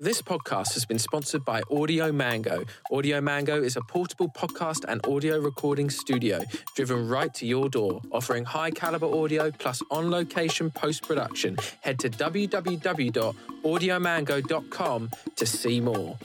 This 0.00 0.20
podcast 0.20 0.74
has 0.74 0.84
been 0.84 0.98
sponsored 0.98 1.44
by 1.44 1.62
Audio 1.70 2.10
Mango. 2.10 2.64
Audio 2.90 3.20
Mango 3.20 3.62
is 3.62 3.76
a 3.76 3.80
portable 3.80 4.28
podcast 4.28 4.84
and 4.88 5.00
audio 5.06 5.38
recording 5.38 5.88
studio 5.88 6.40
driven 6.74 7.08
right 7.08 7.32
to 7.34 7.46
your 7.46 7.68
door, 7.68 8.02
offering 8.10 8.44
high 8.44 8.72
caliber 8.72 9.06
audio 9.06 9.52
plus 9.52 9.84
on 9.92 10.10
location 10.10 10.72
post 10.72 11.04
production. 11.04 11.56
Head 11.82 12.00
to 12.00 12.10
www.audiomango.com 12.10 15.10
to 15.36 15.46
see 15.46 15.80
more. 15.80 16.18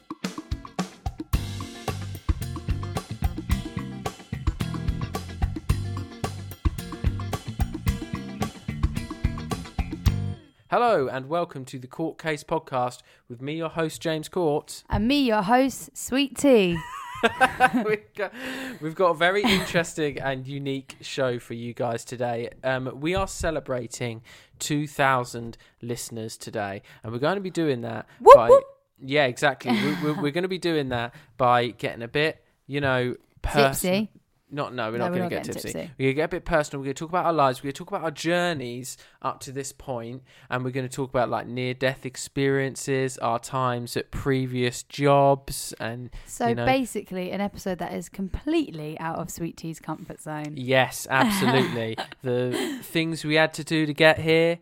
Hello 10.71 11.07
and 11.07 11.27
welcome 11.29 11.65
to 11.65 11.79
the 11.79 11.87
Court 11.87 12.19
Case 12.19 12.43
Podcast 12.43 12.99
with 13.27 13.41
me, 13.41 13.55
your 13.55 13.69
host, 13.69 14.03
James 14.03 14.29
Court. 14.29 14.83
And 14.91 15.07
me, 15.07 15.23
your 15.23 15.41
host, 15.41 15.97
Sweet 15.97 16.37
Tea. 16.37 16.77
we've, 17.87 18.13
got, 18.15 18.31
we've 18.79 18.93
got 18.93 19.09
a 19.09 19.13
very 19.15 19.41
interesting 19.41 20.19
and 20.19 20.45
unique 20.45 20.97
show 21.01 21.39
for 21.39 21.55
you 21.55 21.73
guys 21.73 22.05
today. 22.05 22.51
Um, 22.63 22.99
we 23.01 23.15
are 23.15 23.27
celebrating 23.27 24.21
2,000 24.59 25.57
listeners 25.81 26.37
today, 26.37 26.83
and 27.01 27.11
we're 27.11 27.17
going 27.17 27.37
to 27.37 27.41
be 27.41 27.49
doing 27.49 27.81
that 27.81 28.07
Whoop, 28.19 28.35
by. 28.35 28.49
whoop. 28.49 28.63
Yeah, 29.03 29.25
exactly. 29.25 29.71
we, 29.71 29.95
we're, 30.03 30.21
we're 30.21 30.31
going 30.31 30.43
to 30.43 30.47
be 30.47 30.59
doing 30.59 30.89
that 30.89 31.15
by 31.37 31.69
getting 31.69 32.03
a 32.03 32.07
bit, 32.07 32.45
you 32.67 32.79
know, 32.79 33.15
pers- 33.41 33.81
Tipsy. 33.81 34.11
Not 34.51 34.73
no, 34.73 34.91
we're 34.91 34.97
No, 34.97 35.09
not 35.09 35.13
going 35.15 35.29
to 35.29 35.35
get 35.35 35.43
tipsy. 35.43 35.61
tipsy. 35.71 35.91
We're 35.99 36.05
going 36.05 36.09
to 36.09 36.13
get 36.15 36.23
a 36.23 36.27
bit 36.29 36.45
personal. 36.45 36.79
We're 36.81 36.85
going 36.85 36.95
to 36.95 36.99
talk 36.99 37.09
about 37.09 37.25
our 37.27 37.33
lives. 37.33 37.59
We're 37.61 37.67
going 37.67 37.73
to 37.73 37.77
talk 37.77 37.87
about 37.89 38.03
our 38.03 38.09
journeys 38.11 38.97
up 39.21 39.39
to 39.41 39.51
this 39.51 39.71
point, 39.71 40.23
and 40.49 40.63
we're 40.65 40.71
going 40.71 40.87
to 40.89 40.95
talk 40.95 41.09
about 41.11 41.29
like 41.29 41.45
near-death 41.47 42.03
experiences, 42.05 43.17
our 43.19 43.37
times 43.37 43.95
at 43.95 44.09
previous 44.09 44.81
jobs, 44.83 45.73
and 45.79 46.09
So 46.25 46.47
you 46.47 46.55
know, 46.55 46.65
basically, 46.65 47.29
an 47.31 47.41
episode 47.41 47.77
that 47.77 47.93
is 47.93 48.09
completely 48.09 48.99
out 48.99 49.19
of 49.19 49.29
Sweet 49.29 49.55
Tea's 49.55 49.79
comfort 49.79 50.19
zone. 50.19 50.53
Yes, 50.55 51.05
absolutely. 51.09 51.95
the 52.23 52.79
things 52.81 53.23
we 53.23 53.35
had 53.35 53.53
to 53.53 53.63
do 53.63 53.85
to 53.85 53.93
get 53.93 54.17
here, 54.19 54.57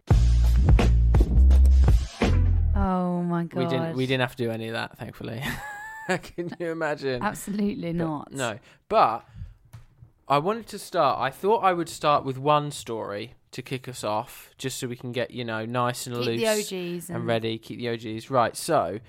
Oh 2.75 3.23
my 3.23 3.43
god. 3.45 3.57
we 3.59 3.65
didn't. 3.65 3.95
We 3.97 4.05
didn't 4.05 4.21
have 4.21 4.35
to 4.35 4.43
do 4.43 4.51
any 4.51 4.67
of 4.67 4.73
that, 4.73 4.97
thankfully. 4.97 5.41
Can 6.07 6.51
you 6.59 6.71
imagine? 6.71 7.21
Absolutely 7.21 7.91
But- 7.93 7.95
not. 8.05 8.31
No, 8.31 8.59
but 8.89 9.25
I 10.27 10.39
wanted 10.39 10.67
to 10.67 10.79
start. 10.79 11.19
I 11.19 11.29
thought 11.29 11.63
I 11.63 11.73
would 11.73 11.89
start 11.89 12.25
with 12.25 12.37
one 12.37 12.71
story 12.71 13.33
to 13.51 13.61
kick 13.61 13.87
us 13.87 14.03
off, 14.03 14.51
just 14.57 14.77
so 14.77 14.87
we 14.87 14.95
can 14.95 15.11
get 15.11 15.31
you 15.31 15.45
know 15.45 15.65
nice 15.65 16.05
and 16.07 16.15
Keep 16.17 16.25
loose 16.25 16.71
and, 16.71 17.09
and 17.09 17.27
ready. 17.27 17.57
Keep 17.57 17.79
the 17.79 17.89
OGs 17.89 18.29
right. 18.29 18.55
So. 18.55 18.99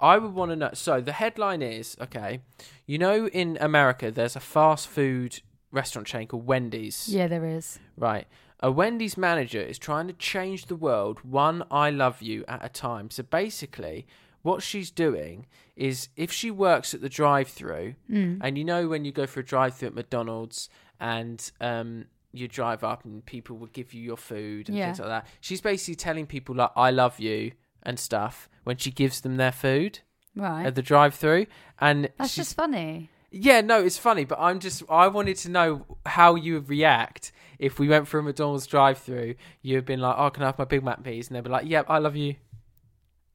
I 0.00 0.18
would 0.18 0.34
want 0.34 0.50
to 0.50 0.56
know. 0.56 0.70
So 0.74 1.00
the 1.00 1.12
headline 1.12 1.62
is 1.62 1.96
okay. 2.00 2.40
You 2.84 2.98
know, 2.98 3.28
in 3.28 3.56
America, 3.60 4.10
there's 4.10 4.34
a 4.34 4.40
fast 4.40 4.88
food 4.88 5.40
restaurant 5.70 6.08
chain 6.08 6.26
called 6.26 6.46
Wendy's. 6.46 7.08
Yeah, 7.08 7.28
there 7.28 7.44
is. 7.44 7.78
Right. 7.96 8.26
A 8.60 8.70
Wendy's 8.72 9.16
manager 9.16 9.60
is 9.60 9.78
trying 9.78 10.06
to 10.06 10.14
change 10.14 10.66
the 10.66 10.76
world 10.76 11.20
one 11.22 11.64
I 11.70 11.90
love 11.90 12.22
you 12.22 12.44
at 12.48 12.64
a 12.64 12.68
time. 12.68 13.10
So 13.10 13.22
basically, 13.22 14.06
what 14.44 14.62
she's 14.62 14.90
doing 14.92 15.46
is 15.74 16.08
if 16.16 16.30
she 16.30 16.50
works 16.52 16.94
at 16.94 17.00
the 17.00 17.08
drive 17.08 17.48
through, 17.48 17.94
Mm. 18.08 18.38
and 18.42 18.56
you 18.56 18.64
know 18.64 18.86
when 18.86 19.04
you 19.04 19.10
go 19.10 19.26
for 19.26 19.40
a 19.40 19.44
drive 19.44 19.74
through 19.74 19.88
at 19.88 19.94
McDonald's 19.94 20.68
and 21.00 21.50
um, 21.60 22.04
you 22.32 22.46
drive 22.46 22.84
up 22.84 23.04
and 23.04 23.24
people 23.26 23.56
will 23.56 23.66
give 23.68 23.92
you 23.94 24.02
your 24.02 24.16
food 24.16 24.68
and 24.68 24.76
Yeah. 24.78 24.86
things 24.86 25.00
like 25.00 25.08
that, 25.08 25.26
she's 25.40 25.60
basically 25.60 25.96
telling 25.96 26.26
people, 26.26 26.54
like, 26.54 26.70
I 26.76 26.90
love 26.90 27.18
you 27.18 27.52
and 27.82 27.98
stuff 27.98 28.48
when 28.64 28.76
she 28.76 28.90
gives 28.90 29.20
them 29.22 29.36
their 29.36 29.52
food 29.52 30.00
Right. 30.36 30.66
at 30.66 30.74
the 30.74 30.82
drive 30.82 31.14
through. 31.14 31.46
And 31.80 32.10
That's 32.18 32.34
just 32.36 32.54
funny. 32.54 33.08
yeah, 33.30 33.60
no, 33.62 33.82
it's 33.82 33.98
funny, 33.98 34.24
but 34.24 34.38
I'm 34.40 34.60
just 34.60 34.82
I 34.90 35.08
wanted 35.08 35.36
to 35.38 35.48
know 35.50 35.98
how 36.06 36.34
you 36.34 36.54
would 36.54 36.68
react 36.68 37.32
if 37.58 37.78
we 37.78 37.88
went 37.88 38.08
for 38.08 38.18
a 38.18 38.22
McDonald's 38.22 38.66
drive-through. 38.66 39.36
You 39.62 39.76
had 39.76 39.84
been 39.84 40.00
like, 40.00 40.16
"Oh, 40.18 40.28
can 40.30 40.42
I 40.42 40.46
have 40.46 40.58
my 40.58 40.64
Big 40.64 40.82
Mac, 40.84 41.02
please?" 41.02 41.28
And 41.28 41.36
they'd 41.36 41.44
be 41.44 41.50
like, 41.50 41.66
"Yep, 41.66 41.86
I 41.88 41.98
love 41.98 42.16
you." 42.16 42.34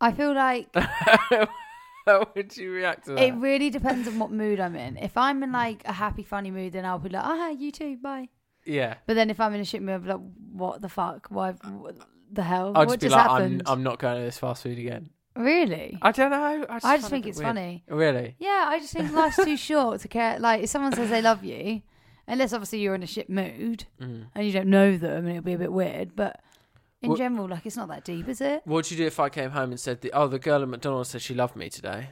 I 0.01 0.11
feel 0.11 0.33
like 0.33 0.69
how 2.05 2.27
would 2.35 2.55
you 2.57 2.71
react 2.71 3.05
to 3.05 3.13
that? 3.13 3.21
it 3.23 3.33
really 3.35 3.69
depends 3.69 4.07
on 4.07 4.17
what 4.19 4.31
mood 4.31 4.59
I'm 4.59 4.75
in. 4.75 4.97
If 4.97 5.15
I'm 5.17 5.43
in 5.43 5.51
like 5.51 5.81
a 5.85 5.93
happy, 5.93 6.23
funny 6.23 6.51
mood, 6.51 6.73
then 6.73 6.85
I'll 6.85 6.99
be 6.99 7.09
like, 7.09 7.23
ah, 7.23 7.49
you 7.49 7.71
too, 7.71 7.97
bye. 7.97 8.29
yeah, 8.65 8.95
But 9.05 9.13
then 9.15 9.29
if 9.29 9.39
I'm 9.39 9.53
in 9.53 9.61
a 9.61 9.65
shit 9.65 9.81
mood, 9.81 9.95
I'll 9.95 9.99
be 10.01 10.09
like, 10.09 10.21
what 10.53 10.81
the 10.81 10.89
fuck? 10.89 11.27
Why? 11.29 11.51
What 11.51 11.95
the 12.31 12.43
hell? 12.43 12.67
I'll 12.75 12.85
what 12.85 12.99
just 12.99 12.99
be 13.01 13.05
just 13.07 13.15
like, 13.15 13.27
happened? 13.29 13.63
I'm, 13.65 13.73
"I'm 13.79 13.83
not 13.83 13.99
going 13.99 14.15
to 14.17 14.21
this 14.21 14.37
fast 14.37 14.63
food 14.63 14.77
again." 14.79 15.09
Really? 15.35 15.97
I 16.01 16.11
don't 16.11 16.31
know. 16.31 16.43
I 16.43 16.57
just, 16.57 16.69
I 16.69 16.77
just 16.79 16.83
find 16.83 17.03
it 17.03 17.09
think 17.09 17.23
bit 17.25 17.29
it's 17.29 17.37
weird. 17.39 17.47
funny. 17.47 17.83
Really? 17.87 18.35
Yeah, 18.39 18.65
I 18.67 18.79
just 18.79 18.93
think 18.93 19.11
life's 19.13 19.37
too 19.37 19.57
short 19.69 20.01
to 20.01 20.07
care. 20.07 20.39
Like, 20.39 20.63
if 20.63 20.69
someone 20.69 20.93
says 20.93 21.09
they 21.09 21.21
love 21.21 21.43
you, 21.43 21.81
unless 22.27 22.51
obviously 22.53 22.79
you're 22.79 22.95
in 22.95 23.03
a 23.03 23.07
shit 23.07 23.29
mood 23.29 23.85
Mm. 24.01 24.27
and 24.35 24.45
you 24.45 24.51
don't 24.51 24.67
know 24.67 24.97
them, 24.97 25.25
and 25.27 25.29
it'll 25.29 25.43
be 25.43 25.53
a 25.53 25.57
bit 25.57 25.71
weird. 25.71 26.15
But 26.15 26.39
in 27.01 27.09
What- 27.11 27.17
general, 27.17 27.47
like, 27.47 27.65
it's 27.65 27.77
not 27.77 27.87
that 27.89 28.03
deep, 28.03 28.27
is 28.27 28.41
it? 28.41 28.61
What'd 28.65 28.91
you 28.91 28.97
do 28.97 29.05
if 29.05 29.19
I 29.19 29.29
came 29.29 29.51
home 29.51 29.71
and 29.71 29.79
said, 29.79 30.01
the, 30.01 30.11
"Oh, 30.13 30.27
the 30.27 30.39
girl 30.39 30.61
at 30.61 30.67
McDonald's 30.67 31.09
said 31.09 31.21
she 31.21 31.33
loved 31.33 31.55
me 31.55 31.69
today"? 31.69 32.09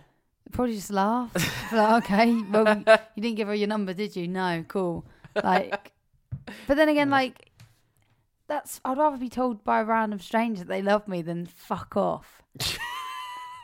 Probably 0.52 0.76
just 0.76 0.92
laugh. 0.92 1.34
like, 1.74 2.04
okay, 2.06 2.34
well, 2.50 2.78
you 3.16 3.22
didn't 3.22 3.36
give 3.36 3.50
her 3.50 3.54
your 3.56 3.68
number, 3.68 3.94
did 3.94 4.16
you? 4.16 4.28
No, 4.30 4.64
cool. 4.68 5.06
Like, 5.44 5.92
but 6.68 6.78
then 6.78 6.88
again, 6.88 7.10
like, 7.20 7.52
that's 8.48 8.80
I'd 8.86 8.98
rather 8.98 9.18
be 9.18 9.28
told 9.30 9.64
by 9.66 9.82
a 9.82 9.84
random 9.84 10.20
stranger 10.20 10.60
that 10.60 10.70
they 10.70 10.82
love 10.82 11.06
me 11.08 11.22
than 11.22 11.46
fuck 11.48 11.98
off. 11.98 12.42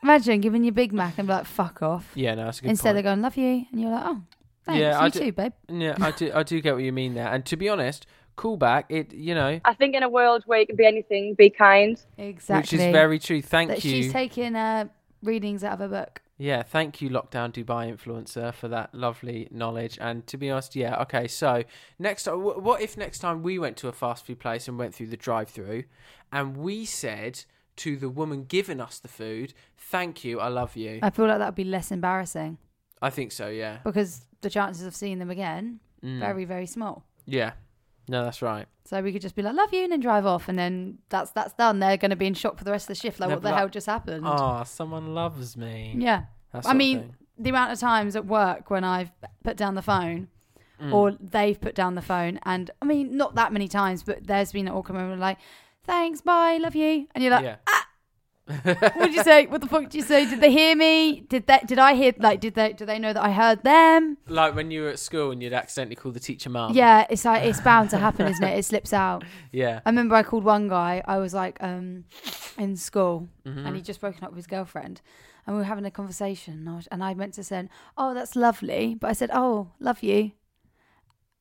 Imagine 0.04 0.42
giving 0.42 0.66
you 0.66 0.74
Big 0.74 0.92
Mac 0.92 1.18
and 1.18 1.28
be 1.28 1.34
like, 1.34 1.46
fuck 1.46 1.82
off. 1.82 2.12
Yeah, 2.14 2.36
no, 2.36 2.46
that's 2.46 2.60
a 2.60 2.64
good 2.64 2.70
Instead, 2.72 2.90
point. 2.90 2.96
they're 2.96 3.04
going, 3.04 3.22
love 3.22 3.38
you. 3.38 3.66
And 3.72 3.80
you're 3.82 3.92
like, 3.92 4.04
oh, 4.06 4.22
thanks. 4.66 4.80
Yeah, 4.82 5.06
you 5.06 5.12
do- 5.12 5.20
too, 5.20 5.32
babe. 5.32 5.54
Yeah, 5.70 5.96
I 6.02 6.12
do. 6.12 6.32
I 6.36 6.44
do 6.44 6.60
get 6.60 6.74
what 6.74 6.84
you 6.84 6.92
mean 6.92 7.14
there. 7.14 7.30
And 7.30 7.46
to 7.46 7.56
be 7.56 7.70
honest, 7.70 8.06
callback. 8.38 8.86
It 8.90 9.14
you 9.14 9.36
know, 9.36 9.60
I 9.66 9.74
think 9.74 9.96
in 9.96 10.04
a 10.04 10.10
world 10.10 10.44
where 10.46 10.60
you 10.60 10.68
can 10.68 10.76
be 10.76 10.86
anything, 10.86 11.36
be 11.36 11.50
kind. 11.50 12.00
Exactly. 12.18 12.62
which 12.62 12.74
is 12.74 12.92
very 12.92 13.20
true. 13.20 13.42
Thank 13.42 13.70
that 13.70 13.84
you. 13.84 13.92
she's 13.92 14.12
taking 14.12 14.56
uh, 14.56 14.86
readings 15.22 15.64
out 15.64 15.74
of 15.74 15.80
her 15.80 15.88
book. 15.88 16.22
Yeah, 16.38 16.64
thank 16.64 17.00
you, 17.00 17.10
Lockdown 17.10 17.54
Dubai 17.54 17.96
influencer, 17.96 18.54
for 18.54 18.68
that 18.68 18.94
lovely 18.94 19.48
knowledge. 19.52 20.00
And 20.02 20.26
to 20.28 20.36
be 20.36 20.50
honest, 20.50 20.76
yeah, 20.76 21.00
okay. 21.04 21.28
So 21.28 21.64
next, 22.00 22.24
time, 22.24 22.40
what 22.42 22.82
if 22.82 22.98
next 22.98 23.20
time 23.20 23.44
we 23.44 23.60
went 23.60 23.78
to 23.78 23.88
a 23.88 23.92
fast 23.92 24.26
food 24.26 24.40
place 24.40 24.68
and 24.68 24.78
went 24.78 24.96
through 24.96 25.08
the 25.08 25.18
drive-through, 25.18 25.84
and 26.32 26.58
we 26.58 26.86
said 26.86 27.46
to 27.78 27.96
the 27.96 28.10
woman 28.10 28.46
giving 28.46 28.82
us 28.82 29.00
the 29.00 29.08
food, 29.08 29.54
"Thank 29.78 30.24
you, 30.24 30.40
I 30.40 30.48
love 30.48 30.76
you." 30.76 31.00
I 31.04 31.12
feel 31.12 31.28
like 31.28 31.38
that 31.38 31.50
would 31.50 31.56
be 31.56 31.64
less 31.64 31.92
embarrassing 31.92 32.58
I 33.02 33.10
think 33.10 33.32
so. 33.32 33.48
Yeah. 33.50 33.78
because 33.84 34.26
the 34.42 34.50
chances 34.50 34.86
of 34.86 34.96
seeing 34.96 35.20
them 35.20 35.30
again 35.30 35.80
Mm. 36.04 36.20
very 36.20 36.44
very 36.44 36.66
small. 36.66 37.06
Yeah. 37.26 37.54
No, 38.08 38.24
that's 38.24 38.42
right. 38.42 38.68
So 38.86 39.02
we 39.02 39.14
could 39.14 39.22
just 39.22 39.36
be 39.36 39.42
like, 39.42 39.56
"Love 39.56 39.74
you," 39.74 39.84
and 39.84 39.92
then 39.92 40.00
drive 40.02 40.26
off, 40.26 40.50
and 40.50 40.60
then 40.60 40.98
that's 41.10 41.32
that's 41.32 41.54
done. 41.54 41.80
They're 41.80 41.98
going 41.98 42.12
to 42.12 42.18
be 42.18 42.26
in 42.28 42.34
shock 42.34 42.58
for 42.58 42.64
the 42.66 42.72
rest 42.72 42.84
of 42.86 42.96
the 42.96 42.96
shift. 42.96 43.20
Like, 43.20 43.30
They'll 43.30 43.38
what 43.38 43.44
the 43.44 43.50
like, 43.52 43.58
hell 43.60 43.70
just 43.70 43.88
happened? 43.88 44.24
Oh, 44.28 44.64
someone 44.66 45.14
loves 45.16 45.56
me. 45.56 45.96
yeah. 45.98 46.24
That 46.52 46.66
I 46.68 46.72
of 46.72 46.78
mean, 46.78 47.00
thing. 47.00 47.16
the 47.40 47.50
amount 47.50 47.72
of 47.72 47.80
times 47.80 48.16
at 48.16 48.26
work 48.26 48.70
when 48.70 48.84
I've 48.84 49.12
put 49.44 49.58
down 49.58 49.76
the 49.76 49.82
phone 49.82 50.28
Mm. 50.82 50.92
or 50.92 51.12
they've 51.12 51.60
put 51.62 51.76
down 51.76 51.94
the 51.96 52.02
phone. 52.02 52.40
And 52.44 52.70
I 52.82 52.86
mean, 52.86 53.16
not 53.16 53.36
that 53.36 53.54
many 53.54 53.68
times, 53.68 54.04
but 54.04 54.26
there's 54.28 54.52
been 54.52 54.68
an 54.68 54.74
awkward 54.74 54.96
moment 54.96 55.22
like, 55.22 55.38
thanks, 55.86 56.20
bye, 56.20 56.58
love 56.58 56.76
you. 56.76 57.08
And 57.14 57.24
you're 57.24 57.32
like, 57.32 57.44
yeah. 57.44 57.56
What 58.46 58.94
did 59.00 59.14
you 59.14 59.24
say? 59.24 59.46
What 59.46 59.62
the 59.62 59.68
fuck 59.68 59.84
did 59.84 59.96
you 59.96 60.02
say? 60.02 60.30
Did 60.30 60.42
they 60.42 60.52
hear 60.52 60.76
me? 60.76 61.22
Did 61.22 61.48
that? 61.48 61.66
Did 61.68 61.80
I 61.80 61.94
hear? 61.94 62.14
Like, 62.18 62.42
did 62.42 62.56
they? 62.56 62.74
Do 62.74 62.86
they 62.86 63.00
know 63.00 63.14
that 63.14 63.24
I 63.24 63.32
heard 63.32 63.64
them? 63.64 64.18
Like 64.28 64.54
when 64.54 64.70
you 64.70 64.82
were 64.84 64.90
at 64.90 65.00
school 65.00 65.32
and 65.32 65.42
you'd 65.42 65.54
accidentally 65.54 65.96
call 65.96 66.12
the 66.12 66.20
teacher 66.20 66.50
mum. 66.50 66.74
Yeah, 66.74 67.06
it's 67.10 67.24
like 67.24 67.44
it's 67.44 67.62
bound 67.62 67.90
to 67.92 67.98
happen, 67.98 68.28
isn't 68.28 68.44
it? 68.44 68.58
It 68.60 68.66
slips 68.66 68.92
out. 68.92 69.24
Yeah. 69.52 69.80
I 69.86 69.90
remember 69.90 70.16
I 70.16 70.24
called 70.24 70.44
one 70.44 70.68
guy. 70.68 71.02
I 71.06 71.18
was 71.20 71.34
like, 71.34 71.58
um, 71.64 72.04
in 72.58 72.76
school, 72.76 73.30
Mhm. 73.46 73.66
and 73.66 73.76
he'd 73.76 73.86
just 73.86 74.02
broken 74.02 74.24
up 74.26 74.32
with 74.32 74.38
his 74.38 74.48
girlfriend, 74.48 75.02
and 75.48 75.56
we 75.56 75.62
were 75.62 75.66
having 75.68 75.86
a 75.86 75.92
conversation. 75.92 76.54
And 76.56 76.70
I, 76.70 76.76
was, 76.76 76.88
and 76.88 77.04
I 77.04 77.14
meant 77.14 77.34
to 77.36 77.44
say, 77.44 77.68
"Oh, 77.98 78.14
that's 78.14 78.36
lovely," 78.36 78.96
but 79.00 79.10
I 79.10 79.14
said, 79.14 79.30
"Oh, 79.34 79.72
love 79.80 80.04
you," 80.04 80.32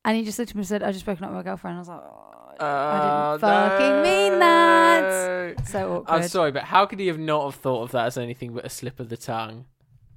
and 0.05 0.15
he 0.17 0.23
just 0.23 0.39
looked 0.39 0.51
at 0.51 0.55
me 0.55 0.61
and 0.61 0.67
said, 0.67 0.83
"I 0.83 0.91
just 0.93 1.03
broken 1.05 1.25
up 1.25 1.31
with 1.31 1.37
my 1.37 1.43
girlfriend." 1.43 1.75
I 1.75 1.79
was 1.79 1.87
like, 1.89 1.99
oh, 2.01 2.42
"I 2.59 3.31
didn't 3.33 3.41
fucking 3.41 4.01
mean 4.03 4.39
that." 4.39 5.67
So 5.67 5.97
awkward. 5.97 6.13
I'm 6.21 6.27
sorry, 6.27 6.51
but 6.51 6.63
how 6.63 6.85
could 6.85 6.99
he 6.99 7.07
have 7.07 7.19
not 7.19 7.45
have 7.45 7.55
thought 7.55 7.83
of 7.83 7.91
that 7.91 8.05
as 8.07 8.17
anything 8.17 8.53
but 8.53 8.65
a 8.65 8.69
slip 8.69 8.99
of 8.99 9.09
the 9.09 9.17
tongue? 9.17 9.65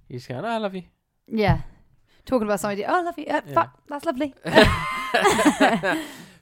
He's 0.09 0.27
going, 0.27 0.45
oh, 0.45 0.49
I 0.49 0.59
love 0.59 0.75
you. 0.75 0.83
Yeah, 1.27 1.63
talking 2.25 2.47
about 2.47 2.61
somebody. 2.61 2.85
Oh, 2.85 2.95
I 2.95 3.03
love 3.03 3.19
you. 3.19 3.27
Uh, 3.27 3.41
Yeah. 3.47 3.55
fuck, 3.55 3.79
that's 3.89 4.05
lovely. 4.05 4.35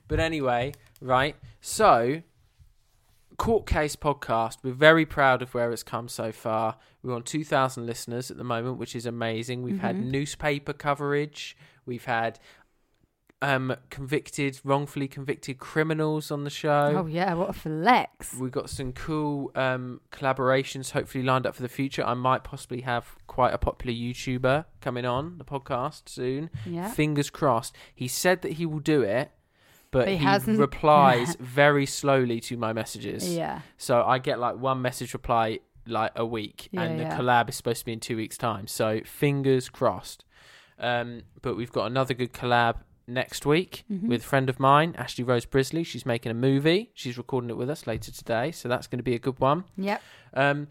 but 0.07 0.19
anyway, 0.19 0.73
right. 1.01 1.35
So, 1.61 2.21
Court 3.37 3.65
Case 3.65 3.95
podcast. 3.95 4.57
We're 4.63 4.73
very 4.73 5.05
proud 5.05 5.41
of 5.41 5.53
where 5.53 5.71
it's 5.71 5.83
come 5.83 6.07
so 6.07 6.31
far. 6.31 6.77
We're 7.03 7.15
on 7.15 7.23
2,000 7.23 7.85
listeners 7.85 8.29
at 8.31 8.37
the 8.37 8.43
moment, 8.43 8.77
which 8.77 8.95
is 8.95 9.05
amazing. 9.05 9.63
We've 9.63 9.79
had 9.79 9.95
Mhm. 9.95 10.05
newspaper 10.11 10.73
coverage. 10.73 11.57
We've 11.85 12.05
had 12.05 12.39
um, 13.45 13.75
convicted, 13.91 14.59
wrongfully 14.63 15.07
convicted 15.07 15.59
criminals 15.59 16.31
on 16.31 16.43
the 16.43 16.49
show. 16.49 17.03
Oh 17.03 17.05
yeah, 17.05 17.33
what 17.35 17.49
a 17.49 17.53
flex. 17.53 18.33
We've 18.33 18.51
got 18.51 18.69
some 18.71 18.91
cool 18.91 19.51
um, 19.53 20.01
collaborations 20.11 20.91
hopefully 20.91 21.23
lined 21.23 21.45
up 21.45 21.55
for 21.55 21.61
the 21.61 21.69
future. 21.69 22.03
I 22.03 22.15
might 22.15 22.43
possibly 22.43 22.81
have 22.81 23.15
quite 23.27 23.53
a 23.53 23.59
popular 23.59 23.93
YouTuber 23.95 24.65
coming 24.81 25.05
on 25.05 25.37
the 25.37 25.45
podcast 25.45 26.09
soon. 26.09 26.49
Yeah. 26.65 26.89
Fingers 26.91 27.29
crossed. 27.29 27.75
He 27.93 28.07
said 28.07 28.41
that 28.41 28.53
he 28.53 28.65
will 28.65 28.79
do 28.79 29.03
it, 29.03 29.31
but 29.91 30.05
But 30.05 30.15
he 30.15 30.17
he, 30.17 30.57
replies 30.57 31.35
very 31.39 31.85
slowly 31.85 32.39
to 32.41 32.57
my 32.57 32.73
messages. 32.73 33.35
Yeah. 33.35 33.61
So 33.77 34.03
I 34.03 34.17
get 34.17 34.39
like 34.39 34.57
one 34.57 34.81
message 34.81 35.13
reply 35.13 35.59
like 35.85 36.13
a 36.15 36.25
week, 36.25 36.69
Yeah, 36.71 36.81
and 36.81 36.99
the 36.99 37.03
yeah. 37.03 37.17
collab 37.17 37.47
is 37.49 37.55
supposed 37.55 37.79
to 37.81 37.85
be 37.85 37.93
in 37.93 37.99
two 37.99 38.17
weeks' 38.17 38.39
time. 38.39 38.65
So 38.65 39.01
fingers 39.05 39.69
crossed. 39.69 40.25
Um, 40.79 41.21
but 41.43 41.55
we've 41.55 41.71
got 41.71 41.85
another 41.85 42.15
good 42.15 42.33
collab 42.33 42.77
next 43.07 43.45
week 43.45 43.83
Mhm. 43.91 44.07
with 44.07 44.21
a 44.21 44.25
friend 44.25 44.49
of 44.49 44.59
mine, 44.59 44.95
Ashley 44.97 45.23
Rose 45.23 45.45
Brisley. 45.45 45.83
She's 45.83 46.05
making 46.05 46.31
a 46.31 46.35
movie. 46.35 46.91
She's 46.93 47.17
recording 47.17 47.49
it 47.49 47.57
with 47.57 47.69
us 47.69 47.85
later 47.87 48.11
today, 48.11 48.51
so 48.51 48.67
that's 48.69 48.87
going 48.87 48.99
to 48.99 49.03
be 49.03 49.15
a 49.15 49.19
good 49.19 49.39
one. 49.39 49.65
Yep. 49.77 50.01
Um, 50.33 50.67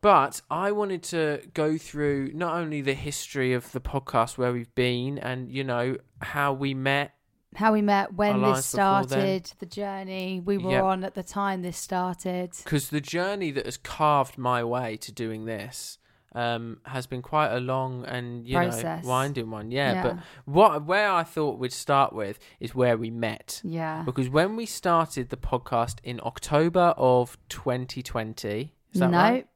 but 0.00 0.42
I 0.50 0.72
wanted 0.72 1.02
to 1.04 1.42
go 1.54 1.78
through 1.78 2.32
not 2.34 2.54
only 2.56 2.80
the 2.80 2.94
history 2.94 3.52
of 3.52 3.70
the 3.72 3.80
podcast 3.80 4.36
where 4.36 4.52
we've 4.52 4.74
been 4.74 5.18
and 5.18 5.48
you 5.50 5.62
know 5.64 5.96
how 6.20 6.52
we 6.52 6.74
met. 6.74 7.12
How 7.54 7.72
we 7.74 7.82
met, 7.82 8.14
when 8.14 8.40
this 8.40 8.48
lives 8.50 8.72
before 8.72 8.84
then. 9.04 9.08
started, 9.08 9.52
the 9.58 9.66
journey 9.66 10.40
we 10.44 10.56
were 10.58 10.70
Yep. 10.72 10.84
on 10.84 11.04
at 11.04 11.14
the 11.14 11.22
time 11.22 11.60
this 11.62 11.76
started. 11.76 12.50
because 12.64 12.88
the 12.88 13.00
journey 13.00 13.50
that 13.50 13.66
has 13.66 13.76
carved 13.76 14.38
my 14.38 14.64
way 14.64 14.96
to 14.96 15.12
doing 15.12 15.44
this 15.44 15.98
um, 16.34 16.78
has 16.84 17.06
been 17.06 17.22
quite 17.22 17.52
a 17.52 17.60
long 17.60 18.04
and 18.04 18.46
you 18.46 18.56
Process. 18.56 19.02
know 19.04 19.08
winding 19.10 19.50
one. 19.50 19.70
Yeah, 19.70 19.92
Yeah. 19.92 20.02
but 20.02 20.16
what 20.44 20.84
where 20.84 21.10
I 21.10 21.22
thought 21.24 21.58
we'd 21.58 21.72
start 21.72 22.12
with 22.12 22.38
is 22.60 22.74
where 22.74 22.96
we 22.96 23.10
met. 23.10 23.60
Yeah. 23.64 24.02
Because 24.04 24.28
when 24.28 24.56
we 24.56 24.66
started 24.66 25.28
the 25.30 25.36
podcast 25.36 25.96
in 26.02 26.20
October 26.22 26.94
of 26.96 27.36
2020, 27.48 28.72
is 28.92 29.00
that 29.00 29.10
no. 29.10 29.18
right? 29.18 29.46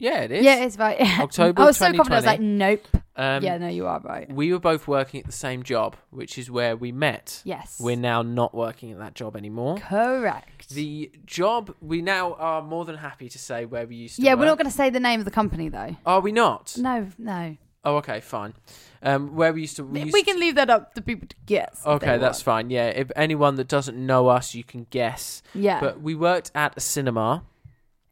Yeah, 0.00 0.20
it 0.22 0.32
is. 0.32 0.44
Yeah, 0.44 0.64
it's 0.64 0.78
right. 0.78 0.98
October 1.20 1.60
I 1.62 1.66
was 1.66 1.76
so 1.76 1.84
confident. 1.92 2.12
I 2.12 2.16
was 2.16 2.24
like, 2.24 2.40
nope. 2.40 2.86
Um, 3.20 3.44
yeah, 3.44 3.58
no, 3.58 3.68
you 3.68 3.86
are 3.86 4.00
right. 4.00 4.32
We 4.32 4.50
were 4.50 4.58
both 4.58 4.88
working 4.88 5.20
at 5.20 5.26
the 5.26 5.32
same 5.32 5.62
job, 5.62 5.94
which 6.08 6.38
is 6.38 6.50
where 6.50 6.74
we 6.74 6.90
met. 6.90 7.42
Yes. 7.44 7.78
We're 7.78 7.96
now 7.96 8.22
not 8.22 8.54
working 8.54 8.92
at 8.92 8.98
that 8.98 9.14
job 9.14 9.36
anymore. 9.36 9.76
Correct. 9.76 10.70
The 10.70 11.12
job 11.26 11.74
we 11.82 12.00
now 12.00 12.32
are 12.34 12.62
more 12.62 12.86
than 12.86 12.96
happy 12.96 13.28
to 13.28 13.38
say 13.38 13.66
where 13.66 13.86
we 13.86 13.96
used 13.96 14.16
to 14.16 14.22
yeah, 14.22 14.32
work. 14.32 14.40
we're 14.40 14.46
not 14.46 14.56
going 14.56 14.70
to 14.70 14.76
say 14.76 14.88
the 14.88 15.00
name 15.00 15.20
of 15.20 15.26
the 15.26 15.30
company 15.30 15.68
though. 15.68 15.96
Are 16.06 16.20
we 16.20 16.32
not? 16.32 16.76
No, 16.78 17.08
no. 17.18 17.58
Oh, 17.84 17.96
okay, 17.96 18.20
fine. 18.20 18.54
Um, 19.02 19.36
where 19.36 19.52
we 19.52 19.62
used 19.62 19.76
to. 19.76 19.84
We, 19.84 20.04
We, 20.04 20.10
used 20.10 20.24
can 20.24 20.40
leave 20.40 20.54
that 20.54 20.70
up 20.70 20.94
to 20.94 21.02
people 21.02 21.28
to 21.28 21.36
guess. 21.44 21.82
Okay, 21.84 22.16
that's 22.16 22.38
want. 22.38 22.68
fine. 22.68 22.70
Yeah, 22.70 22.88
if 22.88 23.10
anyone 23.16 23.56
that 23.56 23.68
doesn't 23.68 23.98
know 23.98 24.28
us, 24.28 24.54
you 24.54 24.64
can 24.64 24.86
guess. 24.90 25.42
Yeah. 25.54 25.80
But 25.80 26.00
we 26.00 26.14
worked 26.14 26.50
at 26.54 26.74
a 26.76 26.80
cinema. 26.80 27.44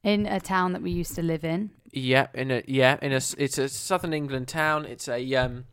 in 0.03 0.27
a 0.27 0.41
town 0.41 0.73
that 0.73 0.83
we 0.83 0.91
used 0.91 1.15
to 1.15 1.23
live 1.23 1.45
in. 1.45 1.71
Yeah, 1.93 2.27
in 2.35 2.51
a 2.51 2.63
yeah, 2.67 2.99
in 3.01 3.13
a 3.13 3.21
it's 3.39 3.59
a 3.59 3.69
southern 3.69 4.13
England 4.13 4.49
town. 4.49 4.85
It's 4.85 5.09
a 5.09 5.35
um 5.37 5.65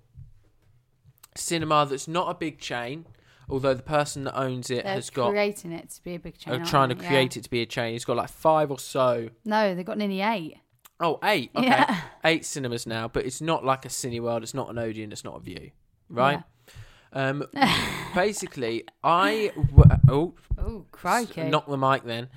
cinema 1.35 1.85
that's 1.89 2.07
not 2.07 2.29
a 2.29 2.33
big 2.33 2.59
chain, 2.59 3.05
although 3.49 3.73
the 3.73 3.83
person 3.83 4.23
that 4.25 4.37
owns 4.37 4.69
it 4.69 4.83
They're 4.83 4.93
has 4.93 5.09
got 5.09 5.29
creating 5.31 5.71
it 5.71 5.89
to 5.89 6.03
be 6.03 6.15
a 6.15 6.19
big 6.19 6.37
chain. 6.37 6.63
trying 6.65 6.89
to 6.89 6.95
they? 6.95 7.05
create 7.05 7.35
it 7.37 7.43
to 7.43 7.49
be 7.49 7.61
a 7.61 7.65
chain. 7.65 7.95
It's 7.95 8.05
got 8.05 8.17
like 8.17 8.29
five 8.29 8.71
or 8.71 8.79
so. 8.79 9.29
No, 9.43 9.75
they've 9.75 9.85
got 9.85 9.97
nearly 9.97 10.21
eight. 10.21 10.57
Oh, 10.99 11.19
eight. 11.23 11.51
Okay, 11.55 11.67
Yeah. 11.67 11.99
eight 12.23 12.45
cinemas 12.45 12.87
now, 12.87 13.09
but 13.09 13.25
it's 13.25 13.41
not 13.41 13.65
like 13.65 13.83
a 13.83 13.89
Cineworld. 13.89 14.43
It's 14.43 14.53
not 14.53 14.69
an 14.69 14.77
Odeon. 14.77 15.11
It's 15.11 15.25
not 15.25 15.35
a 15.35 15.39
Vue, 15.41 15.71
right? 16.09 16.41
Um, 17.11 17.43
basically, 18.15 18.85
I 19.03 19.51
w- 19.55 19.99
oh 20.09 20.35
Oh, 20.57 20.85
crikey. 20.91 21.43
knock 21.49 21.67
the 21.67 21.77
mic 21.77 22.03
then. 22.05 22.29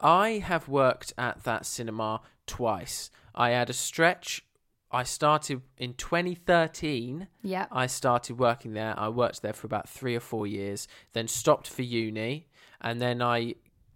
I 0.00 0.38
have 0.44 0.68
worked 0.68 1.12
at 1.18 1.42
that 1.42 1.66
cinema 1.66 2.20
twice. 2.46 3.10
I 3.34 3.50
had 3.50 3.70
a 3.70 3.72
stretch. 3.72 4.44
I 4.90 5.02
started 5.02 5.62
in 5.76 5.94
2013. 5.94 7.26
yeah. 7.42 7.66
I 7.72 7.86
started 7.86 8.38
working 8.38 8.74
there. 8.74 8.94
I 8.96 9.08
worked 9.08 9.42
there 9.42 9.52
for 9.52 9.66
about 9.66 9.88
three 9.88 10.14
or 10.14 10.20
four 10.20 10.46
years, 10.46 10.86
then 11.14 11.26
stopped 11.28 11.68
for 11.68 11.82
uni, 11.82 12.46
and 12.80 13.00
then 13.00 13.20
I 13.20 13.54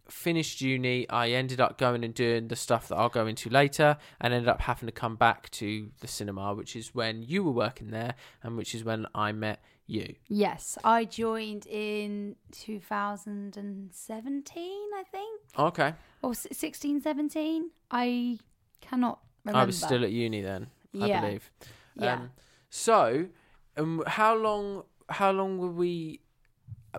finished 0.08 0.60
uni. 0.60 1.08
I 1.08 1.28
ended 1.30 1.60
up 1.60 1.78
going 1.78 2.02
and 2.02 2.14
doing 2.14 2.48
the 2.48 2.56
stuff 2.56 2.88
that 2.88 2.96
I'll 2.96 3.08
go 3.10 3.26
into 3.28 3.48
later, 3.48 3.96
and 4.20 4.34
ended 4.34 4.48
up 4.48 4.62
having 4.62 4.86
to 4.86 4.92
come 4.92 5.14
back 5.16 5.50
to 5.50 5.90
the 6.00 6.08
cinema, 6.08 6.52
which 6.54 6.74
is 6.74 6.92
when 6.94 7.22
you 7.22 7.44
were 7.44 7.52
working 7.52 7.90
there, 7.90 8.14
and 8.42 8.56
which 8.56 8.74
is 8.74 8.82
when 8.82 9.06
I 9.14 9.30
met 9.32 9.62
you. 9.86 10.14
Yes, 10.28 10.76
I 10.82 11.04
joined 11.04 11.66
in 11.66 12.34
2017, 12.52 14.80
I 14.96 15.02
think, 15.10 15.40
Okay, 15.58 15.94
or 16.22 16.30
s- 16.32 16.46
16, 16.52 17.00
17. 17.02 17.70
I 17.90 18.38
cannot 18.80 19.20
remember. 19.48 19.62
I 19.62 19.64
was 19.66 19.78
still 19.80 20.04
at 20.04 20.10
uni 20.12 20.40
then, 20.42 20.68
I 21.00 21.06
Yeah. 21.06 21.20
believe. 21.20 21.50
Yeah. 21.96 22.14
Um, 22.14 22.30
so, 22.70 23.26
um, 23.76 24.02
how 24.06 24.34
long? 24.36 24.84
How 25.10 25.30
long 25.32 25.58
were 25.58 25.70
we? 25.70 26.20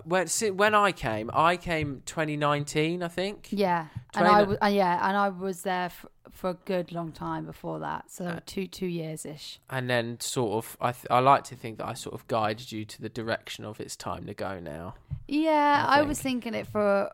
When 0.04 0.28
when 0.56 0.74
I 0.74 0.92
came, 0.92 1.30
I 1.34 1.56
came 1.56 2.02
2019, 2.06 3.02
I 3.02 3.08
think. 3.08 3.48
Yeah, 3.50 3.86
and 4.14 4.26
I 4.26 4.42
was, 4.44 4.56
uh, 4.62 4.66
yeah, 4.66 5.06
and 5.06 5.16
I 5.16 5.28
was 5.28 5.62
there 5.62 5.90
for, 5.90 6.08
for 6.30 6.50
a 6.50 6.54
good 6.54 6.92
long 6.92 7.10
time 7.12 7.44
before 7.44 7.80
that, 7.80 8.08
so 8.10 8.24
Uh, 8.26 8.40
two 8.46 8.66
two 8.68 8.86
years 8.86 9.26
ish. 9.26 9.58
and 9.68 9.90
then 9.90 10.18
sort 10.20 10.52
of 10.64 10.76
I 10.80 10.92
th- 10.92 11.06
I 11.10 11.18
like 11.18 11.42
to 11.44 11.56
think 11.56 11.78
that 11.78 11.88
I 11.88 11.94
sort 11.94 12.14
of 12.14 12.26
guided 12.28 12.70
you 12.70 12.84
to 12.84 13.02
the 13.02 13.08
direction 13.08 13.64
of 13.64 13.80
it's 13.80 13.96
time 13.96 14.26
to 14.26 14.34
go 14.34 14.60
now. 14.60 14.94
Yeah, 15.26 15.84
I 15.88 15.98
I, 15.98 16.02
was 16.02 16.20
thinking 16.22 16.54
it 16.54 16.66
for 16.68 17.10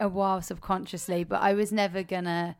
a 0.00 0.08
while 0.08 0.42
subconsciously, 0.42 1.22
but 1.24 1.40
I 1.40 1.54
was 1.54 1.70
never 1.72 2.02
gonna. 2.02 2.56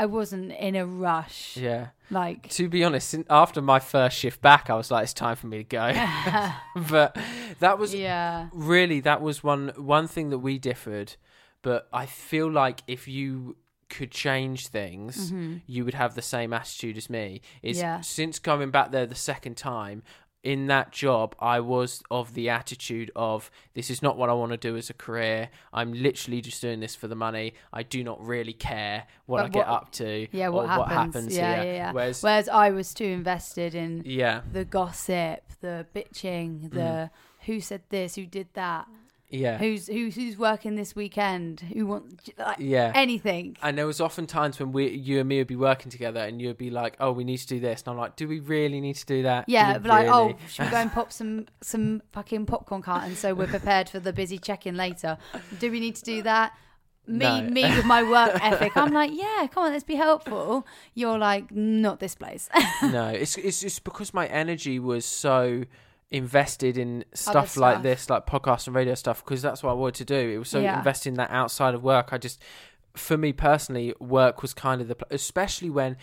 I 0.00 0.06
wasn't 0.06 0.52
in 0.52 0.76
a 0.76 0.86
rush. 0.86 1.56
Yeah. 1.56 1.88
Like, 2.10 2.48
To 2.50 2.68
be 2.68 2.82
honest, 2.84 3.14
after 3.28 3.60
my 3.60 3.78
first 3.80 4.16
shift 4.16 4.40
back, 4.40 4.70
I 4.70 4.74
was 4.74 4.90
like, 4.90 5.04
it's 5.04 5.12
time 5.14 5.36
for 5.36 5.46
me 5.46 5.58
to 5.58 5.64
go. 5.64 5.92
but 6.88 7.16
that 7.58 7.78
was 7.78 7.94
yeah, 7.94 8.48
really 8.52 9.00
that 9.00 9.20
was 9.20 9.44
one 9.44 9.72
one 9.76 10.08
thing 10.08 10.30
that 10.30 10.38
we 10.38 10.58
differed. 10.58 11.16
But 11.62 11.86
I 11.92 12.06
feel 12.06 12.50
like 12.50 12.80
if 12.86 13.06
you 13.06 13.56
could 13.90 14.10
change 14.10 14.68
things, 14.68 15.32
you 15.66 15.84
would 15.84 15.94
have 15.94 16.14
the 16.14 16.22
same 16.22 16.52
attitude 16.52 16.96
as 16.96 17.10
me. 17.10 17.42
Is 17.62 17.76
Mm-hmm. 17.76 17.84
Yeah. 17.84 18.00
since 18.00 18.38
coming 18.38 18.70
back 18.70 18.92
there 18.92 19.06
the 19.06 19.14
second 19.14 19.56
time. 19.56 20.02
In 20.42 20.68
that 20.68 20.90
job, 20.90 21.34
I 21.38 21.60
was 21.60 22.02
of 22.10 22.32
the 22.32 22.48
attitude 22.48 23.10
of 23.14 23.50
this 23.74 23.90
is 23.90 24.00
not 24.00 24.16
what 24.16 24.30
I 24.30 24.32
want 24.32 24.52
to 24.52 24.56
do 24.56 24.74
as 24.78 24.88
a 24.88 24.94
career. 24.94 25.50
I'm 25.70 25.92
literally 25.92 26.40
just 26.40 26.62
doing 26.62 26.80
this 26.80 26.94
for 26.96 27.08
the 27.08 27.14
money. 27.14 27.52
I 27.74 27.82
do 27.82 28.02
not 28.02 28.24
really 28.26 28.54
care 28.54 29.04
what 29.26 29.38
But 29.38 29.44
I 29.44 29.48
get 29.50 29.68
up 29.68 29.92
to 29.92 30.26
yeah. 30.32 30.46
or 30.46 30.52
What 30.52 30.68
happens? 30.68 30.78
what 30.78 30.88
happens 30.92 31.36
yeah, 31.36 31.54
here. 31.62 31.64
yeah, 31.64 31.76
yeah. 31.76 31.92
Whereas, 31.92 32.22
Whereas 32.22 32.48
I 32.48 32.70
was 32.70 32.94
too 32.94 33.04
invested 33.04 33.74
in 33.74 34.02
yeah, 34.06 34.40
the 34.50 34.64
gossip, 34.64 35.40
the 35.60 35.86
bitching, 35.94 36.70
the 36.70 36.80
Mm. 36.80 37.10
who 37.46 37.60
said 37.60 37.82
this, 37.90 38.14
who 38.14 38.24
did 38.24 38.48
that. 38.54 38.86
Yeah. 39.30 39.58
Who's 39.58 39.86
who's 39.86 40.14
who's 40.16 40.36
working 40.36 40.74
this 40.74 40.96
weekend? 40.96 41.60
Who 41.60 41.86
wants 41.86 42.28
like 42.38 42.56
Yeah. 42.58 42.90
anything? 42.94 43.56
And 43.62 43.78
there 43.78 43.86
was 43.86 44.00
often 44.00 44.26
times 44.26 44.58
when 44.58 44.72
we, 44.72 44.88
you 44.90 45.20
and 45.20 45.28
me 45.28 45.38
would 45.38 45.46
be 45.46 45.56
working 45.56 45.90
together, 45.90 46.20
and 46.20 46.42
you'd 46.42 46.58
be 46.58 46.70
like, 46.70 46.96
"Oh, 46.98 47.12
we 47.12 47.22
need 47.24 47.36
to 47.38 47.46
do 47.46 47.60
this," 47.60 47.82
and 47.82 47.92
I'm 47.92 47.96
like, 47.98 48.16
"Do 48.16 48.26
we 48.26 48.40
really 48.40 48.80
need 48.80 48.96
to 48.96 49.06
do 49.06 49.22
that?" 49.22 49.44
Yeah, 49.48 49.78
but 49.78 49.88
like, 49.88 50.08
oh, 50.08 50.26
really?" 50.26 50.38
should 50.48 50.64
we 50.66 50.70
go 50.72 50.76
and 50.78 50.90
pop 50.92 51.12
some 51.20 51.46
some 51.62 52.02
fucking 52.12 52.46
popcorn 52.46 52.82
cartons 52.82 53.18
so 53.20 53.32
we're 53.34 53.46
prepared 53.46 53.88
for 53.88 54.00
the 54.00 54.12
busy 54.12 54.38
check-in 54.38 54.76
later? 54.76 55.16
Do 55.58 55.70
we 55.70 55.78
need 55.80 55.94
to 55.96 56.02
do 56.04 56.22
that? 56.22 56.52
Me, 57.06 57.18
No. 57.18 57.42
me 57.42 57.62
with 57.76 57.84
my 57.86 58.02
work 58.02 58.32
ethic, 58.44 58.76
I'm 58.76 58.92
like, 58.92 59.10
yeah, 59.14 59.46
come 59.50 59.64
on, 59.64 59.72
let's 59.72 59.82
be 59.84 59.96
helpful. 59.96 60.66
You're 60.94 61.18
like, 61.18 61.50
not 61.50 61.98
this 61.98 62.14
place. 62.14 62.48
no, 62.82 63.08
it's 63.08 63.36
it's 63.38 63.60
just 63.60 63.84
because 63.84 64.12
my 64.12 64.26
energy 64.26 64.78
was 64.78 65.04
so 65.06 65.64
invested 66.10 66.76
in 66.76 67.04
stuff, 67.14 67.56
like 67.56 67.82
this, 67.82 68.10
like 68.10 68.26
podcast 68.26 68.66
and 68.66 68.74
radio 68.74 68.94
stuff, 68.94 69.24
because 69.24 69.42
that's 69.42 69.62
what 69.62 69.70
I 69.70 69.74
wanted 69.74 69.94
to 69.96 70.04
do. 70.04 70.30
It 70.30 70.38
was 70.38 70.48
so 70.48 70.60
Yeah. 70.60 70.78
invested 70.78 71.10
in 71.10 71.14
that 71.14 71.30
outside 71.30 71.74
of 71.74 71.82
work. 71.84 72.12
I 72.12 72.18
just, 72.18 72.40
for 72.94 73.16
me 73.16 73.32
personally, 73.32 73.94
work 74.00 74.42
was 74.42 74.52
kind 74.52 74.80
of 74.80 74.88
the, 74.88 74.96
pl- 74.96 75.08
especially 75.10 75.70
when 75.70 75.96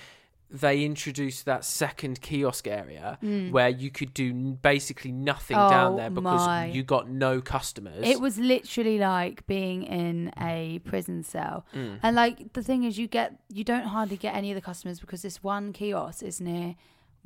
they 0.49 0.85
introduced 0.85 1.43
that 1.43 1.65
second 1.65 2.21
kiosk 2.21 2.67
area 2.67 3.17
where 3.51 3.67
you 3.67 3.91
could 3.91 4.13
do 4.13 4.31
basically 4.61 5.11
nothing 5.11 5.57
down 5.57 5.91
Mm. 5.91 5.93
Oh 5.93 5.97
there 5.97 6.09
because 6.09 6.45
my. 6.47 6.65
you 6.67 6.83
got 6.83 7.09
no 7.09 7.41
customers. 7.41 8.07
It 8.07 8.21
was 8.21 8.37
literally 8.37 8.97
like 8.97 9.45
being 9.45 9.83
in 9.83 10.31
a 10.39 10.79
prison 10.85 11.23
cell. 11.23 11.65
Mm. 11.75 11.99
And 12.01 12.15
like 12.15 12.53
the 12.53 12.63
thing 12.63 12.85
is 12.85 12.97
you 12.97 13.07
get 13.07 13.33
you 13.49 13.65
don't 13.65 13.87
hardly 13.87 14.15
get 14.15 14.35
any 14.35 14.49
of 14.51 14.55
the 14.55 14.61
customers 14.61 15.01
because 15.01 15.21
this 15.21 15.43
one 15.43 15.73
kiosk 15.73 16.23
is 16.23 16.39
near 16.39 16.75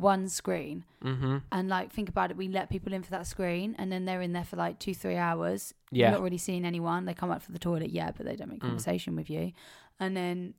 one 0.02 0.28
screen. 0.30 0.84
hmm 1.02 1.38
And 1.52 1.70
like 1.70 1.92
think 1.92 2.10
about 2.10 2.32
it, 2.32 2.38
we 2.38 2.48
let 2.48 2.70
people 2.70 2.92
in 2.94 3.04
for 3.04 3.12
that 3.12 3.28
screen 3.28 3.76
and 3.78 3.92
then 3.92 4.06
they're 4.06 4.22
in 4.22 4.34
there 4.34 4.44
for 4.44 4.56
like 4.58 4.80
two, 4.80 4.94
three 4.94 5.16
hours. 5.18 5.74
Yeah. 5.92 6.08
You're 6.08 6.12
not 6.18 6.24
really 6.24 6.38
seeing 6.38 6.66
anyone. 6.66 7.06
They 7.06 7.14
come 7.14 7.32
out 7.32 7.42
for 7.44 7.52
the 7.52 7.60
toilet, 7.60 7.92
yeah, 7.92 8.12
but 8.16 8.26
they 8.26 8.36
don't 8.36 8.48
Mm. 8.48 8.52
make 8.54 8.62
conversation 8.62 9.16
with 9.16 9.30
you. 9.30 9.52
And 10.00 10.16
then 10.18 10.54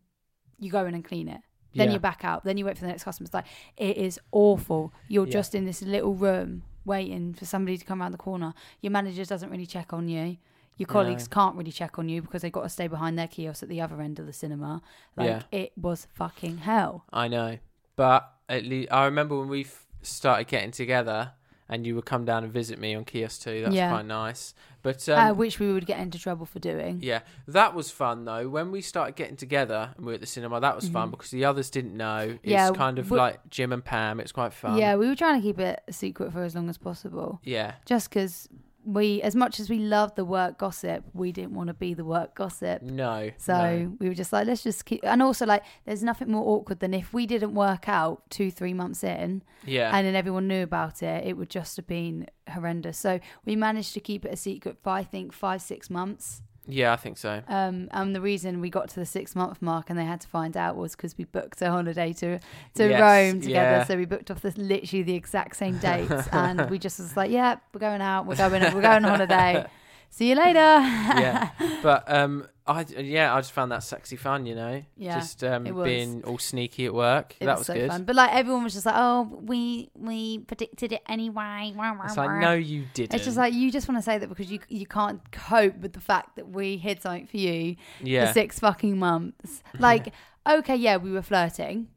you 0.59 0.71
go 0.71 0.87
in 0.87 0.95
and 0.95 1.05
clean 1.05 1.29
it. 1.29 1.41
Then 1.75 1.89
Yeah. 1.89 1.95
you 1.95 2.01
back 2.01 2.25
out. 2.25 2.45
Then 2.45 2.57
you 2.59 2.65
wait 2.67 2.77
for 2.77 2.83
the 2.83 2.89
next 2.89 3.05
customer. 3.05 3.25
It's 3.27 3.35
like 3.35 3.47
it 3.77 3.97
is 3.97 4.21
awful. 4.31 4.93
You're 5.09 5.27
Yeah. 5.27 5.33
just 5.33 5.55
in 5.55 5.65
this 5.65 5.83
little 5.83 6.15
room 6.15 6.63
waiting 6.85 7.33
for 7.35 7.45
somebody 7.47 7.77
to 7.79 7.85
come 7.85 8.01
around 8.03 8.13
the 8.13 8.19
corner. 8.19 8.55
Your 8.81 8.91
manager 8.91 9.25
doesn't 9.25 9.51
really 9.51 9.67
check 9.67 9.93
on 9.93 10.09
you. 10.09 10.37
Your 10.79 10.87
colleagues 10.87 11.29
can't 11.29 11.55
really 11.57 11.71
check 11.71 11.99
on 11.99 12.09
you 12.09 12.23
because 12.23 12.43
they've 12.43 12.51
got 12.53 12.63
to 12.63 12.69
stay 12.69 12.89
behind 12.89 13.19
their 13.19 13.29
kiosk 13.29 13.63
at 13.63 13.69
the 13.69 13.81
other 13.81 14.01
end 14.01 14.19
of 14.19 14.27
the 14.27 14.33
cinema. 14.33 14.83
Like 15.17 15.29
Yeah. 15.29 15.43
it 15.53 15.73
was 15.77 16.07
fucking 16.13 16.59
hell. 16.59 17.05
I 17.13 17.29
know, 17.29 17.59
but 17.97 18.31
at 18.49 18.65
least 18.65 18.93
I 18.93 19.05
remember 19.05 19.39
when 19.39 19.49
we 19.49 19.63
f- 19.63 19.87
started 20.03 20.47
getting 20.49 20.71
together, 20.71 21.33
and 21.69 21.87
you 21.87 21.95
would 21.95 22.05
come 22.05 22.25
down 22.25 22.45
and 22.45 22.53
visit 22.53 22.79
me 22.79 22.95
on 22.95 23.05
kiosk 23.05 23.43
too. 23.43 23.63
That's 23.63 23.75
Yeah. 23.75 23.91
quite 23.91 24.05
nice. 24.07 24.55
But 24.83 25.09
um, 25.09 25.19
uh, 25.19 25.33
which 25.33 25.61
we 25.61 25.73
would 25.73 25.87
get 25.87 26.01
into 26.01 26.19
trouble 26.19 26.45
for 26.45 26.59
doing. 26.59 26.99
Yeah, 27.03 27.21
that 27.47 27.73
was 27.75 27.91
fun 27.93 28.25
though. 28.25 28.49
When 28.49 28.73
we 28.73 28.81
started 28.81 29.15
getting 29.15 29.37
together 29.37 29.93
and 29.97 30.05
we 30.05 30.11
were 30.11 30.15
at 30.15 30.21
the 30.21 30.27
cinema, 30.27 30.61
that 30.61 30.75
was 30.75 30.89
fun 30.89 31.11
because 31.13 31.31
the 31.31 31.45
others 31.45 31.71
didn't 31.71 31.97
know. 31.97 32.19
It's 32.19 32.39
Mm-hmm. 32.41 32.51
Yeah, 32.51 32.71
kind 32.73 32.99
of 32.99 33.11
we- 33.11 33.17
like 33.17 33.49
Jim 33.49 33.73
and 33.73 33.85
Pam. 33.85 34.19
It's 34.19 34.33
quite 34.33 34.53
fun. 34.53 34.77
Yeah, 34.77 34.97
we 34.97 35.07
were 35.07 35.15
trying 35.15 35.41
to 35.41 35.47
keep 35.47 35.61
it 35.61 35.83
a 35.87 35.93
secret 35.93 36.33
for 36.33 36.43
as 36.43 36.55
long 36.57 36.69
as 36.69 36.79
possible. 36.79 37.41
Yeah. 37.45 37.75
Just 37.87 38.11
because 38.11 38.49
we, 38.85 39.23
as 39.23 39.35
much 39.35 39.61
as 39.61 39.71
we 39.71 39.79
love 39.79 40.15
the 40.15 40.25
work 40.25 40.59
gossip, 40.59 41.05
we 41.13 41.33
didn't 41.33 41.55
want 41.55 41.69
to 41.69 41.75
be 41.75 41.95
the 41.95 42.05
work 42.05 42.35
gossip. 42.35 42.83
No. 42.83 43.31
So 43.37 43.55
no. 43.55 43.97
we 44.01 44.09
were 44.09 44.15
just 44.15 44.33
like, 44.33 44.47
let's 44.47 44.63
just 44.63 44.85
keep. 44.85 45.01
And 45.05 45.23
also, 45.23 45.47
like, 45.47 45.63
there's 45.85 46.03
nothing 46.03 46.31
more 46.31 46.45
awkward 46.57 46.81
than 46.81 46.93
if 46.95 47.13
we 47.13 47.27
didn't 47.27 47.55
work 47.55 47.89
out 47.89 48.29
two, 48.31 48.51
three 48.51 48.75
months 48.75 49.05
in, 49.05 49.43
Yeah. 49.65 49.91
and 49.97 50.07
then 50.07 50.15
everyone 50.15 50.49
knew 50.49 50.63
about 50.63 51.03
it. 51.03 51.27
It 51.27 51.37
would 51.37 51.51
just 51.51 51.77
have 51.77 51.87
been 51.87 52.27
horrendous. 52.49 52.99
So 52.99 53.21
we 53.45 53.57
managed 53.57 53.95
to 53.95 54.01
keep 54.01 54.25
it 54.25 54.33
a 54.33 54.37
secret 54.37 54.79
for 54.83 54.91
I 54.91 55.05
think 55.05 55.33
five, 55.33 55.63
six 55.63 55.89
months. 55.89 56.43
Yeah, 56.67 56.93
I 56.93 56.97
think 56.97 57.19
so. 57.19 57.43
Um, 57.49 57.89
and 57.91 58.15
the 58.15 58.21
reason 58.21 58.61
we 58.61 58.71
got 58.71 58.89
to 58.91 59.01
the 59.01 59.07
six 59.07 59.35
month 59.35 59.61
mark 59.61 59.91
and 59.91 59.99
they 59.99 60.05
had 60.05 60.21
to 60.23 60.29
find 60.29 60.57
out 60.57 60.77
was 60.77 60.95
because 60.95 61.17
we 61.19 61.25
booked 61.25 61.61
a 61.63 61.71
holiday 61.71 62.13
to 62.15 62.39
to 62.75 62.89
Yes, 62.89 63.01
Rome 63.01 63.41
together. 63.41 63.51
yeah. 63.79 63.85
So 63.85 63.97
we 63.97 64.05
booked 64.05 64.31
off 64.31 64.43
this 64.43 64.57
literally 64.57 65.03
the 65.03 65.15
exact 65.15 65.57
same 65.57 65.79
dates, 65.91 66.29
and 66.33 66.71
we 66.71 66.79
just 66.79 66.99
was 67.01 67.17
like, 67.17 67.31
yeah, 67.31 67.57
we're 67.75 67.81
going 67.81 68.01
out, 68.01 68.27
we're 68.27 68.37
going, 68.37 68.63
we're 68.63 68.81
going 68.81 69.05
on 69.05 69.05
holiday. 69.05 69.65
See 70.11 70.29
you 70.29 70.35
later. 70.37 70.59
yeah. 70.59 71.51
But 71.83 72.05
um, 72.07 72.47
I 72.65 72.87
yeah, 72.99 73.35
I 73.35 73.41
just 73.41 73.53
found 73.53 73.73
that 73.73 73.83
sexy 73.83 74.17
fun. 74.17 74.47
You 74.47 74.55
know. 74.55 74.83
Yeah, 74.97 75.19
Just 75.19 75.43
um, 75.43 75.67
it 75.67 75.75
was. 75.75 75.85
being 75.85 76.23
all 76.25 76.39
sneaky 76.39 76.87
at 76.87 76.95
work. 76.95 77.35
It 77.41 77.47
that 77.47 77.59
was, 77.59 77.61
was 77.61 77.67
so 77.67 77.75
good. 77.75 77.91
fun. 77.91 78.05
But 78.05 78.15
like 78.15 78.33
everyone 78.33 78.63
was 78.63 78.75
just 78.75 78.87
like, 78.87 78.95
oh, 78.97 79.23
we 79.43 79.91
we 79.95 80.39
predicted 80.39 80.93
it 80.93 81.03
anyway. 81.09 81.73
Wah, 81.77 81.95
wah, 81.95 82.05
It's 82.05 82.17
like 82.17 82.41
no, 82.41 82.53
you 82.53 82.85
didn't. 82.95 83.15
It's 83.15 83.25
just 83.25 83.37
like 83.37 83.53
you 83.53 83.73
just 83.73 83.89
want 83.89 83.99
to 83.99 84.03
say 84.03 84.19
that 84.19 84.29
because 84.29 84.51
you 84.51 84.61
you 84.69 84.87
can't 84.87 85.21
cope 85.33 85.77
with 85.79 85.93
the 85.93 86.01
fact 86.01 86.37
that 86.37 86.51
we 86.51 86.77
hid 86.77 87.03
something 87.03 87.27
for 87.27 87.37
you 87.37 87.77
yeah. 88.01 88.27
for 88.27 88.33
six 88.33 88.61
fucking 88.61 88.99
months. 88.99 89.63
Like, 89.79 90.13
okay, 90.49 90.77
yeah, 90.77 90.99
we 90.99 91.11
were 91.11 91.23
flirting, 91.23 91.89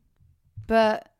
but 0.65 1.11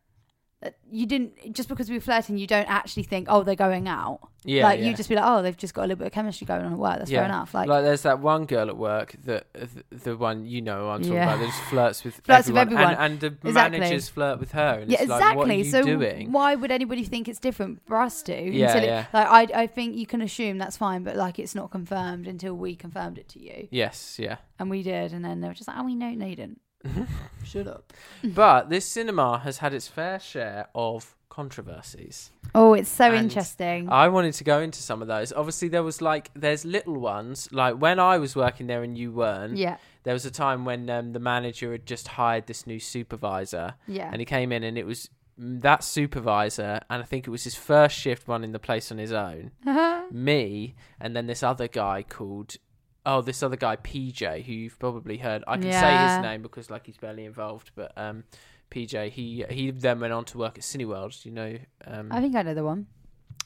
you 0.91 1.05
didn't 1.05 1.53
just 1.53 1.69
because 1.69 1.89
we 1.89 1.95
were 1.95 2.01
flirting, 2.01 2.37
you 2.37 2.47
don't 2.47 2.69
actually 2.69 3.03
think, 3.03 3.27
oh, 3.29 3.43
they're 3.43 3.55
going 3.55 3.87
out. 3.87 4.19
Yeah, 4.47 4.63
like 4.63 4.79
yeah. 4.79 4.85
you 4.89 4.95
just 4.95 5.09
be 5.09 5.15
like, 5.15 5.25
oh, 5.27 5.41
they've 5.41 5.57
just 5.57 5.73
got 5.73 5.81
a 5.81 5.87
little 5.87 5.95
bit 5.97 6.07
of 6.07 6.13
chemistry 6.13 6.45
going 6.45 6.63
on 6.65 6.73
at 6.73 6.77
work. 6.77 6.99
That's 6.99 7.09
fair 7.09 7.25
enough. 7.25 7.55
Like, 7.55 7.67
there's 7.67 8.03
that 8.03 8.19
one 8.19 8.45
girl 8.45 8.69
at 8.69 8.77
work 8.77 9.15
that 9.23 9.47
the, 9.53 9.83
the 9.97 10.15
one 10.15 10.45
you 10.45 10.61
know 10.61 10.89
I'm 10.91 10.99
talking 11.01 11.15
Yeah. 11.15 11.23
about 11.33 11.39
that 11.39 11.45
just 11.47 11.61
flirts 11.63 12.03
with 12.03 12.21
Flirts 12.23 12.47
with 12.47 12.57
everyone, 12.57 12.83
everyone. 12.83 13.03
And, 13.03 13.23
and 13.23 13.39
the 13.41 13.47
Exactly. 13.49 13.79
managers 13.79 14.07
flirt 14.09 14.39
with 14.39 14.51
her. 14.51 14.79
And 14.81 14.91
yeah, 14.91 14.97
it's 15.01 15.03
exactly. 15.03 15.27
Like, 15.29 15.37
what 15.37 15.49
are 15.49 15.53
you 15.53 15.63
so 15.63 15.81
doing? 15.83 16.31
why 16.31 16.53
would 16.53 16.69
anybody 16.69 17.03
think 17.05 17.27
it's 17.27 17.39
different 17.39 17.81
for 17.87 17.97
us 17.97 18.21
to? 18.23 18.33
Yeah, 18.39 18.67
until 18.67 18.83
it- 18.83 18.87
yeah. 18.87 19.05
like 19.13 19.51
I, 19.55 19.61
I 19.63 19.67
think 19.67 19.95
you 19.95 20.05
can 20.05 20.21
assume 20.21 20.59
that's 20.59 20.77
fine, 20.77 21.03
but 21.03 21.15
like 21.15 21.39
it's 21.39 21.55
not 21.55 21.71
confirmed 21.71 22.27
until 22.27 22.53
we 22.53 22.75
confirmed 22.75 23.17
it 23.17 23.27
to 23.29 23.41
you, 23.41 23.67
Yes, 23.71 24.19
yeah. 24.19 24.37
and 24.59 24.69
we 24.69 24.83
did, 24.83 25.11
and 25.11 25.25
then 25.25 25.41
they 25.41 25.47
were 25.47 25.55
just 25.55 25.67
like, 25.67 25.77
oh, 25.79 25.83
we 25.85 25.95
know, 25.95 26.11
no, 26.11 26.25
you 26.27 26.35
didn't. 26.35 26.61
Shut 27.43 27.67
up. 27.67 27.93
but 28.23 28.69
this 28.69 28.85
cinema 28.85 29.39
has 29.39 29.57
had 29.59 29.73
its 29.73 29.87
fair 29.87 30.19
share 30.19 30.67
of 30.75 31.15
controversies. 31.29 32.31
Oh, 32.53 32.73
it's 32.73 32.89
so 32.89 33.05
And 33.05 33.15
interesting. 33.25 33.89
I 33.89 34.07
wanted 34.07 34.33
to 34.35 34.43
go 34.43 34.59
into 34.61 34.81
some 34.81 35.01
of 35.01 35.07
those. 35.07 35.33
Obviously, 35.33 35.67
there 35.67 35.83
was 35.83 36.01
like 36.01 36.31
there's 36.33 36.63
little 36.65 36.99
ones. 36.99 37.49
Like 37.51 37.75
when 37.75 37.99
I 37.99 38.17
was 38.17 38.35
working 38.35 38.67
there 38.67 38.83
and 38.83 38.97
you 38.97 39.11
weren't. 39.11 39.57
yeah, 39.57 39.77
There 40.03 40.13
was 40.13 40.25
a 40.25 40.31
time 40.31 40.65
when 40.65 40.89
um, 40.89 41.13
the 41.13 41.19
manager 41.19 41.71
had 41.71 41.85
just 41.85 42.07
hired 42.09 42.47
this 42.47 42.65
new 42.65 42.79
supervisor. 42.79 43.75
yeah. 43.87 44.09
and 44.11 44.19
he 44.21 44.25
came 44.25 44.51
in 44.51 44.63
and 44.63 44.77
it 44.77 44.85
was 44.85 45.09
mm, 45.39 45.61
that 45.61 45.83
supervisor 45.83 46.79
and 46.89 47.01
i 47.03 47.05
think 47.05 47.27
it 47.27 47.29
was 47.29 47.43
his 47.43 47.55
first 47.55 47.95
shift 47.97 48.27
running 48.27 48.51
the 48.53 48.59
place 48.59 48.91
on 48.91 48.97
his 48.97 49.11
own 49.11 49.51
me 50.11 50.75
and 50.99 51.15
then 51.15 51.27
this 51.27 51.43
other 51.43 51.67
guy 51.67 52.03
called 52.03 52.55
oh 53.05 53.21
this 53.21 53.41
other 53.43 53.55
guy 53.55 53.75
pj 53.75 54.43
who 54.43 54.51
you've 54.53 54.79
probably 54.79 55.17
heard 55.17 55.43
i 55.47 55.55
can 55.57 55.71
say 55.71 55.97
his 56.15 56.21
name 56.21 56.41
because 56.41 56.69
like 56.69 56.85
he's 56.85 56.97
barely 56.97 57.25
involved 57.25 57.71
but 57.75 57.91
um 57.97 58.23
pj 58.71 59.09
he 59.09 59.45
he 59.49 59.71
then 59.71 59.99
went 59.99 60.11
on 60.13 60.25
to 60.25 60.37
work 60.37 60.57
at 60.57 60.63
cineworld 60.63 61.23
you 61.25 61.31
know 61.31 61.57
um 61.85 62.09
I 62.11 62.19
think 62.21 62.35
I 62.35 62.41
know 62.41 62.53
the 62.53 62.63
one. 62.63 62.87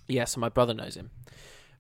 yeah 0.07 0.25
so 0.25 0.39
my 0.39 0.49
brother 0.49 0.73
knows 0.73 0.95
him 0.95 1.11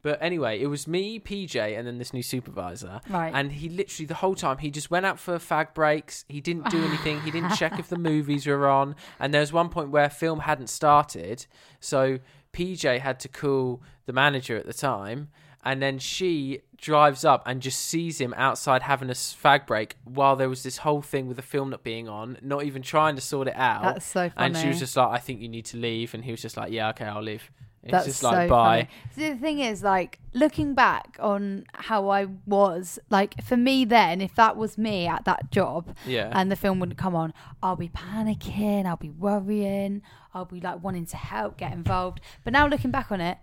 but 0.01 0.17
anyway 0.21 0.59
it 0.61 0.67
was 0.67 0.87
me 0.87 1.19
pj 1.19 1.77
and 1.77 1.85
then 1.87 1.97
this 1.97 2.13
new 2.13 2.23
supervisor 2.23 3.01
Right. 3.09 3.31
and 3.33 3.51
he 3.51 3.67
literally 3.69 4.05
the 4.05 4.13
whole 4.15 4.35
time 4.35 4.57
he 4.59 4.71
just 4.71 4.89
went 4.91 5.05
out 5.05 5.19
for 5.19 5.37
fag 5.37 5.73
breaks. 5.73 6.23
He 6.29 6.39
didn't 6.41 6.69
do 6.69 6.83
anything. 6.89 7.21
he 7.21 7.31
didn't 7.31 7.55
check 7.55 7.77
if 7.79 7.87
the 7.89 7.97
movies 7.97 8.47
were 8.47 8.67
on. 8.69 8.95
And 9.19 9.33
there 9.33 9.41
was 9.41 9.51
one 9.51 9.69
point 9.69 9.89
where 9.89 10.09
film 10.09 10.39
hadn't 10.41 10.67
started, 10.69 11.45
so 11.81 12.19
PJ 12.53 12.99
had 12.99 13.19
to 13.21 13.27
call 13.27 13.81
the 14.05 14.13
manager 14.13 14.55
at 14.57 14.65
the 14.65 14.73
time. 14.73 15.29
And 15.63 15.81
then 15.81 15.99
she 15.99 16.61
drives 16.77 17.25
up 17.25 17.43
and 17.45 17.61
just 17.61 17.79
sees 17.81 18.19
him 18.21 18.33
outside 18.37 18.81
having 18.83 19.09
a 19.09 19.13
fag 19.13 19.67
break 19.67 19.97
while 20.05 20.37
there 20.37 20.47
was 20.47 20.63
this 20.63 20.77
whole 20.77 21.01
thing 21.01 21.27
with 21.27 21.35
the 21.35 21.43
film 21.43 21.69
not 21.71 21.83
being 21.83 22.07
on, 22.07 22.37
not 22.41 22.63
even 22.63 22.81
trying 22.81 23.15
to 23.15 23.21
sort 23.21 23.49
it 23.49 23.55
out. 23.57 23.83
That's 23.83 24.05
so 24.05 24.29
funny. 24.29 24.33
And 24.47 24.57
she 24.57 24.67
was 24.69 24.79
just 24.79 24.95
like, 24.95 25.09
"I 25.09 25.17
think 25.17 25.41
you 25.41 25.49
need 25.49 25.65
to 25.65 25.77
leave," 25.77 26.13
and 26.13 26.23
he 26.23 26.31
was 26.31 26.41
just 26.41 26.55
like, 26.55 26.71
"Yeah, 26.71 26.89
okay, 26.89 27.05
I'll 27.05 27.21
leave." 27.21 27.51
It's 27.83 27.91
That's 27.91 28.05
just 28.07 28.19
so 28.19 28.29
like, 28.29 28.49
"Bye." 28.49 28.87
funny. 28.87 28.89
See, 29.15 29.29
the 29.33 29.39
thing 29.39 29.59
is, 29.59 29.83
like, 29.83 30.19
looking 30.33 30.73
back 30.75 31.17
on 31.19 31.65
how 31.73 32.09
I 32.09 32.25
was, 32.45 32.99
like, 33.09 33.41
for 33.41 33.55
me 33.55 33.85
then, 33.85 34.19
if 34.19 34.35
that 34.35 34.57
was 34.57 34.77
me 34.77 35.07
at 35.07 35.23
that 35.25 35.49
job 35.49 35.95
Yeah. 36.05 36.29
and 36.33 36.51
the 36.51 36.57
film 36.57 36.79
wouldn't 36.81 36.97
come 36.97 37.15
on, 37.15 37.33
I'll 37.63 37.77
be 37.77 37.87
panicking, 37.89 38.85
I'll 38.85 38.97
be 38.97 39.09
worrying, 39.09 40.01
I'll 40.33 40.43
be 40.45 40.59
like 40.59 40.83
wanting 40.83 41.05
to 41.07 41.17
help, 41.17 41.57
get 41.57 41.71
involved. 41.71 42.19
But 42.43 42.51
now 42.53 42.67
looking 42.67 42.91
back 42.91 43.11
on 43.13 43.21
it, 43.21 43.37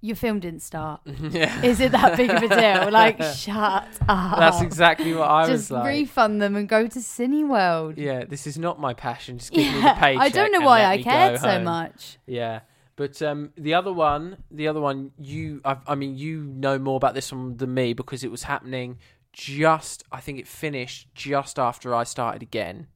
your 0.00 0.16
film 0.16 0.38
didn't 0.40 0.62
start. 0.62 1.00
yeah. 1.30 1.62
Is 1.62 1.80
it 1.80 1.92
that 1.92 2.16
big 2.16 2.30
of 2.30 2.42
a 2.42 2.48
deal? 2.48 2.90
Like, 2.98 3.22
shut 3.22 3.86
up. 4.08 4.38
That's 4.38 4.60
exactly 4.62 5.12
what 5.14 5.28
I 5.28 5.48
was 5.48 5.60
Just 5.62 5.70
like. 5.70 5.86
refund 5.86 6.40
them 6.40 6.56
and 6.56 6.68
go 6.68 6.86
to 6.86 6.98
Cineworld. 6.98 7.94
Yeah, 7.96 8.24
this 8.24 8.46
is 8.46 8.58
not 8.58 8.80
my 8.80 8.94
passion. 8.94 9.38
Just 9.38 9.52
give 9.52 9.66
me 9.72 9.80
the 9.80 9.94
paycheck. 9.94 10.22
I 10.22 10.28
don't 10.28 10.52
know 10.52 10.58
and 10.58 10.66
why 10.66 10.80
let 10.80 10.86
I 10.92 10.96
me 10.98 11.02
go 11.02 11.10
cared 11.10 11.40
so 11.40 11.48
home. 11.50 11.64
much. 11.64 12.18
Yeah, 12.26 12.60
but 12.96 13.20
um, 13.22 13.52
the 13.56 13.74
other 13.74 13.92
one, 13.92 14.38
the 14.50 14.68
other 14.68 14.80
one, 14.80 15.10
you, 15.18 15.60
I, 15.64 15.76
I 15.86 15.94
mean, 15.94 16.16
you 16.16 16.42
know 16.42 16.78
more 16.78 16.96
about 16.96 17.14
this 17.14 17.30
one 17.32 17.56
than 17.56 17.74
me 17.74 17.92
because 17.92 18.24
it 18.24 18.30
was 18.30 18.44
happening 18.44 18.98
just. 19.32 20.04
I 20.10 20.20
think 20.20 20.38
it 20.38 20.48
finished 20.48 21.08
just 21.14 21.58
after 21.58 21.94
I 21.94 22.04
started 22.04 22.42
again, 22.42 22.86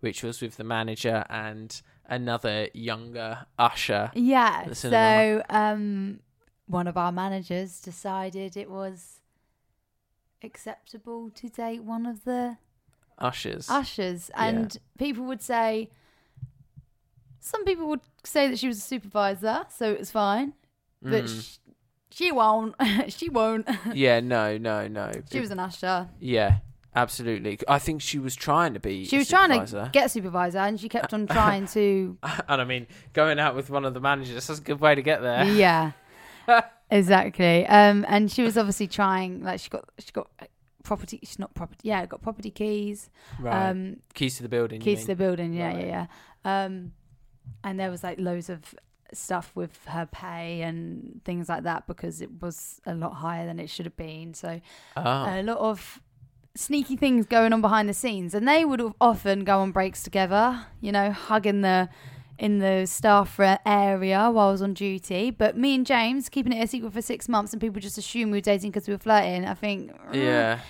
which 0.00 0.22
was 0.22 0.40
with 0.40 0.56
the 0.56 0.64
manager 0.64 1.24
and 1.28 1.80
another 2.06 2.68
younger 2.74 3.46
usher. 3.58 4.10
Yeah. 4.14 4.64
the 4.66 4.74
So, 4.74 5.42
um, 5.50 6.20
one 6.70 6.86
of 6.86 6.96
our 6.96 7.10
managers 7.12 7.80
decided 7.80 8.56
it 8.56 8.70
was 8.70 9.20
acceptable 10.42 11.30
to 11.30 11.48
date 11.48 11.82
one 11.82 12.06
of 12.06 12.24
the 12.24 12.56
Ushers. 13.18 13.68
ushers, 13.68 14.30
and 14.34 14.78
people 14.98 15.24
would 15.24 15.42
say. 15.42 15.90
Some 17.42 17.64
people 17.64 17.86
would 17.88 18.00
say 18.24 18.48
that 18.48 18.58
she 18.58 18.68
was 18.68 18.78
a 18.78 18.82
supervisor, 18.82 19.64
so 19.74 19.90
it 19.92 19.98
was 19.98 20.10
fine, 20.10 20.52
but 21.02 21.24
Mm. 21.24 21.42
sh- 21.42 21.56
she 22.10 22.32
won't. 22.32 22.74
she 23.08 23.28
won't. 23.30 23.66
yeah, 23.94 24.20
no, 24.20 24.58
no, 24.58 24.86
no. 24.88 25.10
she 25.30 25.40
was 25.40 25.50
an 25.50 25.58
usher. 25.58 26.08
Yeah, 26.18 26.58
absolutely. 26.94 27.58
I 27.66 27.78
think 27.78 28.02
she 28.02 28.18
was 28.18 28.34
trying 28.36 28.74
to 28.74 28.80
be. 28.80 29.04
She 29.06 29.16
was 29.18 29.28
trying 29.28 29.50
to 29.66 29.88
get 29.92 30.06
a 30.06 30.08
supervisor, 30.10 30.58
and 30.58 30.78
she 30.78 30.88
kept 30.90 31.14
on 31.14 31.26
trying 31.26 31.66
to. 31.78 32.18
and 32.48 32.60
I 32.60 32.64
mean, 32.64 32.86
going 33.14 33.38
out 33.38 33.54
with 33.56 33.70
one 33.70 33.84
of 33.86 33.94
the 33.94 34.00
managers, 34.00 34.46
that's 34.46 34.58
a 34.60 34.62
good 34.62 34.80
way 34.80 34.94
to 34.94 35.02
get 35.02 35.22
there. 35.22 35.44
yeah, 35.44 35.92
exactly. 36.90 37.66
Um, 37.66 38.04
and 38.08 38.30
she 38.30 38.42
was 38.42 38.56
obviously 38.58 38.86
trying. 38.86 39.42
Like 39.42 39.60
she 39.60 39.68
got, 39.70 39.88
she 39.98 40.12
got 40.12 40.28
property. 40.82 41.20
She's 41.22 41.38
not 41.38 41.54
property. 41.54 41.80
Yeah, 41.88 42.06
got 42.06 42.22
property 42.22 42.50
keys. 42.50 43.10
Right. 43.38 43.68
Um, 43.70 43.96
keys 44.14 44.36
to 44.36 44.42
the 44.42 44.48
building. 44.48 44.80
you 44.80 44.84
keys 44.84 45.02
to 45.02 45.06
the 45.08 45.16
building. 45.16 45.52
Yeah, 45.52 45.68
Right. 45.68 45.86
yeah, 45.86 46.06
yeah. 46.44 46.64
Um, 46.64 46.92
and 47.64 47.78
there 47.78 47.90
was 47.90 48.02
like 48.02 48.18
loads 48.18 48.48
of 48.48 48.74
stuff 49.12 49.50
with 49.54 49.76
her 49.86 50.06
pay 50.06 50.62
and 50.62 51.20
things 51.24 51.48
like 51.48 51.64
that 51.64 51.86
because 51.88 52.20
it 52.20 52.40
was 52.40 52.80
a 52.86 52.94
lot 52.94 53.14
higher 53.14 53.44
than 53.44 53.58
it 53.58 53.68
should 53.68 53.84
have 53.86 53.96
been. 53.96 54.34
So 54.34 54.60
Oh. 54.96 55.02
a 55.02 55.42
lot 55.42 55.58
of 55.58 56.00
sneaky 56.56 56.96
things 56.96 57.26
going 57.26 57.52
on 57.52 57.60
behind 57.60 57.88
the 57.88 57.94
scenes 57.94 58.34
and 58.34 58.46
they 58.46 58.64
would 58.64 58.82
often 59.00 59.44
go 59.44 59.60
on 59.60 59.70
breaks 59.70 60.02
together 60.02 60.66
you 60.80 60.90
know 60.90 61.12
hugging 61.12 61.60
the 61.60 61.88
in 62.40 62.58
the 62.58 62.86
staff 62.86 63.38
area 63.66 64.30
while 64.30 64.48
I 64.48 64.50
was 64.52 64.62
on 64.62 64.74
duty 64.74 65.30
but 65.30 65.56
me 65.56 65.74
and 65.76 65.86
James 65.86 66.28
keeping 66.28 66.52
it 66.52 66.64
a 66.64 66.66
secret 66.66 66.92
for 66.92 67.02
six 67.02 67.28
months 67.28 67.52
and 67.52 67.60
people 67.60 67.80
just 67.80 67.98
assume 67.98 68.30
we 68.30 68.38
were 68.38 68.42
dating 68.42 68.70
because 68.70 68.88
we 68.88 68.94
were 68.94 68.98
flirting 68.98 69.44
I 69.44 69.54
think 69.54 69.92
yeah. 70.12 70.60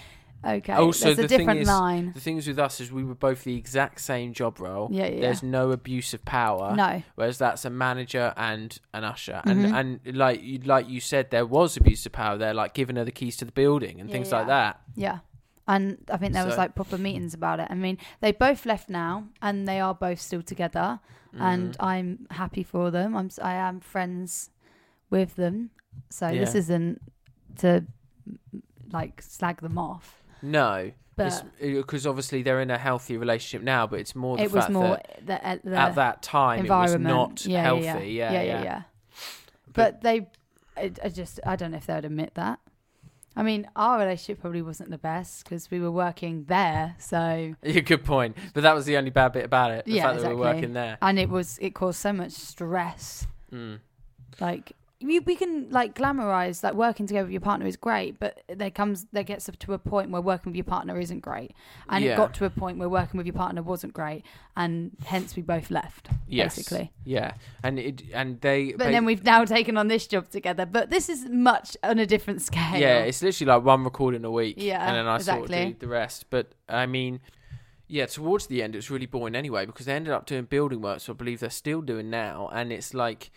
okay 0.45 0.73
Also, 0.73 1.07
there's 1.07 1.19
a 1.19 1.23
the 1.23 1.29
thing 1.29 1.39
different 1.39 1.61
is- 1.61 1.69
line 1.69 2.13
The 2.13 2.21
things 2.21 2.47
with 2.49 2.59
us 2.59 2.81
is 2.81 2.91
we 2.91 3.05
were 3.05 3.15
both 3.15 3.45
the 3.45 3.57
exact 3.57 4.01
same 4.01 4.33
job 4.33 4.59
role. 4.59 4.89
Yeah, 4.91 5.07
yeah, 5.07 5.21
There's 5.21 5.43
no 5.43 5.71
abuse 5.71 6.13
of 6.15 6.25
power. 6.25 6.75
no 6.75 7.03
Whereas 7.15 7.39
that's 7.39 7.65
a 7.65 7.71
manager 7.71 8.35
and 8.37 8.77
an 8.93 9.05
usher, 9.05 9.41
and 9.45 9.65
mm-hmm. 9.67 9.75
and 10.07 10.17
like 10.17 10.43
you 10.43 10.59
like 10.65 10.89
you 10.89 11.01
said, 11.01 11.31
there 11.31 11.47
was 11.47 11.77
abuse 11.77 12.05
of 12.07 12.13
power 12.13 12.37
there, 12.37 12.53
like 12.55 12.75
giving 12.75 12.97
her 12.97 13.05
the 13.05 13.13
keys 13.13 13.37
to 13.39 13.45
the 13.45 13.53
building 13.53 14.01
and 14.01 14.09
Yeah, 14.09 14.15
things 14.15 14.31
yeah. 14.31 14.39
like 14.39 14.47
that. 14.49 14.81
yeah 14.97 15.19
and 15.73 15.83
I 16.15 16.17
think 16.21 16.33
there 16.35 16.45
was 16.51 16.55
So- 16.55 16.61
like 16.65 16.75
proper 16.81 16.99
meetings 17.07 17.33
about 17.41 17.59
it. 17.63 17.69
I 17.71 17.77
mean 17.87 17.97
they 18.23 18.33
both 18.33 18.63
left 18.73 18.89
now 18.89 19.13
and 19.47 19.57
they 19.71 19.79
are 19.87 19.95
both 20.07 20.21
still 20.29 20.43
together. 20.43 20.89
And 21.51 21.73
Mm-hmm. 21.75 21.85
I'm 21.93 22.09
happy 22.43 22.65
for 22.73 22.91
them. 22.97 23.09
I'm 23.19 23.31
I 23.53 23.55
am 23.69 23.77
friends 23.81 24.51
with 25.11 25.37
them. 25.43 25.71
So 26.09 26.25
this 26.43 26.55
isn't 26.63 26.95
to 27.63 27.71
like 28.93 29.23
slag 29.23 29.61
them 29.67 29.79
off. 29.79 30.07
No, 30.43 30.91
but 31.17 31.45
because 31.61 32.07
obviously 32.07 32.43
they're 32.43 32.61
in 32.67 32.71
a 32.71 32.79
healthy 32.79 33.17
relationship 33.17 33.63
now, 33.65 33.87
but 33.87 34.01
it's 34.01 34.15
more 34.17 34.37
the 34.39 34.43
it 34.45 34.53
was 34.53 34.65
fact 34.65 34.73
more 34.73 34.99
that 34.99 35.27
the, 35.27 35.49
uh, 35.49 35.59
the 35.63 35.77
at 35.77 35.95
that 35.95 36.23
time 36.23 36.65
it 36.65 36.71
was 36.71 36.97
not 36.97 37.47
yeah, 37.47 37.63
healthy. 37.63 37.87
yeah, 38.21 38.33
Yeah, 38.33 38.43
yeah, 38.43 38.63
yeah, 38.71 38.83
But 39.73 40.01
they, 40.03 40.17
I, 40.77 40.91
I 41.05 41.09
just 41.11 41.39
I 41.47 41.55
don't 41.57 41.71
know 41.73 41.77
if 41.77 41.87
they 41.87 41.95
would 41.95 42.05
admit 42.07 42.33
that. 42.35 42.59
I 43.41 43.43
mean, 43.43 43.67
our 43.75 43.99
relationship 43.99 44.41
probably 44.43 44.61
wasn't 44.61 44.91
the 44.91 44.99
best 44.99 45.45
because 45.45 45.71
we 45.71 45.81
were 45.81 45.91
working 45.91 46.45
there, 46.45 46.95
so 46.99 47.55
Yeah, 47.63 47.81
good 47.81 48.05
point. 48.05 48.37
But 48.53 48.63
that 48.65 48.75
was 48.75 48.85
the 48.85 48.97
only 48.99 49.11
bad 49.11 49.33
bit 49.33 49.45
about 49.47 49.71
it. 49.71 49.87
The 49.87 49.93
Yeah, 49.93 50.03
fact 50.11 50.21
that 50.21 50.29
we 50.29 50.35
were 50.35 50.41
working 50.43 50.75
there. 50.75 50.99
and 51.01 51.19
it 51.19 51.31
was 51.31 51.59
it 51.63 51.75
caused 51.75 51.99
so 52.01 52.13
much 52.13 52.33
stress. 52.33 53.27
Mm. 53.53 53.79
Like 54.41 54.73
we, 55.03 55.19
we 55.21 55.35
can 55.35 55.71
like 55.71 55.95
glamorize 55.95 56.63
like 56.63 56.75
working 56.75 57.07
together 57.07 57.25
with 57.25 57.33
your 57.33 57.41
partner 57.41 57.67
is 57.67 57.77
great, 57.77 58.21
but 58.21 58.43
there 58.49 58.71
comes 58.71 59.07
there 59.13 59.23
gets 59.23 59.49
up 59.49 59.59
to 59.61 59.73
a 59.73 59.79
point 59.79 60.11
where 60.11 60.21
working 60.21 60.53
with 60.53 60.57
your 60.57 60.65
partner 60.65 60.99
isn't 61.01 61.21
great, 61.21 61.53
and 61.89 62.05
Yeah. 62.05 62.13
it 62.13 62.17
got 62.17 62.35
to 62.35 62.45
a 62.45 62.51
point 62.51 62.79
where 62.79 62.89
working 62.89 63.17
with 63.17 63.27
your 63.27 63.35
partner 63.35 63.63
wasn't 63.63 63.95
great, 63.95 64.25
and 64.57 64.91
hence 65.07 65.37
we 65.37 65.43
both 65.43 65.71
left 65.71 66.09
Yes. 66.29 66.57
basically. 66.57 66.93
Yeah, 67.05 67.33
and 67.63 67.79
it 67.79 68.03
and 68.13 68.41
they. 68.43 68.73
But 68.73 68.91
then 68.91 69.05
we've 69.07 69.25
now 69.25 69.45
taken 69.45 69.77
on 69.79 69.89
this 69.89 70.07
job 70.07 70.29
together. 70.29 70.67
But 70.67 70.91
this 70.91 71.09
is 71.09 71.27
much 71.29 71.77
on 71.83 71.99
a 71.99 72.07
different 72.07 72.43
scale. 72.43 72.77
Yeah, 72.79 72.99
it's 73.01 73.23
literally 73.23 73.53
like 73.53 73.65
one 73.65 73.85
recording 73.85 74.25
a 74.25 74.31
week. 74.31 74.57
Yeah, 74.59 74.87
and 74.87 74.97
then 74.97 75.07
I 75.07 75.19
sort 75.19 75.45
of 75.45 75.49
do 75.51 75.75
the 75.79 75.89
rest. 75.89 76.27
But 76.29 76.53
I 76.69 76.85
mean, 76.87 77.21
yeah, 77.89 78.05
towards 78.07 78.49
the 78.49 78.63
end 78.63 78.75
it 78.75 78.79
was 78.79 78.91
really 78.91 79.07
boring 79.07 79.35
anyway 79.35 79.65
because 79.65 79.87
they 79.87 79.95
ended 79.95 80.13
up 80.13 80.27
doing 80.27 80.45
building 80.45 80.83
work, 80.83 81.01
so 81.01 81.15
I 81.15 81.17
believe 81.17 81.41
they're 81.41 81.49
still 81.51 81.81
doing 81.81 82.11
now, 82.11 82.51
and 82.53 82.71
it's 82.71 82.93
like. 82.93 83.31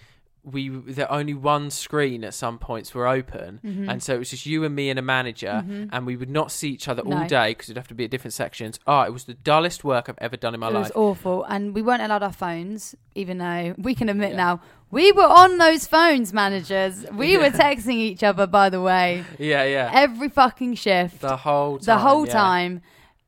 We 0.46 0.68
the 0.68 1.10
only 1.10 1.34
one 1.34 1.70
screen 1.72 2.26
at 2.26 2.34
some 2.34 2.60
points 2.60 2.94
were 2.94 3.08
open, 3.08 3.62
Mm-hmm. 3.64 3.90
and 3.90 4.04
so 4.04 4.16
it 4.16 4.20
was 4.20 4.30
just 4.32 4.46
you 4.46 4.66
and 4.66 4.76
me 4.76 4.90
and 4.90 5.00
a 5.00 5.02
manager, 5.02 5.64
and 5.92 6.06
we 6.06 6.18
would 6.18 6.30
not 6.30 6.52
see 6.52 6.70
each 6.72 6.90
other 6.90 7.02
all 7.02 7.20
No. 7.22 7.28
day 7.28 7.52
because 7.52 7.68
it'd 7.70 7.78
have 7.78 7.88
to 7.88 7.94
be 7.96 8.04
at 8.04 8.12
different 8.12 8.34
sections. 8.34 8.78
Oh, 8.86 9.02
it 9.04 9.14
was 9.14 9.24
the 9.24 9.36
dullest 9.36 9.86
work 9.86 10.10
I've 10.10 10.18
ever 10.20 10.36
done 10.36 10.54
in 10.54 10.60
my 10.60 10.68
life. 10.68 10.88
it 10.90 10.96
was 10.96 11.08
awful, 11.08 11.44
and 11.46 11.74
we 11.74 11.82
weren't 11.82 12.02
allowed 12.02 12.24
our 12.24 12.34
phones, 12.34 12.94
even 13.16 13.38
though 13.38 13.74
we 13.78 13.96
can 13.96 14.10
admit 14.10 14.32
Yeah. 14.32 14.38
now 14.38 14.62
we 14.92 15.12
were 15.14 15.24
on 15.24 15.58
those 15.60 15.88
phones, 15.88 16.34
managers. 16.34 17.06
We 17.14 17.38
were 17.38 17.50
texting 17.50 17.96
each 17.96 18.22
other, 18.22 18.46
by 18.46 18.70
the 18.70 18.82
way, 18.82 19.24
yeah, 19.40 19.64
yeah, 19.64 19.92
every 19.94 20.28
fucking 20.30 20.76
shift, 20.76 21.22
the 21.22 21.38
whole 21.38 21.80
time, 21.80 21.86
the 21.86 21.98
whole 22.00 22.28
yeah. 22.28 22.34
time. 22.34 22.82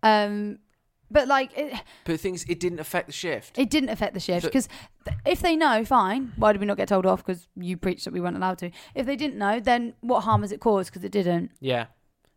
Um, 0.03 0.59
but 1.11 1.27
like 1.27 1.51
it, 1.57 1.73
But 2.05 2.19
things 2.19 2.43
it 2.49 2.59
didn't 2.59 2.79
affect 2.79 3.07
the 3.07 3.13
shift. 3.13 3.57
it 3.57 3.69
didn't 3.69 3.89
affect 3.89 4.13
the 4.13 4.19
shift 4.19 4.43
So- 4.43 4.47
because 4.49 4.67
if 5.25 5.41
they 5.41 5.55
know, 5.55 5.85
fine. 5.85 6.33
Why 6.35 6.51
did 6.51 6.59
we 6.61 6.67
not 6.67 6.77
get 6.77 6.87
told 6.87 7.05
off? 7.05 7.25
Because 7.25 7.47
you 7.55 7.77
preached 7.77 8.05
that 8.05 8.13
we 8.13 8.19
weren't 8.21 8.37
allowed 8.37 8.57
to. 8.59 8.71
If 8.95 9.05
they 9.05 9.15
didn't 9.15 9.37
know, 9.37 9.59
then 9.59 9.93
what 10.01 10.21
harm 10.21 10.41
has 10.41 10.51
it 10.51 10.59
caused? 10.59 10.91
Because 10.91 11.03
it 11.03 11.11
didn't. 11.11 11.51
Yeah, 11.59 11.85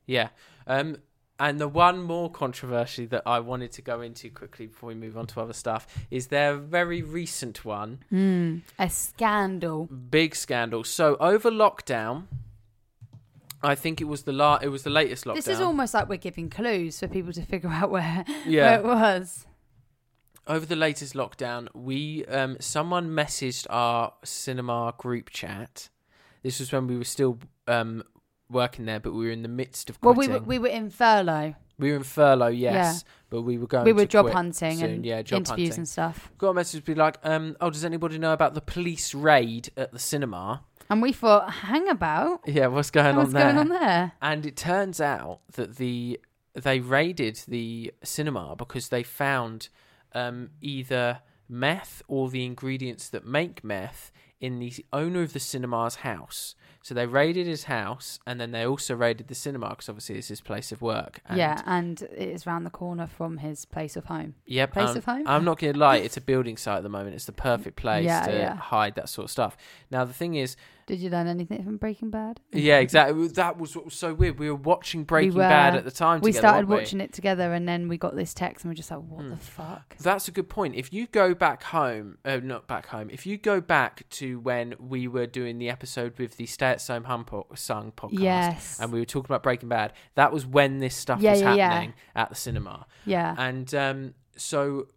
yeah. 0.06 0.28
Um, 0.66 0.96
and 1.40 1.60
the 1.60 1.68
one 1.68 2.02
more 2.02 2.28
controversy 2.30 3.06
that 3.06 3.22
I 3.24 3.38
wanted 3.38 3.70
to 3.72 3.82
go 3.82 4.00
into 4.00 4.28
quickly 4.28 4.66
before 4.66 4.88
we 4.88 4.94
move 4.96 5.16
on 5.16 5.26
to 5.28 5.40
other 5.40 5.52
stuff 5.52 5.86
is 6.10 6.26
their 6.26 6.56
very 6.56 7.00
recent 7.00 7.64
one, 7.64 8.00
Mm, 8.12 8.62
a 8.78 8.90
scandal. 8.90 9.86
big 9.86 10.34
scandal. 10.34 10.82
So 10.84 11.16
over 11.20 11.50
lockdown, 11.50 12.24
I 13.62 13.74
think 13.74 14.00
it 14.00 14.04
was 14.04 14.22
the 14.22 14.32
la- 14.32 14.58
it 14.62 14.68
was 14.68 14.82
the 14.84 14.90
latest 14.90 15.24
lockdown. 15.24 15.34
This 15.36 15.48
is 15.48 15.60
almost 15.60 15.94
like 15.94 16.08
we're 16.08 16.16
giving 16.16 16.48
clues 16.48 16.98
for 17.00 17.08
people 17.08 17.32
to 17.32 17.42
figure 17.42 17.70
out 17.70 17.90
where, 17.90 18.24
Yeah. 18.46 18.70
where 18.70 18.78
it 18.80 18.84
was. 18.84 19.46
over 20.46 20.64
the 20.64 20.76
latest 20.76 21.14
lockdown. 21.14 21.68
We 21.74 22.24
um, 22.26 22.56
someone 22.60 23.10
messaged 23.10 23.66
our 23.70 24.12
cinema 24.24 24.94
group 24.96 25.30
chat. 25.30 25.88
This 26.42 26.60
was 26.60 26.70
when 26.72 26.86
we 26.86 26.96
were 26.96 27.04
still 27.04 27.38
um, 27.66 28.04
working 28.48 28.84
there, 28.86 29.00
but 29.00 29.12
we 29.12 29.26
were 29.26 29.32
in 29.32 29.42
the 29.42 29.48
midst 29.48 29.90
of 29.90 29.98
Well, 30.02 30.14
we 30.14 30.28
were, 30.28 30.38
we 30.38 30.58
were 30.58 30.68
in 30.68 30.88
furlough. 30.90 31.54
We 31.80 31.90
were 31.90 31.96
in 31.98 32.02
furlough, 32.04 32.48
yes, 32.48 33.04
but 33.30 33.42
we 33.42 33.56
were 33.58 33.66
going. 33.68 33.84
we 33.84 33.92
were 33.92 34.00
to 34.02 34.06
job 34.06 34.30
hunting 34.30 34.78
soon. 34.78 34.90
and 34.90 35.04
yeah, 35.06 35.22
job 35.22 35.38
interviews 35.38 35.68
hunting. 35.68 35.80
and 35.80 35.88
stuff. 35.88 36.32
got 36.38 36.48
a 36.50 36.54
message 36.54 36.84
be 36.84 36.94
like, 36.96 37.18
um, 37.22 37.56
oh, 37.60 37.70
does 37.70 37.84
anybody 37.84 38.18
know 38.18 38.32
about 38.32 38.54
the 38.54 38.60
police 38.60 39.14
raid 39.14 39.70
at 39.76 39.92
the 39.92 39.98
cinema? 39.98 40.62
And 40.90 41.02
we 41.02 41.12
thought, 41.12 41.50
hang 41.50 41.88
about. 41.88 42.40
Yeah, 42.46 42.68
what's 42.68 42.90
going 42.90 43.16
What's 43.16 43.28
on 43.28 43.34
there? 43.34 43.44
going 43.44 43.58
on 43.58 43.68
there? 43.68 44.12
And 44.22 44.46
it 44.46 44.56
turns 44.56 45.00
out 45.00 45.40
that 45.52 45.76
the 45.76 46.20
they 46.54 46.80
raided 46.80 47.40
the 47.46 47.92
cinema 48.02 48.56
because 48.56 48.88
they 48.88 49.02
found 49.02 49.68
um, 50.12 50.50
either 50.60 51.20
meth 51.48 52.02
or 52.08 52.30
the 52.30 52.44
ingredients 52.44 53.08
that 53.10 53.24
make 53.26 53.62
meth 53.62 54.10
in 54.40 54.58
the 54.58 54.72
owner 54.92 55.22
of 55.22 55.32
the 55.32 55.40
cinema's 55.40 55.96
house. 55.96 56.54
So 56.88 56.94
they 56.94 57.04
raided 57.04 57.46
his 57.46 57.64
house, 57.64 58.18
and 58.26 58.40
then 58.40 58.50
they 58.50 58.66
also 58.66 58.94
raided 58.96 59.28
the 59.28 59.34
cinema 59.34 59.68
because 59.68 59.90
obviously 59.90 60.16
it's 60.16 60.28
his 60.28 60.40
place 60.40 60.72
of 60.72 60.80
work. 60.80 61.20
And 61.26 61.36
yeah, 61.36 61.60
and 61.66 62.00
it 62.00 62.30
is 62.30 62.46
round 62.46 62.64
the 62.64 62.70
corner 62.70 63.06
from 63.06 63.36
his 63.36 63.66
place 63.66 63.94
of 63.94 64.06
home. 64.06 64.36
Yep. 64.46 64.72
Place 64.72 64.88
um, 64.90 64.96
of 64.96 65.04
home? 65.04 65.22
I'm 65.26 65.44
not 65.44 65.58
going 65.58 65.74
to 65.74 65.78
lie, 65.78 65.96
it's 65.96 66.16
a 66.16 66.20
building 66.32 66.56
site 66.56 66.78
at 66.78 66.82
the 66.82 66.88
moment. 66.88 67.14
It's 67.14 67.26
the 67.26 67.32
perfect 67.32 67.76
place 67.76 68.06
Yeah, 68.06 68.26
to 68.26 68.32
yeah. 68.32 68.54
hide 68.56 68.94
that 68.94 69.10
sort 69.10 69.26
of 69.26 69.30
stuff. 69.30 69.58
Now, 69.90 70.06
the 70.06 70.14
thing 70.14 70.34
is, 70.36 70.56
Did 70.86 71.00
you 71.00 71.10
learn 71.10 71.26
anything 71.26 71.62
from 71.62 71.76
Breaking 71.76 72.08
Bad? 72.08 72.40
yeah, 72.52 72.78
exactly. 72.78 73.28
That 73.28 73.58
was 73.58 73.76
what 73.76 73.84
was 73.84 73.94
so 73.94 74.14
weird. 74.14 74.38
We 74.38 74.48
were 74.48 74.56
watching 74.56 75.04
Breaking 75.04 75.34
were. 75.34 75.40
Bad 75.40 75.74
at 75.76 75.84
the 75.84 75.90
time. 75.90 76.22
We 76.22 76.30
together, 76.32 76.48
started 76.48 76.68
weren't 76.68 76.78
we? 76.78 76.84
watching 76.84 77.00
it 77.02 77.12
together, 77.12 77.52
and 77.52 77.68
then 77.68 77.88
we 77.88 77.98
got 77.98 78.16
this 78.16 78.32
text, 78.32 78.64
and 78.64 78.70
we're 78.70 78.76
just 78.76 78.90
like, 78.90 79.00
"What 79.00 79.24
Hmm. 79.24 79.30
the 79.30 79.36
fuck?" 79.36 79.96
That's 79.98 80.28
a 80.28 80.30
good 80.30 80.48
point. 80.48 80.74
If 80.76 80.90
you 80.92 81.06
go 81.08 81.34
back 81.34 81.64
home, 81.64 82.16
uh, 82.24 82.38
not 82.42 82.66
back 82.66 82.86
home, 82.86 83.10
if 83.10 83.26
you 83.26 83.36
go 83.36 83.60
back 83.60 84.08
to 84.10 84.40
when 84.40 84.74
we 84.78 85.06
were 85.08 85.26
doing 85.26 85.58
the 85.58 85.68
episode 85.68 86.18
with 86.18 86.38
the 86.38 86.46
Stay 86.46 86.77
Hum 87.04 87.24
po- 87.24 87.46
Sung 87.54 87.92
podcast, 87.92 88.20
Yes. 88.20 88.78
and 88.80 88.92
we 88.92 88.98
were 89.00 89.04
talking 89.04 89.26
about 89.30 89.42
Breaking 89.42 89.68
Bad, 89.68 89.92
that 90.14 90.32
was 90.32 90.46
when 90.46 90.78
this 90.78 90.94
stuff 90.96 91.20
Yeah, 91.20 91.32
was 91.32 91.40
yeah, 91.42 91.54
yeah. 91.54 91.70
happening 91.70 91.94
at 92.14 92.28
the 92.30 92.34
cinema. 92.34 92.86
Yeah, 93.04 93.34
And 93.38 93.74
um, 93.74 94.14
so 94.36 94.88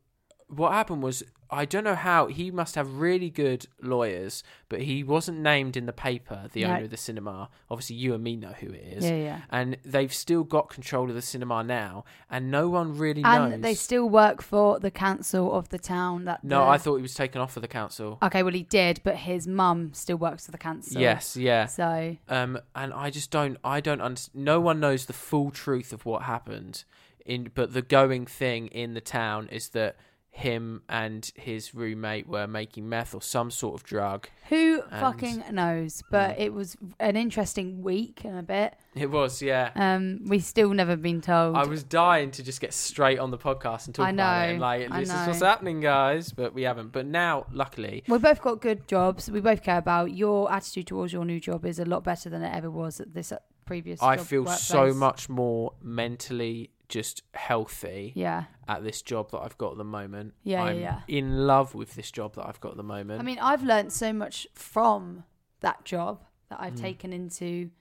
what 0.56 0.74
happened 0.74 1.02
was 1.04 1.24
I 1.54 1.66
don't 1.66 1.84
know 1.84 1.96
how 1.96 2.28
he 2.28 2.50
must 2.50 2.76
have 2.76 3.00
really 3.00 3.30
good 3.30 3.66
lawyers, 3.82 4.42
but 4.70 4.84
he 4.84 5.04
wasn't 5.04 5.40
named 5.40 5.76
in 5.76 5.86
the 5.86 5.92
paper. 5.92 6.48
The 6.54 6.62
No. 6.64 6.70
owner 6.76 6.84
of 6.86 6.92
the 6.92 6.96
cinema. 6.98 7.50
Obviously, 7.70 7.98
you 7.98 8.14
and 8.14 8.24
me 8.24 8.38
know 8.38 8.54
who 8.58 8.68
it 8.68 8.82
is. 8.98 9.04
Yeah, 9.04 9.16
yeah. 9.18 9.42
And 9.50 9.76
they've 9.84 10.14
still 10.14 10.46
got 10.46 10.70
control 10.70 11.10
of 11.10 11.16
the 11.16 11.22
cinema 11.22 11.62
now, 11.62 12.06
and 12.30 12.50
no 12.52 12.70
one 12.70 12.98
really 12.98 13.22
knows. 13.22 13.52
And 13.52 13.64
they 13.66 13.74
still 13.74 14.08
work 14.08 14.42
for 14.42 14.80
the 14.80 14.92
council 14.92 15.52
of 15.54 15.68
the 15.70 15.78
town 15.78 16.24
that. 16.24 16.42
No, 16.42 16.64
the- 16.64 16.70
I 16.72 16.78
thought 16.78 16.96
he 16.96 17.02
was 17.02 17.16
taken 17.16 17.42
off 17.42 17.58
of 17.58 17.62
the 17.62 17.68
council. 17.68 18.18
Okay, 18.24 18.44
well 18.44 18.54
he 18.54 18.64
did, 18.64 19.02
but 19.04 19.18
his 19.18 19.46
mum 19.46 19.94
still 19.94 20.18
works 20.18 20.46
for 20.46 20.52
the 20.52 20.58
council. 20.58 21.02
Yes, 21.02 21.36
yeah. 21.36 21.66
So 21.66 22.16
Um, 22.30 22.60
and 22.76 22.94
I 22.94 23.10
just 23.10 23.30
don't, 23.30 23.58
I 23.62 23.82
don't 23.82 24.00
understand. 24.02 24.46
No 24.46 24.62
one 24.62 24.80
knows 24.80 25.06
the 25.06 25.14
full 25.14 25.52
truth 25.52 25.92
of 25.92 26.06
what 26.06 26.22
happened. 26.24 26.86
In 27.26 27.52
but 27.54 27.74
the 27.74 27.82
going 27.82 28.26
thing 28.26 28.68
in 28.70 28.94
the 28.94 29.02
town 29.02 29.50
is 29.52 29.70
that 29.70 29.96
him 30.34 30.82
and 30.88 31.30
his 31.36 31.76
roommate 31.76 32.26
were 32.26 32.48
making 32.48 32.88
meth 32.88 33.14
or 33.14 33.22
some 33.22 33.52
sort 33.52 33.76
of 33.76 33.84
drug. 33.84 34.28
who 34.48 34.82
And- 34.90 35.02
fucking 35.02 35.44
knows? 35.52 36.02
But 36.10 36.40
it 36.40 36.54
was 36.54 36.78
an 37.00 37.16
interesting 37.18 37.82
week 37.84 38.24
and 38.24 38.40
a 38.40 38.44
bit. 38.44 38.76
It 38.96 39.12
was, 39.12 39.42
yeah. 39.42 39.72
Um, 39.76 40.22
we 40.26 40.40
still 40.40 40.74
never 40.74 40.96
been 40.96 41.22
told. 41.22 41.56
I 41.58 41.66
was 41.66 41.84
dying 41.84 42.32
to 42.32 42.44
just 42.44 42.60
get 42.62 42.74
straight 42.74 43.20
on 43.20 43.30
the 43.32 43.38
podcast 43.38 43.86
and 43.88 43.96
talk 43.96 44.08
I 44.08 44.12
about 44.12 44.48
it. 44.48 44.50
And 44.52 44.60
know, 44.60 44.66
like, 44.66 44.92
I 44.92 45.00
this 45.02 45.10
is 45.10 45.28
what's 45.28 45.42
happening, 45.42 45.82
guys. 45.82 46.32
But 46.32 46.54
we 46.54 46.64
haven't. 46.64 46.92
But 46.94 47.06
now, 47.06 47.46
luckily, 47.52 48.04
we 48.08 48.18
both 48.18 48.42
got 48.42 48.62
good 48.62 48.88
jobs. 48.88 49.30
We 49.30 49.42
both 49.42 49.64
care 49.64 49.78
about 49.78 50.14
your 50.14 50.52
attitude 50.52 50.88
towards 50.88 51.12
your 51.14 51.26
new 51.26 51.40
job 51.40 51.66
is 51.66 51.78
a 51.80 51.86
lot 51.86 52.04
better 52.04 52.30
than 52.30 52.42
it 52.42 52.54
ever 52.56 52.72
was 52.72 53.00
at 53.00 53.14
this 53.14 53.32
previous. 53.66 54.02
I 54.02 54.18
feel 54.18 54.46
so 54.48 54.94
much 54.94 55.30
more 55.30 55.74
mentally 55.82 56.72
just 56.92 57.24
healthy 57.34 58.12
Yeah, 58.16 58.44
at 58.68 58.84
this 58.84 59.02
job 59.02 59.32
that 59.32 59.40
I've 59.40 59.58
got 59.58 59.72
at 59.72 59.78
the 59.80 59.84
moment. 59.84 60.36
Yeah, 60.44 60.64
yeah, 60.64 60.70
I'm 60.70 60.80
yeah. 60.80 61.00
in 61.08 61.48
love 61.48 61.74
with 61.74 61.96
this 61.96 62.12
job 62.12 62.36
that 62.36 62.46
I've 62.48 62.62
got 62.62 62.72
at 62.72 62.78
the 62.78 62.84
moment. 62.84 63.20
I 63.20 63.24
mean, 63.24 63.40
I've 63.40 63.64
learned 63.64 63.92
so 63.92 64.14
much 64.14 64.46
from 64.54 65.24
that 65.62 65.84
job 65.86 66.24
that 66.50 66.60
Mm. 66.60 66.64
I've 66.64 66.76
taken 66.76 67.14
into, 67.14 67.72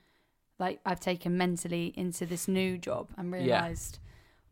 like, 0.59 0.81
I've 0.87 1.01
taken 1.01 1.37
mentally 1.37 1.93
into 1.97 2.25
this 2.25 2.49
new 2.49 2.79
job 2.79 3.09
and 3.19 3.31
Yeah. 3.31 3.41
realized 3.43 3.99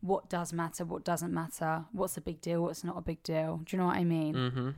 what 0.01 0.29
does 0.29 0.53
matter, 0.53 0.85
what 0.85 1.03
doesn't 1.03 1.33
matter, 1.33 1.85
what's 1.91 2.15
a 2.17 2.21
big 2.21 2.39
deal, 2.41 2.61
what's 2.63 2.83
not 2.83 2.97
a 2.97 3.01
big 3.01 3.21
deal. 3.23 3.57
Do 3.65 3.75
you 3.75 3.81
know 3.81 3.87
what 3.87 3.97
I 3.97 4.03
mean? 4.03 4.35
hmm 4.51 4.69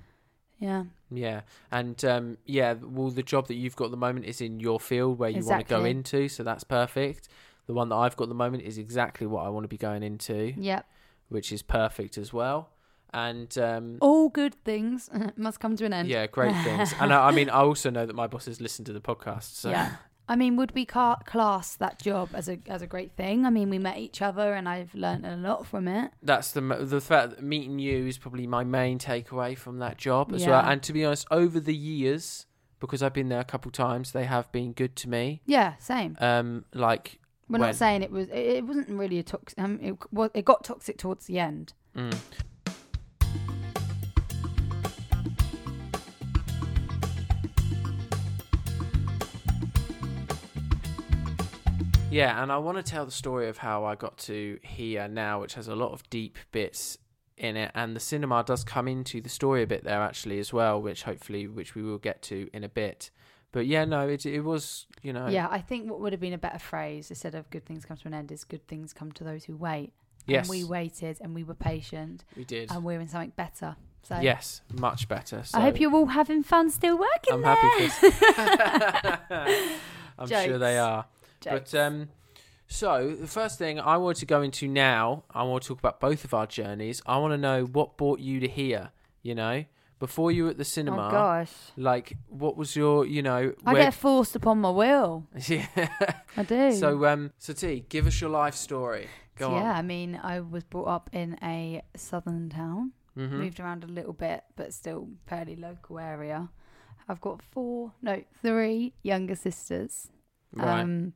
Yeah. 0.59 0.83
Yeah, 1.13 1.41
and 1.71 2.03
um, 2.05 2.37
yeah, 2.45 2.73
well, 2.73 3.09
the 3.09 3.23
job 3.23 3.47
that 3.47 3.55
you've 3.55 3.75
got 3.75 3.85
at 3.85 3.91
the 3.91 3.97
moment 3.97 4.25
is 4.25 4.39
in 4.41 4.59
your 4.59 4.79
field 4.79 5.19
where 5.19 5.29
you 5.29 5.43
want 5.43 5.59
to 5.67 5.69
go 5.69 5.83
into, 5.83 6.29
so 6.29 6.43
that's 6.43 6.63
perfect. 6.63 7.27
The 7.67 7.73
one 7.73 7.89
that 7.89 7.95
I've 7.95 8.15
got 8.17 8.25
at 8.25 8.29
the 8.29 8.35
moment 8.35 8.63
is 8.63 8.77
exactly 8.77 9.27
what 9.27 9.45
I 9.45 9.49
want 9.49 9.63
to 9.63 9.67
be 9.69 9.77
going 9.77 10.03
into, 10.03 10.53
Yep. 10.57 10.85
which 11.29 11.51
is 11.51 11.61
perfect 11.61 12.17
as 12.17 12.33
well. 12.33 12.69
And 13.13 13.55
um, 13.57 13.97
All 14.01 14.29
good 14.29 14.55
things 14.63 15.09
must 15.35 15.59
come 15.59 15.75
to 15.77 15.85
an 15.85 15.93
end. 15.93 16.07
yeah, 16.07 16.27
great 16.27 16.55
things. 16.63 16.93
And 16.99 17.13
I, 17.13 17.27
I 17.27 17.31
mean, 17.31 17.49
I 17.49 17.59
also 17.61 17.89
know 17.89 18.05
that 18.05 18.15
my 18.15 18.27
bosses 18.27 18.61
listen 18.61 18.85
to 18.85 18.93
the 18.93 19.01
podcast. 19.01 19.55
So 19.55 19.69
Yeah. 19.69 19.95
I 20.29 20.37
mean, 20.37 20.55
would 20.55 20.73
we 20.73 20.85
ca- 20.85 21.17
class 21.25 21.75
that 21.75 21.99
job 22.01 22.29
as 22.33 22.47
a 22.47 22.57
as 22.67 22.81
a 22.81 22.87
great 22.87 23.11
thing? 23.17 23.45
I 23.45 23.49
mean, 23.49 23.69
we 23.69 23.79
met 23.79 23.97
each 23.97 24.21
other, 24.21 24.53
and 24.53 24.69
I've 24.69 24.93
learned 24.95 25.25
a 25.25 25.35
lot 25.35 25.65
from 25.67 25.89
it. 25.89 26.11
that's 26.23 26.51
the 26.53 26.61
the 26.61 27.01
fact 27.01 27.31
that 27.31 27.43
meeting 27.43 27.79
you 27.79 28.07
is 28.07 28.17
probably 28.17 28.47
my 28.47 28.63
main 28.63 28.97
takeaway 28.97 29.57
from 29.57 29.79
that 29.79 29.97
job 29.97 30.31
as 30.31 30.45
well. 30.47 30.63
Yeah. 30.63 30.71
And 30.71 30.81
to 30.83 30.93
be 30.93 31.03
honest, 31.03 31.27
over 31.31 31.59
the 31.59 31.75
years, 31.75 32.45
because 32.79 33.03
I've 33.03 33.13
been 33.13 33.27
there 33.27 33.41
a 33.41 33.43
couple 33.43 33.71
times, 33.71 34.13
they 34.13 34.23
have 34.23 34.49
been 34.53 34.71
good 34.71 34.95
to 34.97 35.09
me. 35.09 35.41
Yeah, 35.45 35.73
same. 35.79 36.15
Um, 36.21 36.63
like 36.73 37.19
We're 37.51 37.59
when- 37.59 37.67
not 37.67 37.75
saying 37.75 38.01
it 38.01 38.11
was. 38.11 38.29
It, 38.29 38.37
it 38.37 38.65
wasn't 38.65 38.87
really 38.87 39.19
a 39.19 39.23
toxic. 39.23 39.59
Um, 39.59 39.77
it, 39.81 39.95
well, 40.11 40.29
it 40.33 40.45
got 40.45 40.63
toxic 40.63 40.97
towards 40.97 41.25
the 41.25 41.37
end. 41.37 41.73
Mm. 41.95 42.17
Yeah, 52.09 52.41
and 52.43 52.51
I 52.51 52.57
want 52.57 52.77
to 52.77 52.83
tell 52.83 53.05
the 53.05 53.11
story 53.11 53.47
of 53.47 53.57
how 53.57 53.85
I 53.85 53.95
got 53.95 54.17
to 54.19 54.59
here 54.63 55.07
now, 55.07 55.39
which 55.39 55.53
has 55.53 55.67
a 55.69 55.75
lot 55.75 55.93
of 55.93 56.09
deep 56.09 56.37
bits 56.51 56.97
in 57.37 57.55
it, 57.55 57.71
and 57.73 57.95
the 57.95 58.01
cinema 58.01 58.43
does 58.45 58.63
come 58.63 58.87
into 58.87 59.21
the 59.21 59.29
story 59.29 59.63
a 59.63 59.67
bit 59.67 59.83
there 59.83 60.01
actually 60.01 60.39
as 60.39 60.51
well, 60.53 60.81
which 60.81 61.03
hopefully, 61.03 61.47
which 61.47 61.73
we 61.73 61.81
will 61.81 61.97
get 61.97 62.21
to 62.23 62.49
in 62.53 62.63
a 62.63 62.69
bit. 62.69 63.11
But 63.51 63.65
yeah, 63.67 63.85
no, 63.85 64.07
it 64.07 64.25
it 64.25 64.41
was 64.41 64.85
you 65.01 65.13
know 65.13 65.27
Yeah, 65.27 65.47
I 65.49 65.59
think 65.59 65.89
what 65.89 65.99
would 65.99 66.13
have 66.13 66.21
been 66.21 66.33
a 66.33 66.37
better 66.37 66.59
phrase 66.59 67.09
instead 67.09 67.35
of 67.35 67.49
"good 67.49 67.65
things 67.65 67.85
come 67.85 67.97
to 67.97 68.07
an 68.07 68.13
end" 68.13 68.31
is 68.31 68.43
"good 68.43 68.65
things 68.67 68.93
come 68.93 69.11
to 69.13 69.23
those 69.23 69.43
who 69.45 69.55
wait." 69.55 69.93
yes 70.27 70.47
And 70.47 70.49
we 70.49 70.63
waited, 70.63 71.17
and 71.21 71.33
we 71.33 71.43
were 71.43 71.55
patient, 71.55 72.23
we 72.37 72.43
did 72.45 72.71
and 72.71 72.83
we're 72.83 72.99
in 72.99 73.07
something 73.07 73.33
better. 73.35 73.75
So 74.03 74.19
yes 74.19 74.61
much 74.73 75.07
better. 75.07 75.43
So 75.43 75.57
I 75.57 75.61
hope 75.61 75.79
you're 75.79 75.93
all 75.93 76.07
having 76.07 76.43
fun 76.43 76.69
still 76.69 76.97
working 76.97 77.33
I'm 77.33 77.41
there. 77.41 77.55
happy 77.55 77.87
for. 77.89 79.31
I'm 80.19 80.27
sure 80.27 80.57
they 80.57 80.77
are. 80.77 81.05
Jokes. 81.39 81.71
But 81.71 81.79
um, 81.79 82.09
so 82.67 83.15
the 83.19 83.27
first 83.27 83.57
thing 83.57 83.79
I 83.79 83.97
want 83.97 84.17
to 84.17 84.25
go 84.25 84.41
into 84.41 84.67
now, 84.67 85.23
I 85.31 85.43
want 85.43 85.63
to 85.63 85.67
talk 85.67 85.79
about 85.79 85.99
both 85.99 86.23
of 86.23 86.33
our 86.33 86.45
journeys. 86.45 87.01
I 87.05 87.17
want 87.17 87.33
to 87.33 87.37
know 87.37 87.65
what 87.65 87.97
brought 87.97 88.19
you 88.19 88.39
to 88.39 88.47
here. 88.47 88.91
You 89.23 89.35
know, 89.35 89.65
before 90.01 90.29
you 90.33 90.43
were 90.43 90.49
at 90.49 90.57
the 90.57 90.65
cinema, 90.65 91.07
oh 91.07 91.11
gosh, 91.11 91.53
like 91.77 92.17
what 92.27 92.57
was 92.57 92.75
your, 92.75 93.05
you 93.05 93.21
know, 93.21 93.53
I 93.65 93.73
where- 93.73 93.83
get 93.83 93.93
forced 93.93 94.35
upon 94.35 94.59
my 94.59 94.69
will. 94.71 95.25
yeah. 95.47 95.67
I 96.35 96.43
do. 96.43 96.73
So 96.73 97.05
um, 97.05 97.31
so 97.37 97.53
T, 97.53 97.85
give 97.87 98.05
us 98.07 98.19
your 98.19 98.31
life 98.31 98.55
story. 98.55 99.07
Go 99.37 99.47
So, 99.49 99.55
yeah, 99.55 99.69
on. 99.71 99.75
I 99.77 99.81
mean, 99.83 100.19
I 100.21 100.41
was 100.41 100.63
brought 100.65 100.87
up 100.97 101.09
in 101.13 101.37
a 101.41 101.81
southern 101.95 102.49
town, 102.49 102.91
Mm-hmm. 103.17 103.39
moved 103.39 103.59
around 103.59 103.83
a 103.83 103.87
little 103.87 104.13
bit, 104.13 104.41
but 104.55 104.73
still 104.73 105.09
fairly 105.27 105.55
local 105.57 105.99
area. 105.99 106.49
I've 107.09 107.19
got 107.21 107.41
four, 107.41 107.91
no, 108.01 108.23
three 108.41 108.93
younger 109.03 109.35
sisters. 109.35 110.07
Right. 110.53 110.79
Um, 110.81 111.13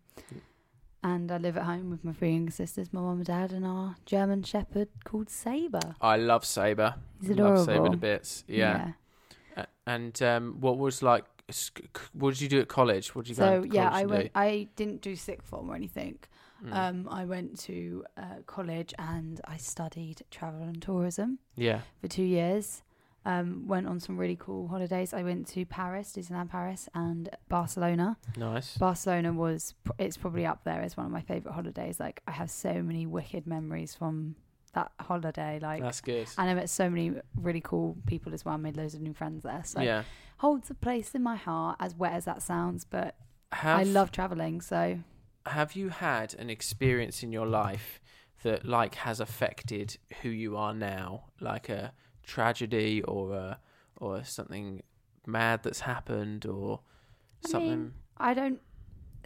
and 1.11 1.31
I 1.31 1.37
live 1.37 1.55
at 1.57 1.63
home 1.63 1.89
with 1.91 2.03
my 2.03 2.13
three 2.13 2.31
younger 2.31 2.51
sisters, 2.51 2.91
my 2.91 3.01
mum 3.01 3.17
and 3.17 3.25
dad, 3.25 3.51
and 3.53 3.65
our 3.65 3.95
German 4.05 4.41
Shepherd 4.43 4.89
called 5.03 5.29
Saber. 5.29 5.95
I 6.01 6.17
love 6.17 6.43
Saber. 6.45 6.95
He's 7.21 7.29
adorable. 7.31 7.57
Love 7.57 7.65
Saber 7.65 7.89
to 7.89 7.97
bits. 7.97 8.43
Yeah. 8.47 8.91
A- 9.55 9.67
And 9.85 10.21
um, 10.23 10.57
what 10.59 10.77
was 10.77 11.01
like? 11.03 11.25
What 12.13 12.31
did 12.33 12.41
you 12.41 12.49
do 12.49 12.59
at 12.59 12.67
college? 12.67 13.13
What 13.15 13.25
did 13.25 13.31
you 13.37 13.43
go 13.43 13.45
So 13.45 13.67
to 13.67 13.75
yeah, 13.75 13.89
I 13.91 14.05
went. 14.05 14.23
do? 14.25 14.29
I 14.33 14.67
didn't 14.75 15.01
do 15.01 15.15
sixth 15.15 15.47
form 15.47 15.69
or 15.69 15.75
anything. 15.75 16.17
Mm. 16.65 16.73
Um, 16.73 17.07
I 17.11 17.25
went 17.25 17.59
to 17.67 18.03
uh, 18.17 18.23
college 18.47 18.91
and 18.97 19.39
I 19.45 19.57
studied 19.57 20.23
travel 20.31 20.63
and 20.63 20.81
tourism. 20.81 21.37
yeah. 21.55 21.81
for 22.01 22.07
two 22.07 22.23
years. 22.23 22.81
Um, 23.27 23.67
went 23.67 23.88
on 23.88 23.99
some 23.99 24.17
really 24.17 24.35
cool 24.35 24.67
holidays. 24.67 25.11
I 25.11 25.23
went 25.23 25.47
to 25.49 25.65
Paris, 25.65 26.13
Disneyland 26.15 26.49
Paris, 26.49 26.88
and 26.93 27.27
Barcelona. 27.49 28.17
Nice. 28.38 28.77
Barcelona 28.77 29.33
was 29.33 29.73
pr- 29.83 29.93
it's 29.97 30.15
probably 30.15 30.45
up 30.45 30.63
there 30.63 30.81
as 30.81 30.95
one 30.95 31.07
of 31.07 31.11
my 31.11 31.21
favorite 31.21 31.53
holidays. 31.53 31.99
Like 31.99 32.21
I 32.27 32.31
have 32.31 32.51
so 32.51 32.83
many 32.83 33.07
wicked 33.07 33.47
memories 33.47 33.95
from 33.95 34.35
that 34.75 34.91
holiday. 34.99 35.57
Like 35.59 35.81
That's 35.81 36.01
good. 36.01 36.27
and 36.38 36.49
I 36.49 36.53
met 36.53 36.69
so 36.69 36.88
many 36.89 37.13
really 37.35 37.61
cool 37.61 37.97
people 38.05 38.33
as 38.33 38.45
well. 38.45 38.57
Made 38.59 38.77
loads 38.77 38.93
of 38.93 39.01
new 39.01 39.13
friends 39.13 39.41
there. 39.41 39.63
So 39.65 39.81
yeah. 39.81 40.03
holds 40.38 40.69
a 40.69 40.75
place 40.75 41.15
in 41.15 41.23
my 41.23 41.35
heart. 41.35 41.77
As 41.79 41.95
wet 41.95 42.13
as 42.13 42.25
that 42.25 42.43
sounds, 42.43 42.85
but 42.85 43.15
Have, 43.53 43.79
I 43.79 43.83
love 43.83 44.11
traveling. 44.11 44.61
So 44.61 44.99
Have 45.47 45.73
you 45.73 45.89
had 45.89 46.35
an 46.35 46.51
experience 46.51 47.23
in 47.23 47.31
your 47.31 47.47
life 47.47 47.99
that 48.43 48.65
like 48.65 48.95
has 48.95 49.19
affected 49.19 49.97
who 50.21 50.29
you 50.29 50.55
are 50.55 50.73
now, 50.73 51.23
like 51.39 51.69
a 51.69 51.93
tragedy 52.25 53.01
or 53.03 53.33
a 53.33 53.59
or 53.97 54.23
something 54.23 54.83
mad 55.25 55.63
that's 55.63 55.79
happened 55.81 56.45
or 56.45 56.81
I 57.45 57.49
something? 57.49 57.69
mean, 57.69 57.93
I 58.17 58.33
don't 58.33 58.59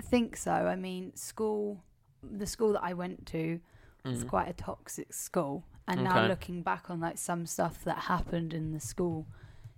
think 0.02 0.38
so. 0.38 0.52
I 0.52 0.76
mean, 0.76 1.16
school, 1.16 1.84
the 2.24 2.46
school 2.46 2.74
that 2.74 2.84
I 2.84 2.94
went 2.94 3.26
to 3.28 3.60
was 4.06 4.24
Mm. 4.24 4.30
quite 4.30 4.48
a 4.50 4.54
toxic 4.54 5.14
school. 5.14 5.66
And 5.88 6.04
now 6.04 6.28
looking 6.28 6.62
back 6.62 6.90
on 6.92 7.00
like 7.00 7.18
some 7.18 7.46
stuff 7.48 7.84
that 7.84 7.98
happened 7.98 8.54
in 8.54 8.72
the 8.74 8.80
school 8.80 9.26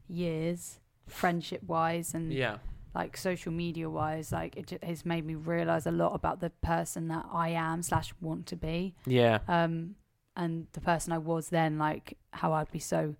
years, 0.07 0.79
friendship 1.07 1.63
wise 1.63 2.13
and 2.13 2.33
yeah. 2.33 2.57
like 2.93 3.15
social 3.15 3.51
media 3.51 3.89
wise, 3.89 4.31
like 4.31 4.57
it 4.57 4.83
has 4.83 5.05
made 5.05 5.25
me 5.25 5.35
realize 5.35 5.85
a 5.87 5.91
lot 5.91 6.13
about 6.13 6.39
the 6.41 6.49
person 6.49 7.07
that 7.07 7.25
I 7.31 7.49
am 7.49 7.81
slash 7.81 8.13
want 8.19 8.45
to 8.47 8.55
be. 8.57 8.93
Yeah. 9.05 9.39
Um, 9.47 9.95
and 10.41 10.67
the 10.73 10.81
person 10.81 11.13
I 11.13 11.17
was 11.19 11.49
then, 11.49 11.77
like 11.77 12.17
how 12.31 12.53
I'd 12.53 12.71
be 12.71 12.79
so, 12.79 13.15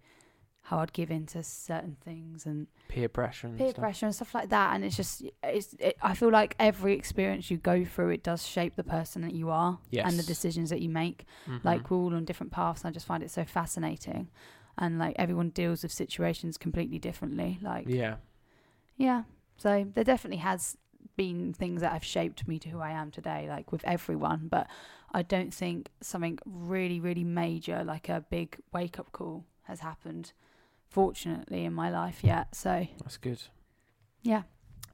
how 0.63 0.79
I'd 0.79 0.93
give 0.93 1.11
in 1.11 1.25
to 1.27 1.43
certain 1.43 1.97
things 2.03 2.45
and 2.45 2.67
Peer 2.87 3.09
pressure 3.09 3.47
and 3.47 3.57
peer 3.57 3.69
stuff. 3.71 3.79
pressure 3.83 4.05
and 4.07 4.15
stuff 4.15 4.33
like 4.35 4.49
that 4.49 4.73
and 4.75 4.83
it's 4.85 4.95
just 4.97 5.23
it's 5.43 5.73
it, 5.79 5.95
i 6.01 6.13
feel 6.13 6.29
like 6.29 6.55
every 6.59 6.93
experience 6.93 7.49
you 7.49 7.57
go 7.57 7.83
through 7.85 8.09
it 8.09 8.21
does 8.23 8.45
shape 8.45 8.75
the 8.75 8.83
person 8.83 9.21
that 9.21 9.33
you 9.33 9.49
are 9.49 9.79
and 10.07 10.19
the 10.19 10.23
decisions 10.23 10.69
that 10.69 10.81
you 10.81 10.89
make 10.89 11.25
Mhm. 11.47 11.63
like 11.63 11.89
we're 11.89 11.97
all 11.97 12.13
on 12.15 12.25
different 12.25 12.51
paths 12.51 12.81
and 12.83 12.89
i 12.89 12.93
just 12.93 13.05
find 13.05 13.23
it 13.23 13.31
so 13.31 13.43
fascinating 13.45 14.29
and 14.77 14.99
like 14.99 15.15
everyone 15.17 15.49
deals 15.49 15.83
with 15.83 15.91
situations 15.91 16.57
completely 16.57 16.99
differently 16.99 17.51
like 17.61 17.85
yeah, 17.87 18.15
yeah. 18.97 19.23
so 19.57 19.85
there 19.95 20.03
definitely 20.03 20.37
has 20.39 20.77
been 21.23 21.53
things 21.53 21.81
that 21.81 21.91
have 21.97 22.03
shaped 22.03 22.47
me 22.47 22.55
to 22.63 22.67
who 22.69 22.79
i 22.79 22.91
am 23.01 23.11
today 23.11 23.41
like 23.55 23.71
with 23.71 23.83
everyone 23.95 24.41
but 24.55 24.65
i 25.19 25.21
don't 25.33 25.53
think 25.53 25.79
something 26.01 26.35
really 26.45 26.99
really 27.07 27.23
major 27.23 27.83
like 27.93 28.07
a 28.09 28.19
big 28.35 28.49
wake 28.73 28.97
up 29.01 29.09
call 29.11 29.35
has 29.71 29.79
happened, 29.81 30.33
fortunately, 30.89 31.63
in 31.65 31.73
my 31.73 31.89
life 31.89 32.19
yet. 32.23 32.55
So 32.55 32.87
That's 33.03 33.17
good. 33.17 33.41
yeah, 34.23 34.41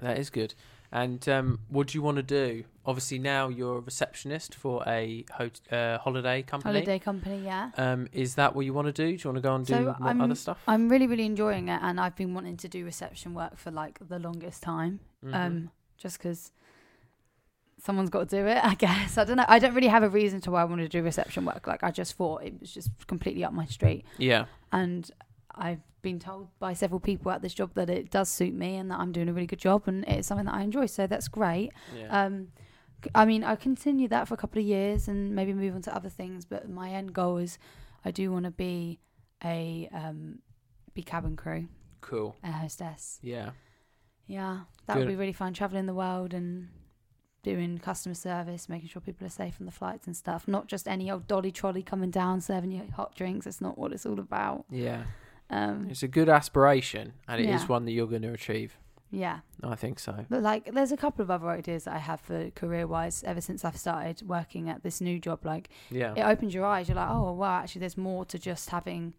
That 0.02 0.18
is 0.20 0.30
good. 0.30 0.54
And 0.92 1.28
um, 1.28 1.60
what 1.70 1.88
do 1.88 1.98
you 1.98 2.02
want 2.02 2.18
to 2.18 2.24
do? 2.24 2.64
Obviously, 2.86 3.18
now 3.20 3.48
you're 3.50 3.78
a 3.78 3.80
receptionist 3.82 4.54
for 4.56 4.84
a 4.88 5.26
hot- 5.32 5.62
uh, 5.72 5.98
holiday 6.00 6.44
company. 6.44 6.74
holiday 6.74 7.00
company, 7.00 7.42
yeah. 7.44 7.72
Um, 7.78 8.08
is 8.14 8.36
that 8.36 8.56
what 8.56 8.66
you 8.66 8.74
want 8.74 8.88
to 8.88 8.94
do? 9.06 9.18
Do 9.18 9.22
you 9.24 9.30
want 9.32 9.38
to 9.44 9.48
go 9.50 9.56
and 9.56 9.66
do 9.66 9.74
So 9.74 9.82
more 9.84 9.96
I'm- 10.10 10.22
other 10.22 10.36
stuff? 10.36 10.60
I'm 10.68 10.90
really, 10.90 11.08
really 11.08 11.26
enjoying 11.26 11.68
it, 11.70 11.80
and 11.82 12.00
I've 12.00 12.16
been 12.16 12.34
wanting 12.34 12.58
to 12.58 12.68
do 12.68 12.86
reception 12.86 13.34
work 13.34 13.58
for 13.58 13.72
like 13.72 13.96
the 14.08 14.20
longest 14.20 14.62
time. 14.64 15.00
Mhm. 15.26 15.34
Um, 15.34 15.72
just 15.98 16.18
because 16.18 16.52
someone's 17.80 18.10
got 18.10 18.30
to 18.30 18.42
do 18.42 18.48
it, 18.48 18.64
I 18.64 18.76
guess. 18.76 19.18
I 19.18 19.24
don't 19.24 19.38
know. 19.38 19.46
I 19.48 19.60
don't 19.60 19.74
really 19.74 19.88
have 19.88 20.04
a 20.04 20.10
reason 20.10 20.42
to 20.42 20.52
why 20.52 20.62
I 20.62 20.66
want 20.66 20.82
to 20.82 20.88
do 20.88 21.04
reception 21.04 21.46
work. 21.46 21.68
Like 21.68 21.84
I 21.84 21.92
just 21.92 22.14
thought 22.14 22.44
it 22.44 22.60
was 22.60 22.74
just 22.74 22.90
completely 23.08 23.44
up 23.44 23.54
my 23.54 23.66
street, 23.66 24.06
yeah. 24.18 24.46
and 24.72 25.10
I've 25.54 25.82
been 26.02 26.20
told 26.20 26.48
by 26.60 26.74
several 26.74 27.00
people 27.00 27.32
at 27.32 27.42
this 27.42 27.54
job 27.54 27.72
that 27.74 27.90
it 27.90 28.12
does 28.12 28.30
suit 28.30 28.54
me 28.54 28.78
and 28.78 28.90
that 28.92 29.00
I'm 29.00 29.12
doing 29.12 29.30
a 29.30 29.34
really 29.34 29.48
good 29.48 29.60
job, 29.60 29.84
and 29.88 30.06
it's 30.06 30.28
something 30.28 30.46
that 30.46 30.54
I 30.54 30.62
enjoy. 30.62 30.86
So 30.86 31.08
that's 31.08 31.28
great. 31.28 31.72
Yeah. 31.96 32.26
Um, 32.26 32.50
I 33.14 33.26
mean, 33.26 33.44
I 33.44 33.56
continue 33.56 34.08
that 34.08 34.28
for 34.28 34.34
a 34.34 34.38
couple 34.38 34.60
of 34.60 34.66
years 34.66 35.08
and 35.08 35.36
maybe 35.36 35.54
move 35.54 35.76
on 35.76 35.82
to 35.84 35.96
other 35.96 36.10
things. 36.10 36.46
But 36.46 36.70
my 36.70 36.90
end 36.90 37.14
goal 37.14 37.38
is, 37.38 37.60
I 38.04 38.12
do 38.12 38.32
want 38.32 38.46
to 38.46 38.52
be 38.52 39.00
a 39.44 39.88
um, 39.94 40.40
be 40.94 41.04
cabin 41.04 41.36
crew, 41.36 41.68
cool. 42.02 42.36
air 42.44 42.52
hostess. 42.52 43.20
Yeah. 43.22 43.52
Yeah, 44.28 44.62
that 44.86 44.98
would 44.98 45.08
be 45.08 45.16
really 45.16 45.34
fun. 45.34 45.54
Traveling 45.54 45.86
the 45.86 45.94
world 45.94 46.34
and 46.34 46.68
doing 47.44 47.78
customer 47.78 48.16
service, 48.16 48.68
making 48.68 48.90
sure 48.90 49.02
people 49.02 49.26
are 49.26 49.30
safe 49.30 49.56
on 49.60 49.66
the 49.66 49.72
flights 49.72 50.06
and 50.06 50.16
stuff. 50.18 50.48
Not 50.48 50.68
just 50.68 50.88
any 50.88 51.10
old 51.10 51.28
dolly 51.28 51.52
trolley 51.52 51.82
coming 51.82 52.12
down 52.12 52.42
serving 52.42 52.72
you 52.72 52.84
hot 52.96 53.16
drinks. 53.16 53.46
That's 53.46 53.62
not 53.62 53.78
what 53.78 53.94
it's 53.94 54.06
all 54.06 54.20
about. 54.20 54.66
Yeah. 54.70 55.04
Um, 55.50 55.88
It's 55.90 56.04
a 56.04 56.10
good 56.10 56.28
aspiration, 56.28 57.14
and 57.28 57.40
it 57.40 57.50
is 57.50 57.62
Yeah. 57.62 57.68
one 57.68 57.86
that 57.86 57.92
you're 57.92 58.08
going 58.08 58.24
to 58.24 58.34
achieve. 58.34 58.78
yeah, 59.10 59.40
I 59.64 59.76
think 59.76 60.00
so. 60.00 60.26
but 60.30 60.42
like, 60.44 60.74
there's 60.74 60.92
a 60.92 60.98
couple 60.98 61.24
of 61.24 61.32
other 61.32 61.48
ideas 61.50 61.86
that 61.86 61.94
I 61.96 62.00
have 62.00 62.20
for 62.20 62.50
career-wise. 62.52 63.24
Ever 63.24 63.40
since 63.40 63.64
I've 63.64 63.78
started 63.78 64.28
working 64.28 64.68
at 64.70 64.84
this 64.84 65.00
new 65.00 65.18
job, 65.18 65.46
like 65.46 65.70
Yeah. 65.90 66.14
it 66.18 66.24
opens 66.24 66.54
your 66.54 66.66
eyes. 66.66 66.90
You're 66.90 66.98
like, 66.98 67.10
oh 67.10 67.32
wow, 67.32 67.60
actually, 67.60 67.80
there's 67.80 67.96
more 67.96 68.26
to 68.26 68.38
just 68.38 68.70
having 68.72 69.14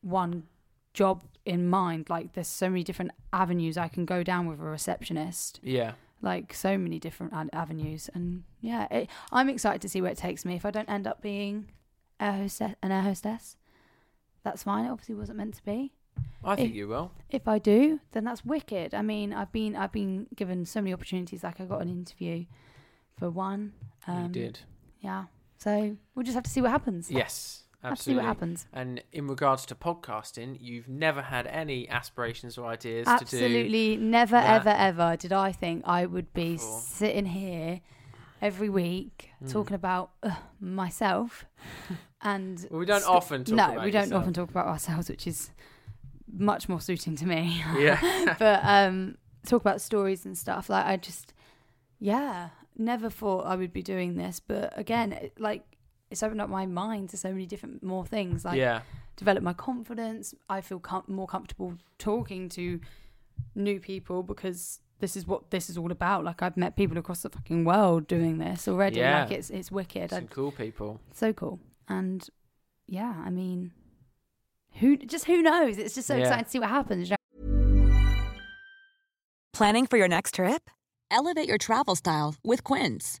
one 0.00 0.44
job 0.92 1.22
in 1.44 1.68
mind. 1.68 2.10
Like, 2.10 2.32
there's 2.34 2.48
so 2.48 2.68
many 2.68 2.82
different 2.84 3.12
avenues 3.32 3.76
I 3.78 3.88
can 3.88 4.04
go 4.04 4.22
down 4.22 4.46
with 4.46 4.60
a 4.60 4.64
receptionist. 4.64 5.60
Yeah. 5.62 5.92
Like, 6.22 6.52
so 6.52 6.76
many 6.76 6.98
different 6.98 7.32
ad- 7.32 7.48
avenues, 7.52 8.10
and 8.12 8.44
yeah, 8.60 8.86
it, 8.90 9.08
I'm 9.32 9.48
excited 9.48 9.80
to 9.82 9.88
see 9.88 10.02
where 10.02 10.10
it 10.12 10.18
takes 10.18 10.44
me. 10.44 10.54
If 10.54 10.66
I 10.66 10.70
don't 10.70 10.88
end 10.88 11.06
up 11.06 11.22
being 11.22 11.70
air 12.18 12.32
hostess, 12.32 12.74
an 12.82 12.92
air 12.92 13.00
hostess, 13.02 13.56
that's 14.44 14.62
fine. 14.64 14.84
It 14.84 14.90
obviously 14.90 15.14
wasn't 15.14 15.38
meant 15.38 15.54
to 15.54 15.64
be. 15.64 15.92
I 16.44 16.56
think 16.56 16.70
If- 16.70 16.76
you 16.76 16.88
will. 16.88 17.12
If 17.30 17.48
I 17.48 17.58
do, 17.58 18.00
then 18.12 18.24
that's 18.24 18.44
wicked. 18.44 18.94
I 18.94 19.00
mean, 19.00 19.32
I've 19.32 19.50
been 19.52 19.74
I've 19.76 19.92
been 19.92 20.26
given 20.34 20.66
so 20.66 20.80
many 20.82 20.92
opportunities. 20.92 21.42
Like, 21.42 21.58
I 21.60 21.64
got 21.64 21.80
an 21.80 21.88
interview 21.88 22.44
for 23.18 23.30
one. 23.30 23.72
Um, 24.06 24.24
you 24.24 24.28
did. 24.30 24.58
Yeah. 25.00 25.24
So 25.56 25.96
we'll 26.14 26.24
just 26.24 26.34
have 26.34 26.44
to 26.44 26.50
see 26.50 26.60
what 26.60 26.70
happens. 26.70 27.10
Yes. 27.10 27.59
To 27.82 27.86
see 27.86 27.88
what 27.88 27.92
Absolutely. 27.92 28.24
happens. 28.24 28.66
And 28.74 29.02
in 29.10 29.26
regards 29.26 29.64
to 29.66 29.74
podcasting, 29.74 30.58
you've 30.60 30.86
never 30.88 31.22
had 31.22 31.46
any 31.46 31.88
aspirations 31.88 32.58
or 32.58 32.66
ideas 32.66 33.06
to 33.06 33.24
do. 33.24 33.36
Absolutely 33.38 33.96
never, 33.96 34.32
that. 34.32 34.66
ever, 34.66 34.68
ever 34.68 35.16
did 35.16 35.32
I 35.32 35.52
think 35.52 35.84
I 35.86 36.04
would 36.04 36.32
be 36.34 36.52
Before. 36.52 36.80
sitting 36.80 37.24
here 37.26 37.80
every 38.42 38.68
week 38.68 39.30
Mm. 39.42 39.50
talking 39.50 39.74
about 39.74 40.10
uh, 40.22 40.34
myself. 40.60 41.46
and 42.22 42.66
Well, 42.70 42.80
we 42.80 42.84
don't 42.86 43.00
st- 43.00 43.16
often 43.16 43.44
talk 43.44 43.56
no, 43.56 43.72
about 43.72 43.84
we 43.86 43.90
don't 43.90 44.02
yourself. 44.04 44.20
often 44.20 44.34
talk 44.34 44.50
about 44.50 44.66
ourselves, 44.66 45.08
which 45.08 45.26
is 45.26 45.50
much 46.30 46.68
more 46.68 46.80
suiting 46.82 47.16
to 47.16 47.26
me. 47.26 47.62
Yeah. 47.78 48.34
but 48.38 48.60
um, 48.62 49.16
talk 49.46 49.62
about 49.62 49.80
stories 49.80 50.26
and 50.26 50.36
stuff. 50.36 50.68
Like 50.68 50.84
I 50.84 50.98
just, 50.98 51.32
yeah, 51.98 52.50
never 52.76 53.08
thought 53.08 53.46
I 53.46 53.56
would 53.56 53.72
be 53.72 53.82
doing 53.82 54.16
this. 54.16 54.38
But 54.38 54.78
again, 54.78 55.30
like 55.38 55.64
it's 56.10 56.22
opened 56.22 56.40
up 56.40 56.50
my 56.50 56.66
mind 56.66 57.10
to 57.10 57.16
so 57.16 57.30
many 57.30 57.46
different 57.46 57.82
more 57.82 58.04
things. 58.04 58.44
Like 58.44 58.58
yeah. 58.58 58.80
develop 59.16 59.42
my 59.42 59.52
confidence. 59.52 60.34
I 60.48 60.60
feel 60.60 60.80
com- 60.80 61.04
more 61.06 61.26
comfortable 61.26 61.74
talking 61.98 62.48
to 62.50 62.80
new 63.54 63.80
people 63.80 64.22
because 64.22 64.80
this 64.98 65.16
is 65.16 65.26
what 65.26 65.50
this 65.50 65.70
is 65.70 65.78
all 65.78 65.92
about. 65.92 66.24
Like 66.24 66.42
I've 66.42 66.56
met 66.56 66.76
people 66.76 66.98
across 66.98 67.22
the 67.22 67.30
fucking 67.30 67.64
world 67.64 68.06
doing 68.06 68.38
this 68.38 68.66
already. 68.68 68.98
Yeah. 68.98 69.22
Like 69.22 69.32
it's 69.32 69.50
it's 69.50 69.70
wicked. 69.70 70.10
Some 70.10 70.24
I, 70.24 70.26
cool 70.34 70.52
people. 70.52 71.00
so 71.12 71.32
cool. 71.32 71.60
And 71.88 72.26
yeah, 72.86 73.14
I 73.24 73.30
mean, 73.30 73.72
who 74.74 74.96
just 74.96 75.24
who 75.26 75.42
knows? 75.42 75.78
It's 75.78 75.94
just 75.94 76.08
so 76.08 76.16
Yeah. 76.16 76.22
exciting 76.22 76.44
to 76.44 76.50
see 76.50 76.58
what 76.58 76.68
happens. 76.68 77.08
you 77.08 77.12
know? 77.12 77.16
Planning 79.52 79.86
for 79.86 79.96
your 79.96 80.08
next 80.08 80.34
trip? 80.34 80.70
Elevate 81.10 81.48
your 81.48 81.58
travel 81.58 81.96
style 81.96 82.34
with 82.44 82.64
Quince. 82.64 83.20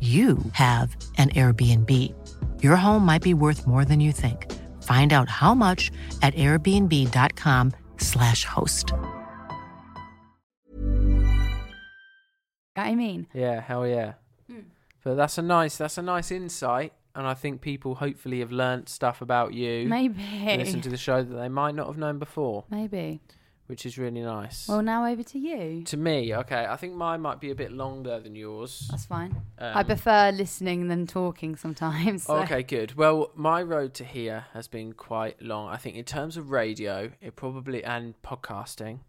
you 0.00 0.38
have 0.52 0.96
an 1.18 1.28
Airbnb. 1.30 2.14
Your 2.62 2.76
home 2.76 3.04
might 3.04 3.20
be 3.22 3.34
worth 3.34 3.66
more 3.66 3.84
than 3.84 4.00
you 4.00 4.12
think. 4.12 4.50
Find 4.82 5.12
out 5.12 5.28
how 5.28 5.52
much 5.54 5.90
at 6.22 6.32
airbnb.com/slash 6.34 8.44
host. 8.46 8.94
I 12.76 12.94
mean, 12.94 13.26
Yeah, 13.34 13.60
hell 13.60 13.86
yeah. 13.86 14.14
Hmm. 14.50 14.60
But 15.04 15.16
that's 15.16 15.36
a 15.36 15.42
nice 15.42 15.76
that's 15.76 15.98
a 15.98 16.02
nice 16.02 16.30
insight 16.30 16.94
and 17.14 17.26
I 17.26 17.34
think 17.34 17.60
people 17.60 17.96
hopefully 17.96 18.40
have 18.40 18.52
learnt 18.52 18.88
stuff 18.88 19.20
about 19.20 19.54
you. 19.54 19.88
maybe, 19.88 20.22
Listen 20.56 20.80
to 20.82 20.88
the 20.88 20.96
show 20.96 21.22
that 21.22 21.34
they 21.34 21.48
might 21.48 21.74
not 21.74 21.86
have 21.86 21.98
known 21.98 22.18
before, 22.18 22.64
maybe. 22.70 23.20
Which 23.70 23.86
is 23.86 23.96
really 23.96 24.20
nice. 24.20 24.66
Well, 24.68 24.82
now 24.82 25.06
over 25.06 25.22
to 25.22 25.38
you. 25.38 25.82
to 25.84 25.96
me, 25.96 26.34
okay, 26.34 26.66
I 26.68 26.76
think 26.76 26.94
mine 26.94 27.20
might 27.20 27.40
be 27.40 27.50
a 27.50 27.54
bit 27.54 27.70
longer 27.72 28.18
than 28.20 28.34
yours. 28.34 28.88
That's 28.90 29.06
fine. 29.06 29.40
I 29.58 29.80
Um, 29.80 29.86
prefer 29.86 30.32
listening 30.32 30.88
than 30.88 31.06
talking 31.06 31.54
sometimes. 31.56 32.24
so- 32.24 32.38
Okay, 32.42 32.62
good. 32.64 32.94
Well, 32.96 33.30
my 33.34 33.62
road 33.62 33.94
to 33.94 34.04
here 34.04 34.46
has 34.54 34.66
been 34.68 34.92
quite 34.92 35.40
long. 35.40 35.68
I 35.68 35.76
think 35.76 35.94
in 35.96 36.04
terms 36.04 36.36
of 36.36 36.50
radio, 36.50 37.12
it 37.20 37.36
probably 37.36 37.84
and 37.84 38.20
podcasting, 38.22 39.00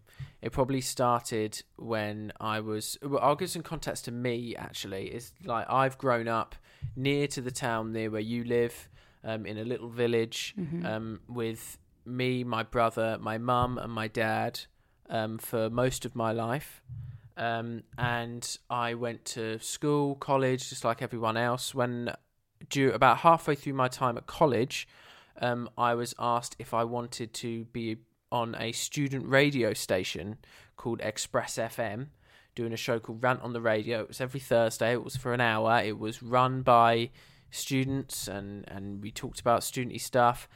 it 0.43 0.51
probably 0.51 0.81
started 0.81 1.63
when 1.77 2.31
I 2.39 2.59
was. 2.59 2.97
Well, 3.01 3.19
I'll 3.21 3.35
give 3.35 3.49
some 3.49 3.63
context 3.63 4.05
to 4.05 4.11
me. 4.11 4.55
Actually, 4.55 5.07
it's 5.07 5.33
like 5.43 5.65
I've 5.69 5.97
grown 5.97 6.27
up 6.27 6.55
near 6.95 7.25
to 7.27 7.41
the 7.41 7.51
town 7.51 7.91
near 7.93 8.09
where 8.11 8.21
you 8.21 8.43
live, 8.43 8.87
um, 9.23 9.45
in 9.45 9.57
a 9.57 9.63
little 9.63 9.89
village, 9.89 10.53
Mhm. 10.59 10.85
um, 10.85 11.19
with 11.27 11.77
me, 12.05 12.43
my 12.43 12.63
brother, 12.63 13.17
my 13.19 13.37
mum, 13.37 13.77
and 13.77 13.91
my 13.91 14.07
dad, 14.07 14.61
um, 15.09 15.37
for 15.37 15.69
most 15.69 16.05
of 16.05 16.15
my 16.15 16.31
life. 16.31 16.81
Um, 17.37 17.83
and 17.97 18.57
I 18.69 18.93
went 18.93 19.25
to 19.25 19.59
school, 19.59 20.15
college, 20.15 20.69
just 20.69 20.83
like 20.83 21.01
everyone 21.01 21.37
else. 21.37 21.73
When 21.73 22.13
due 22.69 22.91
about 22.91 23.19
halfway 23.19 23.55
through 23.55 23.73
my 23.73 23.87
time 23.87 24.17
at 24.17 24.27
college, 24.27 24.87
um, 25.41 25.69
I 25.77 25.95
was 25.95 26.13
asked 26.19 26.55
if 26.59 26.73
I 26.73 26.83
wanted 26.83 27.33
to 27.35 27.65
be 27.65 27.97
on 28.31 28.55
a 28.59 28.71
student 28.71 29.27
radio 29.27 29.73
station 29.73 30.37
called 30.77 31.01
Express 31.01 31.57
FM, 31.57 32.07
doing 32.55 32.73
a 32.73 32.77
show 32.77 32.99
called 32.99 33.23
Rant 33.23 33.41
on 33.41 33.53
the 33.53 33.61
Radio. 33.61 34.01
It 34.01 34.07
was 34.07 34.21
every 34.21 34.39
Thursday. 34.39 34.93
It 34.93 35.03
was 35.03 35.17
for 35.17 35.33
an 35.33 35.41
hour. 35.41 35.81
It 35.83 35.99
was 35.99 36.21
run 36.23 36.61
by 36.61 37.09
students, 37.49 38.27
and 38.27 38.65
and 38.67 39.01
we 39.01 39.11
talked 39.11 39.39
about 39.39 39.61
studenty 39.61 39.99
stuff. 39.99 40.47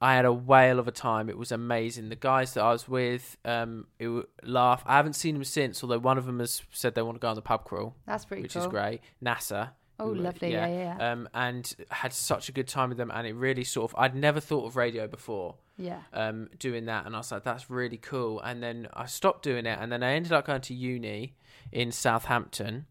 I 0.00 0.14
had 0.14 0.24
a 0.24 0.32
whale 0.32 0.78
of 0.78 0.88
a 0.88 0.92
time. 0.92 1.28
It 1.30 1.38
was 1.38 1.52
amazing. 1.52 2.08
The 2.08 2.16
guys 2.16 2.54
that 2.54 2.62
I 2.62 2.72
was 2.72 2.88
with, 2.88 3.36
um, 3.44 3.86
it 3.98 4.08
laugh. 4.42 4.82
I 4.86 4.96
haven't 4.96 5.14
seen 5.14 5.34
them 5.34 5.44
since, 5.44 5.82
although 5.82 5.98
one 5.98 6.18
of 6.18 6.26
them 6.26 6.40
has 6.40 6.62
said 6.72 6.94
they 6.94 7.02
want 7.02 7.16
to 7.16 7.20
go 7.20 7.28
on 7.28 7.36
the 7.36 7.42
pub 7.42 7.64
crawl. 7.64 7.94
That's 8.06 8.24
pretty 8.24 8.42
cool. 8.42 8.44
which 8.44 8.56
is 8.56 8.66
great. 8.66 9.00
NASA. 9.22 9.70
Oh, 9.98 10.08
who 10.12 10.16
lovely. 10.16 10.52
Yeah, 10.52 10.66
yeah, 10.66 10.96
yeah. 10.98 11.12
Um, 11.12 11.28
and 11.32 11.72
had 11.90 12.12
such 12.12 12.48
a 12.48 12.52
good 12.52 12.66
time 12.66 12.88
with 12.88 12.98
them, 12.98 13.12
and 13.14 13.26
it 13.26 13.34
really 13.34 13.64
sort 13.64 13.92
of 13.92 13.98
I'd 13.98 14.14
never 14.14 14.40
thought 14.40 14.66
of 14.66 14.76
radio 14.76 15.06
before. 15.06 15.54
Yeah. 15.78 16.00
Um, 16.12 16.48
doing 16.58 16.86
that, 16.86 17.06
and 17.06 17.14
I 17.14 17.18
was 17.18 17.30
like, 17.32 17.44
that's 17.44 17.70
really 17.70 17.96
cool. 17.96 18.40
And 18.40 18.62
then 18.62 18.88
I 18.92 19.06
stopped 19.06 19.42
doing 19.44 19.66
it, 19.66 19.78
and 19.80 19.90
then 19.92 20.02
I 20.02 20.12
ended 20.14 20.32
up 20.32 20.46
going 20.46 20.62
to 20.62 20.74
uni 20.74 21.34
in 21.72 21.92
Southampton, 21.92 22.86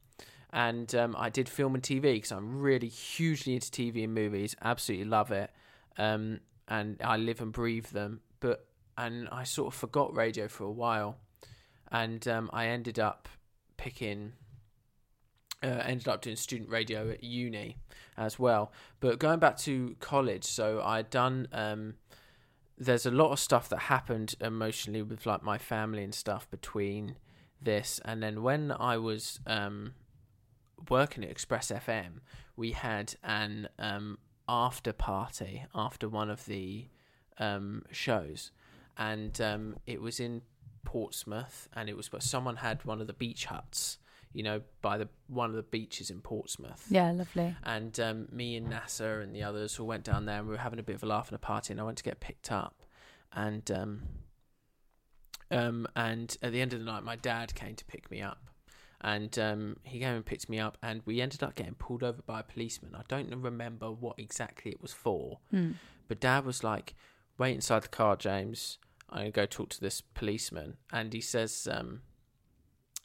and 0.52 0.94
um, 0.96 1.16
I 1.18 1.30
did 1.30 1.50
film 1.50 1.76
and 1.76 1.84
TV 1.84 2.02
because 2.14 2.32
I'm 2.32 2.60
really 2.62 2.88
hugely 2.88 3.56
into 3.56 3.70
TV 3.70 4.06
and 4.06 4.14
movies. 4.14 4.56
Absolutely 4.62 5.06
love 5.06 5.32
it. 5.32 5.52
Um, 5.98 6.40
and 6.68 6.98
I 7.04 7.18
live 7.18 7.42
and 7.42 7.52
breathe 7.52 7.88
them. 7.88 8.22
But 8.40 8.68
and 8.98 9.28
I 9.32 9.44
sort 9.44 9.74
of 9.74 9.80
forgot 9.80 10.16
radio 10.16 10.48
for 10.48 10.66
a 10.66 10.72
while, 10.72 11.18
and 11.92 12.28
um, 12.28 12.50
I 12.54 12.68
ended 12.68 13.00
up 13.00 13.28
picking 13.78 14.34
uh, 15.64 15.82
ended 15.86 16.08
up 16.08 16.22
doing 16.22 16.36
student 16.36 16.70
radio 16.70 17.10
at 17.10 17.24
uni 17.24 17.78
as 18.18 18.38
well. 18.38 18.72
But 19.00 19.20
going 19.20 19.40
back 19.40 19.58
to 19.60 19.96
college, 20.00 20.44
so 20.44 20.82
I'd 20.84 21.10
done. 21.10 21.48
Um, 21.52 21.96
there's 22.76 23.06
a 23.06 23.12
lot 23.12 23.32
of 23.32 23.40
stuff 23.40 23.70
that 23.70 23.78
happened 23.82 24.34
emotionally 24.42 25.04
with 25.04 25.28
like 25.28 25.44
my 25.44 25.60
family 25.60 26.04
and 26.04 26.14
stuff 26.14 26.50
between 26.50 27.16
this, 27.62 28.02
and 28.04 28.22
then 28.22 28.44
when 28.44 28.72
I 28.72 28.98
was 28.98 29.40
um, 29.48 29.94
working 30.90 31.24
at 31.24 31.30
Express 31.30 31.72
FM, 31.72 32.20
we 32.56 32.72
had 32.72 33.16
an 33.24 33.70
um, 33.80 34.18
after 34.48 34.94
party 34.94 35.66
after 35.74 36.10
one 36.10 36.30
of 36.30 36.46
the 36.46 36.88
um, 37.38 37.84
shows, 37.92 38.52
and 38.98 39.40
um, 39.42 39.78
it 39.86 40.02
was 40.02 40.20
in 40.20 40.42
Portsmouth, 40.84 41.68
and 41.74 41.90
it 41.90 41.98
was 41.98 42.12
where 42.12 42.22
someone 42.22 42.58
had 42.58 42.84
one 42.86 43.02
of 43.02 43.08
the 43.08 43.14
beach 43.14 43.46
huts, 43.46 43.98
you 44.34 44.44
know, 44.44 44.62
by 44.82 44.98
the 44.98 45.08
one 45.28 45.50
of 45.50 45.56
the 45.56 45.64
beaches 45.64 46.10
in 46.10 46.22
Portsmouth. 46.22 46.86
Yeah, 46.90 47.12
lovely. 47.12 47.56
And 47.64 48.00
um, 48.00 48.28
me 48.32 48.56
and 48.56 48.72
NASA 48.72 49.24
and 49.24 49.36
the 49.36 49.44
others 49.44 49.80
all 49.80 49.88
went 49.88 50.04
down 50.04 50.26
there, 50.26 50.40
and 50.40 50.48
we 50.48 50.54
were 50.54 50.60
having 50.60 50.80
a 50.80 50.84
bit 50.84 50.96
of 50.96 51.04
a 51.04 51.08
laugh 51.08 51.30
and 51.30 51.36
a 51.36 51.40
party. 51.40 51.74
And 51.74 51.80
I 51.80 51.84
went 51.84 51.98
to 52.00 52.04
get 52.04 52.20
picked 52.20 52.52
up, 52.52 52.84
and 53.32 53.70
um, 53.72 54.04
um, 55.52 55.88
and 55.96 56.36
at 56.42 56.52
the 56.52 56.62
end 56.62 56.74
of 56.74 56.80
the 56.80 56.86
night, 56.86 57.04
my 57.04 57.16
dad 57.16 57.56
came 57.56 57.76
to 57.76 57.86
pick 57.86 58.10
me 58.10 58.22
up, 58.22 58.50
and 59.04 59.38
um, 59.38 59.78
he 59.84 60.00
came 60.00 60.16
and 60.16 60.26
picked 60.26 60.48
me 60.50 60.60
up, 60.60 60.78
and 60.82 61.02
we 61.06 61.22
ended 61.22 61.44
up 61.44 61.56
getting 61.56 61.76
pulled 61.76 62.04
over 62.04 62.22
by 62.22 62.40
a 62.40 62.44
policeman. 62.44 62.96
I 62.96 63.02
don't 63.08 63.30
remember 63.36 63.92
what 63.92 64.18
exactly 64.18 64.72
it 64.72 64.82
was 64.82 64.94
for, 64.94 65.40
Hmm. 65.52 65.72
but 66.08 66.20
Dad 66.20 66.46
was 66.46 66.64
like, 66.64 66.96
"Wait 67.38 67.54
inside 67.56 67.84
the 67.84 67.88
car, 67.90 68.16
James. 68.16 68.78
I'm 69.10 69.20
gonna 69.20 69.32
go 69.32 69.46
talk 69.46 69.70
to 69.72 69.82
this 69.82 70.02
policeman." 70.02 70.78
And 70.92 71.12
he 71.14 71.22
says, 71.22 71.68
um, 71.70 72.02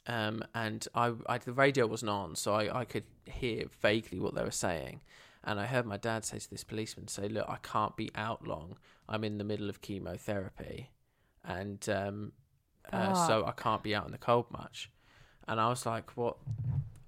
um, 0.07 0.43
and 0.55 0.87
I, 0.95 1.13
I, 1.27 1.37
the 1.37 1.53
radio 1.53 1.85
wasn't 1.85 2.09
on, 2.09 2.35
so 2.35 2.53
I, 2.55 2.79
I 2.81 2.85
could 2.85 3.03
hear 3.25 3.65
vaguely 3.81 4.19
what 4.19 4.33
they 4.33 4.43
were 4.43 4.49
saying. 4.51 5.01
And 5.43 5.59
I 5.59 5.65
heard 5.67 5.85
my 5.85 5.97
dad 5.97 6.25
say 6.25 6.39
to 6.39 6.49
this 6.49 6.63
policeman, 6.63 7.07
"Say, 7.07 7.27
look, 7.29 7.47
I 7.47 7.57
can't 7.61 7.95
be 7.95 8.09
out 8.15 8.47
long. 8.47 8.77
I'm 9.07 9.23
in 9.23 9.37
the 9.37 9.43
middle 9.43 9.69
of 9.69 9.81
chemotherapy, 9.81 10.89
and 11.43 11.87
um, 11.89 12.31
uh, 12.91 13.13
so 13.27 13.45
I 13.45 13.51
can't 13.51 13.83
be 13.83 13.93
out 13.95 14.05
in 14.05 14.11
the 14.11 14.17
cold 14.17 14.47
much." 14.51 14.89
And 15.49 15.59
I 15.59 15.67
was 15.69 15.85
like, 15.85 16.11
"What? 16.15 16.37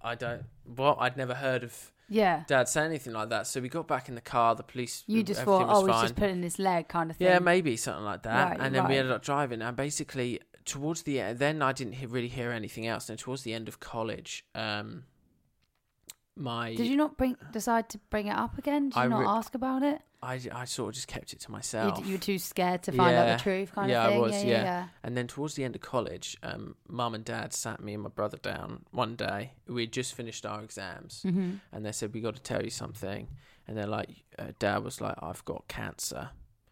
I 0.02 0.16
don't. 0.16 0.44
What? 0.66 0.98
I'd 1.00 1.16
never 1.16 1.36
heard 1.36 1.64
of." 1.64 1.92
Yeah. 2.10 2.44
Dad 2.46 2.68
say 2.68 2.84
anything 2.84 3.14
like 3.14 3.30
that. 3.30 3.48
So 3.48 3.62
we 3.62 3.70
got 3.70 3.88
back 3.88 4.10
in 4.10 4.16
the 4.16 4.22
car. 4.22 4.54
The 4.56 4.64
police. 4.64 5.04
You 5.08 5.24
just 5.24 5.44
thought, 5.44 5.68
oh, 5.70 5.86
he's 5.86 6.02
just 6.02 6.16
putting 6.18 6.44
his 6.44 6.60
leg 6.60 6.90
kind 6.90 7.10
of 7.10 7.16
thing. 7.16 7.28
Yeah, 7.28 7.40
maybe 7.40 7.78
something 7.78 8.04
like 8.04 8.24
that. 8.24 8.50
Right, 8.50 8.60
and 8.60 8.76
then 8.76 8.88
we 8.90 8.98
ended 8.98 9.14
up 9.14 9.24
driving, 9.24 9.62
and 9.62 9.78
basically 9.78 10.42
towards 10.66 11.04
the 11.04 11.22
end, 11.22 11.40
then 11.40 11.62
I 11.62 11.72
didn't 11.72 11.94
he- 11.94 12.06
really 12.06 12.28
hear 12.28 12.52
anything 12.52 12.86
else. 12.86 13.10
And 13.10 13.18
towards 13.18 13.44
the 13.44 13.54
end 13.54 13.68
of 13.68 13.80
college, 13.80 14.44
um, 14.54 15.06
my 16.36 16.76
Did 16.76 16.88
you 16.88 16.96
not 16.98 17.18
bring 17.18 17.36
decide 17.52 17.90
to 17.90 17.98
bring 18.10 18.28
it 18.28 18.36
up 18.36 18.58
again? 18.58 18.90
Did 18.90 18.96
you 18.96 19.02
I 19.02 19.08
not 19.08 19.20
re- 19.20 19.26
ask 19.28 19.54
about 19.56 19.84
it? 19.84 20.02
I, 20.24 20.40
I 20.52 20.66
sort 20.66 20.90
of 20.90 20.96
just 20.96 21.08
kept 21.08 21.34
it 21.34 21.40
to 21.42 21.48
You, 21.50 21.52
myself. 21.54 21.98
d- 22.04 22.08
you 22.10 22.14
were 22.14 22.22
too 22.22 22.38
scared 22.38 22.84
to 22.84 22.92
find 22.92 23.16
out 23.16 23.38
the 23.38 23.44
truth, 23.44 23.72
kind 23.74 23.90
yeah, 23.90 24.04
of 24.04 24.10
thing. 24.12 24.18
I 24.18 24.22
was, 24.22 24.32
yeah, 24.44 24.50
yeah, 24.50 24.64
yeah. 24.64 24.88
And 25.04 25.18
then 25.18 25.26
towards 25.28 25.56
the 25.56 25.64
end 25.64 25.76
of 25.76 25.82
college, 25.82 26.38
um, 26.44 26.76
mum 26.88 27.16
and 27.16 27.26
dad 27.26 27.54
sat 27.54 27.82
me 27.84 27.96
and 27.96 28.04
my 28.04 28.10
brother 28.10 28.38
down 28.38 28.86
one 28.92 29.16
day. 29.16 29.54
We 29.68 29.82
had 29.82 29.92
just 29.92 30.14
finished 30.14 30.46
our 30.46 30.64
exams, 30.64 31.24
Mhm. 31.26 31.60
and 31.72 31.84
they 31.86 31.92
said 31.92 32.14
we 32.14 32.22
got 32.22 32.36
to 32.36 32.42
tell 32.42 32.64
you 32.64 32.70
something. 32.70 33.30
And 33.68 33.76
they're 33.76 33.88
like, 33.88 34.10
uh, 34.38 34.52
dad 34.60 34.84
was 34.84 35.02
like, 35.02 35.16
I've 35.24 35.44
got 35.46 35.68
cancer, 35.68 36.30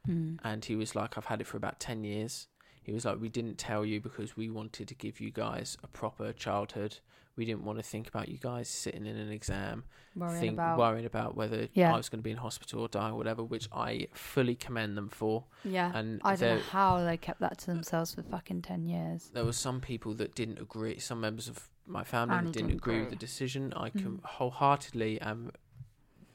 Mm. 0.08 0.39
and 0.43 0.63
he 0.63 0.76
was 0.76 0.95
like, 0.95 1.17
I've 1.17 1.26
had 1.26 1.41
it 1.41 1.48
for 1.48 1.58
about 1.58 1.80
ten 1.80 2.04
years. 2.04 2.48
He 2.84 2.93
was 2.93 3.04
like, 3.04 3.19
we 3.19 3.30
didn't 3.30 3.58
tell 3.58 3.84
you 3.86 4.00
because 4.00 4.38
we 4.38 4.50
wanted 4.50 4.88
to 4.88 4.95
give 4.95 5.19
you 5.19 5.32
guys 5.32 5.76
a 5.84 5.88
proper 5.88 6.34
childhood. 6.34 7.00
We 7.39 7.45
didn't 7.45 7.63
want 7.63 7.80
to 7.80 7.84
think 7.84 8.10
about 8.10 8.28
you 8.28 8.38
guys 8.38 8.67
sitting 8.67 9.06
in 9.06 9.15
an 9.15 9.32
exam, 9.32 9.86
Worrying 10.13 10.39
think, 10.41 10.54
about- 10.56 10.78
worrying 10.78 11.06
about 11.06 11.38
whether 11.38 11.69
Yeah. 11.73 11.93
I 11.93 11.95
was 11.95 12.10
going 12.10 12.19
to 12.19 12.23
be 12.23 12.32
in 12.32 12.38
hospital 12.38 12.82
or 12.82 12.89
die 12.89 13.12
or 13.12 13.15
whatever, 13.15 13.41
which 13.45 13.69
I 13.71 14.08
fully 14.13 14.56
commend 14.56 14.97
them 14.97 15.08
for. 15.08 15.45
Yeah. 15.63 15.89
and 15.95 16.19
I 16.25 16.36
don't 16.36 16.58
know 16.58 16.63
how 16.63 17.02
they 17.02 17.15
kept 17.15 17.39
that 17.39 17.58
to 17.60 17.67
themselves 17.67 18.13
for 18.13 18.23
fucking 18.23 18.63
10 18.63 18.86
years. 18.86 19.30
there 19.34 19.45
were 19.45 19.54
some 19.54 19.80
people 19.80 20.13
that 20.15 20.36
didn't 20.36 20.60
agree. 20.60 20.99
Some 20.99 21.21
members 21.21 21.47
of 21.47 21.69
my 21.88 22.04
family 22.04 22.36
Family 22.36 22.52
didn't, 22.52 22.67
didn't 22.67 22.80
agree 22.82 22.99
with 22.99 23.10
the 23.10 23.15
decision. 23.15 23.71
I 23.73 23.89
can 23.89 24.17
Mm. 24.17 24.23
wholeheartedly 24.25 25.21
um, 25.21 25.52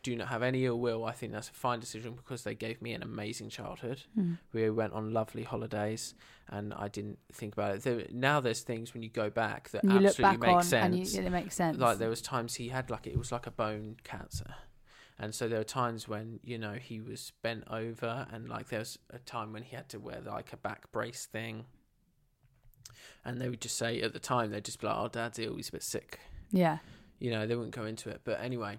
do 0.05 0.15
not 0.15 0.29
have 0.29 0.43
any 0.45 0.65
ill 0.67 0.79
will. 0.79 1.05
I 1.05 1.11
think 1.13 1.33
that's 1.33 1.49
a 1.49 1.53
fine 1.53 1.81
decision 1.81 2.13
because 2.15 2.45
they 2.45 2.55
gave 2.55 2.81
me 2.81 2.93
an 2.93 3.03
amazing 3.03 3.49
childhood. 3.49 4.03
Mm. 4.17 4.39
We 4.53 4.71
went 4.71 4.93
on 4.93 5.13
lovely 5.13 5.43
holidays, 5.43 6.15
and 6.49 6.73
I 6.75 6.87
didn't 6.89 7.19
think 7.33 7.55
about 7.55 7.75
it. 7.75 7.83
There, 7.83 8.05
now 8.13 8.39
there's 8.39 8.61
things 8.61 8.95
when 8.95 9.03
you 9.03 9.09
go 9.09 9.31
back 9.31 9.71
that 9.71 9.83
You 9.83 9.91
look 9.91 10.05
absolutely 10.11 10.37
back 10.37 10.55
make 10.55 10.63
sense. 10.63 10.85
and 10.85 10.95
you, 10.95 11.27
it 11.27 11.31
makes 11.31 11.55
sense. 11.57 11.79
Like 11.79 11.99
there 11.99 12.11
was 12.11 12.23
times 12.23 12.55
he 12.55 12.69
had 12.69 12.91
like 12.91 13.07
it 13.09 13.19
was 13.19 13.33
like 13.33 13.49
a 13.49 13.51
bone 13.51 13.97
cancer. 14.05 14.55
And 15.19 15.33
so 15.35 15.47
there 15.49 15.59
were 15.59 15.65
times 15.65 16.09
when, 16.09 16.41
you 16.43 16.59
know, 16.59 16.73
he 16.73 17.01
was 17.01 17.33
bent 17.41 17.65
over 17.71 18.27
and 18.33 18.49
like 18.49 18.69
there 18.69 18.81
was 18.81 18.99
a 19.11 19.19
time 19.21 19.53
when 19.53 19.63
he 19.63 19.77
had 19.77 19.89
to 19.91 20.01
wear 20.01 20.21
like 20.21 20.53
a 20.53 20.57
back 20.57 20.91
brace 20.91 21.27
thing. 21.27 21.67
And 23.25 23.41
they 23.41 23.49
would 23.49 23.61
just 23.61 23.77
say 23.77 24.01
at 24.03 24.13
the 24.13 24.19
time 24.19 24.51
they'd 24.51 24.65
just 24.65 24.81
be 24.81 24.87
like, 24.89 24.97
Oh 24.99 25.09
dad's 25.09 25.39
ill, 25.39 25.55
he's 25.57 25.69
a 25.69 25.73
bit 25.73 25.83
sick. 25.83 26.19
yeah. 26.51 26.79
You 27.21 27.31
know, 27.31 27.47
they 27.47 27.55
wouldn't 27.55 27.75
go 27.75 27.85
into 27.87 28.11
it. 28.11 28.23
But 28.25 28.41
anyway. 28.43 28.79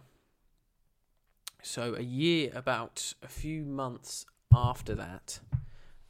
So 1.66 1.96
a 1.96 2.02
year 2.02 2.52
about 2.54 3.14
a 3.24 3.28
few 3.28 3.66
months 3.66 4.26
after 4.54 4.94
that, 4.96 5.40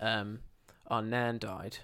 um, 0.01 0.39
our 0.87 1.01
nan 1.01 1.37
died. 1.37 1.77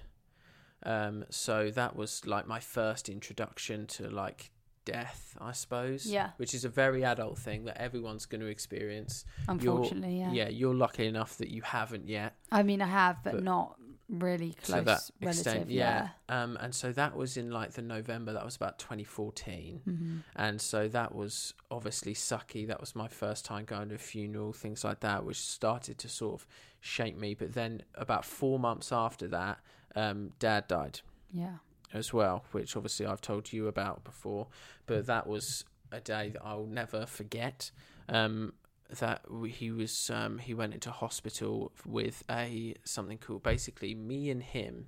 Um, 0.83 1.23
so 1.29 1.71
that 1.71 1.95
was 1.95 2.25
like 2.25 2.47
my 2.47 2.59
first 2.59 3.07
introduction 3.07 3.87
to 3.87 4.09
like 4.09 4.51
death, 4.83 5.37
I 5.39 5.53
suppose. 5.53 6.05
Yeah. 6.05 6.31
Which 6.35 6.53
is 6.53 6.65
a 6.65 6.69
very 6.69 7.05
adult 7.05 7.37
thing 7.37 7.63
that 7.65 7.77
everyone's 7.79 8.25
going 8.25 8.41
to 8.41 8.47
experience. 8.47 9.23
You're- 9.47 9.53
Unfortunately, 9.53 10.19
yeah. 10.19 10.31
Yeah, 10.33 10.49
you're 10.49 10.75
lucky 10.75 11.05
enough 11.07 11.37
that 11.37 11.49
you 11.49 11.61
haven't 11.61 12.07
yet. 12.09 12.35
I 12.51 12.63
mean, 12.63 12.81
I 12.81 12.87
have, 12.87 13.23
but, 13.23 13.33
But- 13.35 13.43
not 13.43 13.77
really 14.11 14.51
close 14.63 14.79
To 14.79 14.85
that 14.85 15.09
relative. 15.21 15.45
extent, 15.47 15.69
yeah. 15.71 16.09
yeah. 16.29 16.43
Um, 16.43 16.57
and 16.59 16.75
so 16.75 16.91
that 16.91 17.15
was 17.15 17.37
in 17.37 17.49
like 17.49 17.71
the 17.71 17.81
November. 17.81 18.33
That 18.33 18.43
was 18.45 18.55
about 18.57 18.77
2014, 18.77 19.81
Mhm. 19.87 20.23
and 20.35 20.61
so 20.61 20.87
that 20.89 21.15
was 21.15 21.53
obviously 21.71 22.13
sucky. 22.13 22.67
That 22.67 22.79
was 22.81 22.95
my 22.95 23.07
first 23.07 23.45
time 23.45 23.65
going 23.65 23.89
to 23.89 23.95
a 23.95 23.97
funeral, 23.97 24.53
things 24.53 24.83
like 24.83 24.99
that, 24.99 25.23
which 25.25 25.39
started 25.39 25.97
to 25.99 26.09
sort 26.09 26.41
of 26.41 26.47
shape 26.81 27.15
me. 27.17 27.33
But 27.33 27.53
then 27.53 27.83
about 27.95 28.25
four 28.25 28.59
months 28.59 28.91
after 28.91 29.27
that, 29.29 29.59
um, 29.95 30.33
dad 30.39 30.67
died 30.67 30.99
Yeah. 31.31 31.57
as 31.93 32.13
well, 32.13 32.45
which 32.51 32.75
obviously 32.75 33.05
I've 33.05 33.21
told 33.21 33.51
you 33.53 33.67
about 33.67 34.03
before. 34.03 34.47
But 34.85 35.05
that 35.05 35.25
was 35.27 35.63
a 35.91 35.99
day 36.01 36.29
that 36.29 36.43
I'll 36.43 36.65
never 36.65 37.05
forget. 37.05 37.71
Um, 38.09 38.53
that 38.99 39.21
he 39.49 39.71
was 39.71 40.09
um, 40.09 40.37
he 40.39 40.53
went 40.53 40.73
into 40.73 40.91
hospital 40.91 41.71
with 41.85 42.23
a 42.29 42.75
something 42.83 43.17
called 43.17 43.43
basically 43.43 43.95
me 43.95 44.29
and 44.29 44.43
him. 44.43 44.87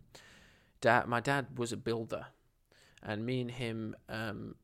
Dad, 0.82 1.08
my 1.08 1.20
dad 1.22 1.58
was 1.58 1.72
a 1.72 1.78
builder, 1.78 2.28
and 3.02 3.26
me 3.26 3.42
and 3.42 3.52
him 3.52 3.96
um, 4.10 4.56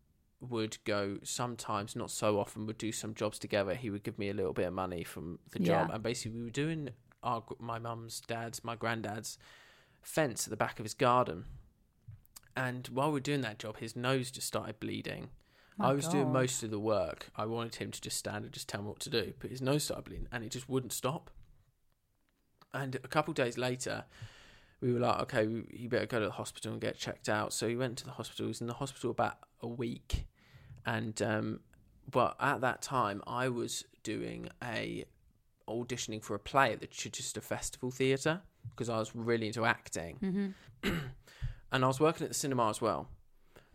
would 0.41 0.77
go 0.83 1.17
sometimes, 1.23 1.95
not 1.95 2.11
so 2.11 2.39
often, 2.39 2.65
would 2.65 2.77
do 2.77 2.91
some 2.91 3.13
jobs 3.13 3.39
together. 3.39 3.73
He 3.73 3.89
would 3.89 4.03
give 4.03 4.19
me 4.19 4.29
a 4.29 4.33
little 4.33 4.53
bit 4.53 4.67
of 4.67 4.73
money 4.73 5.03
from 5.03 5.39
the 5.51 5.59
job, 5.59 5.87
Yeah. 5.89 5.95
and 5.95 6.03
basically 6.03 6.37
we 6.39 6.43
were 6.45 6.49
doing 6.49 6.89
our 7.23 7.43
my 7.59 7.79
mum's 7.79 8.21
dad's 8.21 8.63
my 8.63 8.75
granddad's 8.75 9.37
fence 10.01 10.45
at 10.47 10.51
the 10.51 10.57
back 10.57 10.79
of 10.79 10.85
his 10.85 10.93
garden. 10.93 11.45
And 12.55 12.87
while 12.87 13.07
we 13.07 13.13
were 13.13 13.19
doing 13.21 13.41
that 13.41 13.59
job, 13.59 13.77
his 13.77 13.95
nose 13.95 14.31
just 14.31 14.47
started 14.47 14.79
bleeding. 14.79 15.29
My 15.79 15.89
I 15.89 15.93
was 15.93 16.07
doing 16.07 16.31
most 16.33 16.61
of 16.61 16.71
the 16.71 16.79
work. 16.79 17.31
I 17.37 17.45
wanted 17.45 17.75
him 17.75 17.91
to 17.91 18.01
just 18.01 18.17
stand 18.17 18.43
and 18.43 18.53
just 18.53 18.67
tell 18.67 18.81
me 18.81 18.89
what 18.89 18.99
to 18.99 19.09
do, 19.09 19.33
but 19.39 19.49
his 19.49 19.61
nose 19.61 19.85
started 19.85 20.03
bleeding 20.05 20.27
and 20.31 20.43
it 20.43 20.51
just 20.51 20.67
wouldn't 20.67 20.91
stop. 20.91 21.31
And 22.73 22.95
a 22.95 23.07
couple 23.07 23.31
of 23.31 23.35
days 23.35 23.57
later, 23.57 24.03
we 24.81 24.93
were 24.93 24.99
like, 24.99 25.19
okay, 25.21 25.47
you 25.71 25.87
better 25.89 26.05
go 26.05 26.19
to 26.19 26.25
the 26.25 26.31
hospital 26.31 26.73
and 26.73 26.81
get 26.81 26.97
checked 26.97 27.29
out. 27.29 27.53
So 27.53 27.67
he 27.67 27.75
went 27.75 27.97
to 27.99 28.05
the 28.05 28.11
hospital. 28.11 28.45
He 28.45 28.49
was 28.49 28.61
in 28.61 28.67
the 28.67 28.73
hospital 28.73 29.11
about 29.11 29.37
a 29.61 29.67
week, 29.67 30.25
and 30.85 31.19
um, 31.21 31.59
but 32.09 32.35
at 32.39 32.61
that 32.61 32.81
time, 32.81 33.21
I 33.25 33.49
was 33.49 33.85
doing 34.03 34.49
a 34.63 35.05
auditioning 35.67 36.23
for 36.23 36.35
a 36.35 36.39
play 36.39 36.73
at 36.73 36.81
the 36.81 36.87
Chichester 36.87 37.41
Festival 37.41 37.91
Theatre 37.91 38.41
because 38.71 38.89
I 38.89 38.97
was 38.97 39.15
really 39.15 39.47
into 39.47 39.65
acting, 39.65 40.53
and 41.71 41.83
I 41.83 41.87
was 41.87 41.99
working 41.99 42.23
at 42.25 42.29
the 42.29 42.35
cinema 42.35 42.69
as 42.69 42.81
well. 42.81 43.07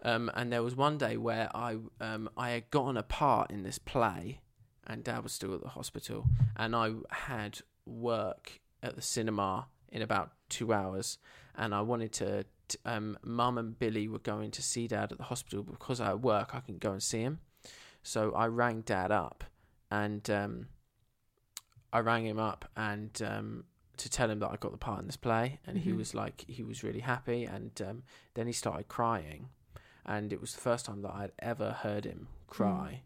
Um, 0.05 0.31
and 0.35 0.53
there 0.53 0.63
was 0.63 0.77
one 0.77 0.99
day 0.99 1.17
where 1.17 1.49
I 1.55 1.79
um, 2.01 2.29
I 2.37 2.51
had 2.51 2.71
gotten 2.71 2.97
a 2.97 3.03
part 3.03 3.51
in 3.51 3.63
this 3.63 3.79
play, 3.79 4.41
and 4.87 5.03
Dad 5.03 5.23
was 5.23 5.33
still 5.33 5.55
at 5.55 5.63
the 5.63 5.69
hospital, 5.71 6.27
and 6.57 6.77
I 6.77 6.93
had 7.11 7.61
work 7.87 8.61
at 8.83 8.97
the 8.97 9.03
cinema 9.03 9.69
in 9.91 10.03
about 10.03 10.33
two 10.49 10.73
hours, 10.73 11.19
and 11.57 11.75
I 11.75 11.81
wanted 11.81 12.13
to. 12.15 12.45
t- 12.69 12.79
Um, 12.85 13.19
Mum 13.23 13.59
and 13.59 13.79
Billy 13.79 14.09
were 14.09 14.19
going 14.33 14.51
to 14.53 14.63
see 14.63 14.87
Dad 14.89 15.13
at 15.13 15.19
the 15.19 15.25
hospital 15.25 15.63
because 15.63 16.01
I 16.01 16.07
had 16.07 16.23
work. 16.23 16.55
I 16.55 16.61
couldn't 16.61 16.81
go 16.81 16.93
and 16.93 17.03
see 17.03 17.21
him, 17.21 17.41
so 18.03 18.33
I 18.35 18.47
rang 18.47 18.83
Dad 18.83 19.11
up, 19.11 19.45
and 19.91 20.29
um, 20.31 20.69
I 21.93 21.99
rang 22.01 22.27
him 22.27 22.39
up 22.39 22.65
and 22.77 23.11
um, 23.23 23.65
to 23.99 24.09
tell 24.11 24.29
him 24.31 24.39
that 24.41 24.51
I 24.51 24.57
got 24.57 24.73
the 24.73 24.79
part 24.79 25.01
in 25.01 25.07
this 25.07 25.17
play, 25.17 25.61
and 25.67 25.79
he 25.79 25.91
Mhm. 25.93 25.97
was 25.99 26.15
like, 26.15 26.45
he 26.49 26.63
was 26.63 26.83
really 26.83 27.01
happy, 27.01 27.45
and 27.45 27.81
um, 27.83 28.03
then 28.35 28.47
he 28.47 28.53
started 28.53 28.89
crying, 28.89 29.51
and 30.07 30.33
it 30.33 30.41
was 30.41 30.53
the 30.55 30.61
first 30.61 30.87
time 30.87 31.03
that 31.03 31.13
I'd 31.13 31.33
ever 31.39 31.71
heard 31.71 32.05
him 32.05 32.29
cry, 32.47 33.03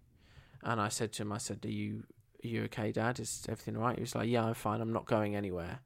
and 0.63 0.81
I 0.81 0.89
said 0.89 1.13
to 1.15 1.23
him, 1.23 1.33
I 1.33 1.39
said, 1.39 1.65
"Are 1.65 1.71
you, 1.71 2.05
are 2.45 2.49
you 2.49 2.63
okay, 2.65 2.93
Dad? 2.93 3.21
Is 3.21 3.47
everything 3.49 3.77
all 3.77 3.83
right?" 3.83 3.97
He 3.97 4.03
was 4.03 4.15
like, 4.15 4.29
"Yeah, 4.29 4.45
I'm 4.45 4.55
fine. 4.55 4.81
I'm 4.81 4.93
not 4.93 5.07
going 5.07 5.37
anywhere." 5.37 5.81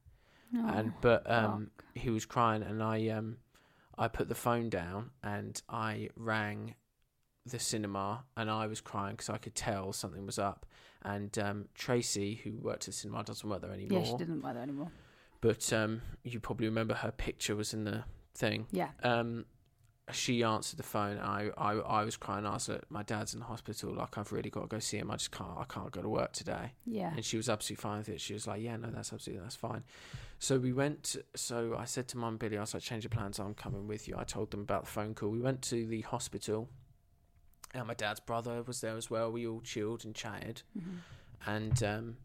and 0.55 0.91
Oh, 0.91 0.99
but 1.01 1.31
um, 1.31 1.71
he 1.95 2.11
was 2.11 2.27
crying, 2.27 2.63
and 2.63 2.83
I 2.83 3.09
um, 3.09 3.39
I 3.99 4.09
put 4.09 4.29
the 4.29 4.35
phone 4.35 4.69
down 4.71 5.11
and 5.23 5.61
I 5.69 6.11
rang 6.17 6.75
the 7.45 7.59
cinema, 7.59 8.25
and 8.37 8.51
I 8.51 8.67
was 8.67 8.81
crying 8.81 9.15
because 9.15 9.29
I 9.31 9.39
could 9.39 9.55
tell 9.55 9.93
something 9.93 10.25
was 10.27 10.39
up. 10.39 10.67
And 11.05 11.37
um, 11.39 11.69
Tracy, 11.75 12.41
who 12.45 12.53
worked 12.53 12.85
at 12.85 12.87
the 12.87 12.93
cinema, 12.93 13.25
doesn't 13.25 13.49
work 13.49 13.63
there 13.63 13.73
anymore. 13.73 14.01
Yeah, 14.01 14.05
she 14.05 14.17
didn't 14.17 14.43
wear 14.43 14.55
that 14.55 14.61
anymore. 14.61 14.93
But 15.41 15.73
um, 15.73 16.03
you 16.23 16.39
probably 16.39 16.69
remember 16.69 16.95
her 16.95 17.11
picture 17.11 17.57
was 17.57 17.75
in 17.75 17.83
the 17.85 18.05
thing. 18.35 18.67
Yeah. 18.71 18.91
Um, 19.03 19.47
she 20.13 20.43
answered 20.43 20.79
the 20.79 20.85
phone. 20.85 21.19
I, 21.19 21.51
I, 21.57 21.73
I 21.75 22.05
was 22.05 22.17
crying. 22.17 22.47
I 22.47 22.55
was 22.55 22.69
like, 22.69 22.91
my 22.91 23.03
dad's 23.03 23.35
in 23.35 23.41
the 23.41 23.47
hospital. 23.47 23.93
Like, 23.95 24.17
I've 24.17 24.33
really 24.33 24.51
got 24.51 24.63
to 24.63 24.67
go 24.67 24.79
see 24.79 24.99
him. 24.99 25.11
I 25.11 25.17
just 25.17 25.33
can't. 25.33 25.57
I 25.59 25.65
can't 25.65 25.91
go 25.91 26.03
to 26.03 26.09
work 26.09 26.33
today. 26.33 26.73
Yeah. 26.87 27.13
And 27.15 27.25
she 27.25 27.37
was 27.37 27.49
absolutely 27.49 27.83
fine 27.83 27.99
with 27.99 28.09
it. 28.09 28.21
She 28.21 28.35
was 28.35 28.47
like, 28.47 28.63
yeah, 28.63 28.77
no, 28.77 28.89
that's 28.91 29.13
absolutely 29.13 29.43
that's 29.43 29.57
fine. 29.57 29.83
So 30.39 30.59
we 30.59 30.73
went. 30.73 31.17
So 31.35 31.77
I 31.79 31.85
said 31.85 32.09
to 32.09 32.19
Mum 32.19 32.31
and 32.31 32.39
Billy, 32.39 32.59
I 32.59 32.61
was 32.61 32.75
like, 32.75 32.83
change 32.83 33.05
your 33.05 33.11
plans. 33.11 33.39
I'm 33.39 33.55
coming 33.55 33.87
with 33.87 34.09
you. 34.09 34.15
I 34.17 34.25
told 34.25 34.51
them 34.51 34.61
about 34.61 34.85
the 34.85 34.91
phone 34.91 35.15
call. 35.15 35.31
We 35.31 35.41
went 35.41 35.63
to 35.63 35.87
the 35.87 36.03
hospital. 36.03 36.69
And 37.75 37.87
my 37.87 37.95
dad's 37.95 38.21
brother 38.21 38.63
was 38.63 38.83
there 38.83 38.97
as 38.97 39.09
well. 39.09 39.33
We 39.33 39.47
all 39.47 39.63
chilled 39.63 40.05
and 40.05 40.15
chatted 40.15 40.63
and 41.47 41.83
um, 41.83 42.17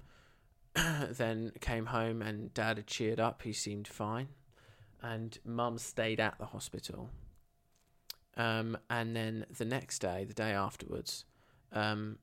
then 1.11 1.51
came 1.59 1.87
home 1.87 2.21
and 2.21 2.53
dad 2.53 2.77
had 2.77 2.87
cheered 2.87 3.19
up 3.19 3.41
he 3.41 3.53
seemed 3.53 3.87
fine 3.87 4.27
and 5.01 5.39
mum 5.45 5.77
stayed 5.77 6.19
at 6.19 6.37
the 6.39 6.45
hospital 6.45 7.09
um, 8.37 8.77
and 8.89 9.15
then 9.15 9.45
the 9.57 9.65
next 9.65 9.99
day 9.99 10.23
the 10.25 10.33
day 10.33 10.51
afterwards 10.51 11.25
um, 11.73 12.19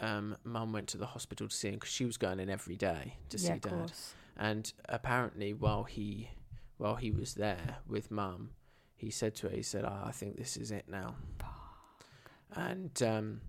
um, 0.00 0.36
mum 0.44 0.72
went 0.72 0.86
to 0.88 0.98
the 0.98 1.06
hospital 1.06 1.48
to 1.48 1.54
see 1.56 1.68
him 1.68 1.74
because 1.74 1.90
she 1.90 2.04
was 2.04 2.16
going 2.16 2.38
in 2.40 2.48
every 2.50 2.76
day 2.76 3.16
to 3.30 3.38
Yeah, 3.38 3.54
see 3.54 3.58
dad. 3.60 3.72
course. 3.72 4.14
and 4.36 4.72
apparently 4.88 5.52
while 5.54 5.84
he 5.84 6.30
while 6.78 6.96
he 6.96 7.10
was 7.10 7.34
there 7.34 7.76
with 7.86 8.10
mum 8.10 8.50
he 8.96 9.10
said 9.10 9.34
to 9.36 9.48
her 9.48 9.54
he 9.56 9.62
said 9.62 9.84
"Ah, 9.84 10.04
i 10.06 10.12
think 10.12 10.36
this 10.36 10.56
is 10.56 10.70
it 10.70 10.84
now. 10.88 11.16
And 12.54 13.02
um, 13.02 13.40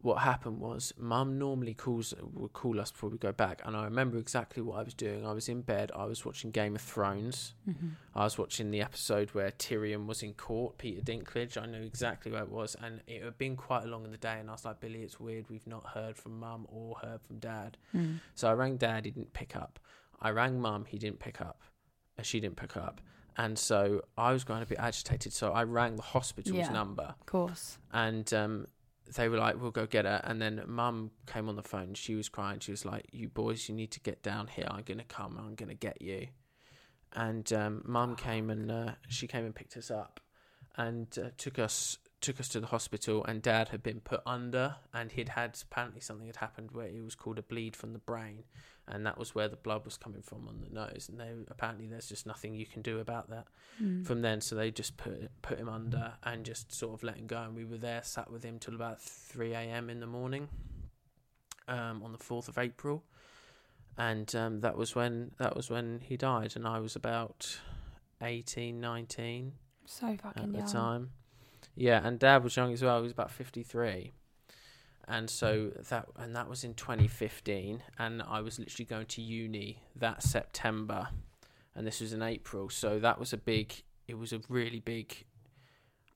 what 0.00 0.18
happened 0.18 0.60
was 0.60 0.92
mum 0.96 1.38
normally 1.38 1.74
calls 1.74 2.14
would 2.34 2.52
call 2.52 2.78
us 2.80 2.92
before 2.92 3.10
we 3.10 3.18
go 3.18 3.32
back 3.32 3.60
and 3.64 3.76
i 3.76 3.82
remember 3.84 4.16
exactly 4.16 4.62
what 4.62 4.78
i 4.78 4.82
was 4.82 4.94
doing 4.94 5.26
i 5.26 5.32
was 5.32 5.48
in 5.48 5.60
bed 5.60 5.90
i 5.96 6.04
was 6.04 6.24
watching 6.24 6.50
game 6.52 6.76
of 6.76 6.80
thrones 6.80 7.54
Mhm. 7.68 7.90
i 8.14 8.22
was 8.22 8.38
watching 8.38 8.70
the 8.70 8.80
episode 8.80 9.30
where 9.30 9.50
tyrion 9.50 10.06
was 10.06 10.22
in 10.22 10.34
court 10.34 10.78
peter 10.78 11.00
dinklage 11.02 11.60
i 11.60 11.66
knew 11.66 11.82
exactly 11.82 12.30
where 12.30 12.42
it 12.44 12.48
was 12.50 12.76
and 12.80 13.00
it 13.08 13.24
had 13.24 13.36
been 13.38 13.56
quite 13.56 13.84
a 13.84 13.86
long 13.88 14.04
in 14.04 14.12
the 14.12 14.16
day 14.18 14.38
and 14.38 14.48
i 14.48 14.52
was 14.52 14.64
like 14.64 14.78
billy 14.78 15.02
it's 15.02 15.18
weird 15.18 15.48
we've 15.50 15.66
not 15.66 15.84
heard 15.88 16.16
from 16.16 16.38
mum 16.38 16.66
or 16.70 16.96
heard 17.02 17.20
from 17.20 17.38
dad 17.38 17.76
Mm. 17.94 18.20
so 18.36 18.48
i 18.48 18.52
rang 18.52 18.76
dad 18.76 19.04
he 19.04 19.10
didn't 19.10 19.32
pick 19.32 19.56
up 19.56 19.80
i 20.20 20.30
rang 20.30 20.60
mum 20.60 20.84
he 20.84 20.98
didn't 20.98 21.18
pick 21.18 21.40
up 21.40 21.62
uh, 22.18 22.22
she 22.22 22.38
didn't 22.38 22.56
pick 22.56 22.76
up 22.76 23.00
and 23.36 23.58
so 23.58 24.02
i 24.16 24.32
was 24.32 24.44
going 24.44 24.62
a 24.62 24.66
bit 24.66 24.78
agitated 24.78 25.32
so 25.32 25.50
i 25.52 25.64
rang 25.64 25.96
the 25.96 26.02
hospital's 26.02 26.56
Yeah. 26.56 26.70
number 26.70 27.14
Of 27.20 27.26
course. 27.26 27.78
and 27.92 28.32
um, 28.32 28.66
they 29.14 29.28
were 29.28 29.38
like, 29.38 29.60
"We'll 29.60 29.70
go 29.70 29.86
get 29.86 30.04
her." 30.04 30.20
And 30.24 30.40
then 30.40 30.62
Mum 30.66 31.10
came 31.26 31.48
on 31.48 31.56
the 31.56 31.62
phone. 31.62 31.94
She 31.94 32.14
was 32.14 32.28
crying. 32.28 32.60
She 32.60 32.70
was 32.70 32.84
like, 32.84 33.06
"You 33.12 33.28
boys, 33.28 33.68
you 33.68 33.74
need 33.74 33.90
to 33.92 34.00
get 34.00 34.22
down 34.22 34.48
here. 34.48 34.66
I'm 34.70 34.82
gonna 34.82 35.04
come. 35.04 35.36
I'm 35.38 35.54
gonna 35.54 35.74
get 35.74 36.00
you." 36.02 36.28
And 37.12 37.50
um, 37.52 37.82
Mum 37.86 38.16
came 38.16 38.50
and 38.50 38.70
uh, 38.70 38.92
she 39.08 39.26
came 39.26 39.44
and 39.44 39.54
picked 39.54 39.76
us 39.76 39.90
up, 39.90 40.20
and 40.76 41.06
uh, 41.18 41.30
took 41.36 41.58
us 41.58 41.98
took 42.20 42.40
us 42.40 42.48
to 42.48 42.60
the 42.60 42.66
hospital. 42.66 43.24
And 43.24 43.40
Dad 43.42 43.68
had 43.70 43.82
been 43.82 44.00
put 44.00 44.20
under, 44.26 44.76
and 44.92 45.12
he'd 45.12 45.30
had 45.30 45.58
apparently 45.62 46.00
something 46.00 46.26
had 46.26 46.36
happened 46.36 46.70
where 46.72 46.86
it 46.86 47.02
was 47.02 47.14
called 47.14 47.38
a 47.38 47.42
bleed 47.42 47.76
from 47.76 47.92
the 47.92 47.98
brain, 47.98 48.44
and 48.90 49.04
that 49.06 49.18
was 49.18 49.34
where 49.34 49.48
the 49.48 49.56
blood 49.56 49.84
was 49.84 49.96
coming 49.96 50.22
from 50.22 50.48
on 50.48 50.60
the 50.60 50.68
nose. 50.74 51.08
And 51.08 51.18
they 51.20 51.30
apparently 51.48 51.86
there's 51.86 52.08
just 52.08 52.26
nothing 52.26 52.54
you 52.54 52.66
can 52.66 52.82
do 52.82 52.98
about 53.00 53.28
that 53.30 53.46
Mm. 53.82 54.04
from 54.04 54.22
then. 54.22 54.40
So 54.40 54.56
they 54.56 54.70
just 54.70 54.96
put 54.96 55.30
put 55.42 55.58
him 55.58 55.68
under 55.68 56.14
and 56.24 56.44
just 56.44 56.72
sort 56.72 56.94
of 56.94 57.02
let 57.04 57.16
him 57.16 57.26
go. 57.26 57.42
And 57.42 57.54
we 57.54 57.64
were 57.64 57.76
there, 57.78 58.02
sat 58.02 58.30
with 58.30 58.42
him 58.42 58.58
till 58.58 58.74
about 58.74 59.00
three 59.00 59.52
a.m. 59.54 59.88
in 59.90 60.00
the 60.00 60.06
morning, 60.06 60.48
um, 61.68 62.02
on 62.02 62.12
the 62.12 62.18
fourth 62.18 62.48
of 62.48 62.58
April, 62.58 63.04
and 63.96 64.34
um, 64.34 64.60
that 64.60 64.76
was 64.76 64.94
when 64.94 65.32
that 65.38 65.54
was 65.56 65.70
when 65.70 66.00
he 66.02 66.16
died. 66.16 66.54
And 66.56 66.66
I 66.66 66.80
was 66.80 66.96
about 66.96 67.60
18, 68.22 68.80
19 68.80 69.52
So 69.86 70.16
fucking 70.20 70.42
at 70.42 70.52
the 70.52 70.58
young. 70.58 70.66
time. 70.66 71.10
Yeah, 71.76 72.00
and 72.04 72.18
Dad 72.18 72.42
was 72.42 72.56
young 72.56 72.72
as 72.72 72.82
well. 72.82 72.96
He 72.98 73.02
was 73.04 73.12
about 73.12 73.30
fifty 73.30 73.62
three. 73.62 74.12
And 75.10 75.30
so 75.30 75.72
that 75.88 76.06
and 76.16 76.36
that 76.36 76.50
was 76.50 76.64
in 76.64 76.74
2015, 76.74 77.82
and 77.98 78.22
I 78.22 78.40
was 78.42 78.58
literally 78.58 78.84
going 78.84 79.06
to 79.06 79.22
uni 79.22 79.82
that 79.96 80.22
September, 80.22 81.08
and 81.74 81.86
this 81.86 82.00
was 82.00 82.12
in 82.12 82.22
April. 82.22 82.68
So 82.68 82.98
that 82.98 83.18
was 83.18 83.32
a 83.32 83.38
big. 83.38 83.82
It 84.06 84.18
was 84.18 84.34
a 84.34 84.40
really 84.50 84.80
big. 84.80 85.24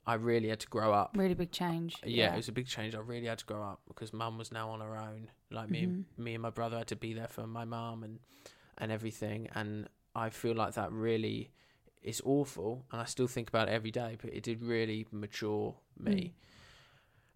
I 0.06 0.14
really 0.14 0.48
had 0.48 0.60
to 0.60 0.66
grow 0.66 0.92
up. 0.92 1.14
Really 1.16 1.34
big 1.34 1.52
change. 1.52 1.96
Yeah, 2.04 2.34
it 2.34 2.36
was 2.36 2.48
a 2.48 2.52
big 2.52 2.66
change. 2.66 2.94
I 2.94 2.98
really 2.98 3.28
had 3.28 3.38
to 3.38 3.46
grow 3.46 3.62
up 3.62 3.80
because 3.88 4.12
mum 4.12 4.36
was 4.36 4.52
now 4.52 4.68
on 4.70 4.80
her 4.80 4.96
own. 4.96 5.30
Like 5.50 5.70
me, 5.70 5.84
and 5.84 5.92
mm-hmm. 5.92 6.24
me 6.24 6.34
and 6.34 6.42
my 6.42 6.50
brother 6.50 6.76
had 6.76 6.88
to 6.88 6.96
be 6.96 7.14
there 7.14 7.28
for 7.28 7.46
my 7.46 7.64
mum 7.64 8.04
and 8.04 8.18
and 8.76 8.92
everything. 8.92 9.48
And 9.54 9.88
I 10.14 10.28
feel 10.28 10.54
like 10.54 10.74
that 10.74 10.92
really 10.92 11.50
is 12.02 12.20
awful, 12.26 12.84
and 12.92 13.00
I 13.00 13.04
still 13.06 13.26
think 13.26 13.48
about 13.48 13.68
it 13.68 13.72
every 13.72 13.90
day. 13.90 14.18
But 14.20 14.34
it 14.34 14.42
did 14.42 14.62
really 14.62 15.06
mature 15.10 15.76
me. 15.98 16.12
Mm. 16.12 16.30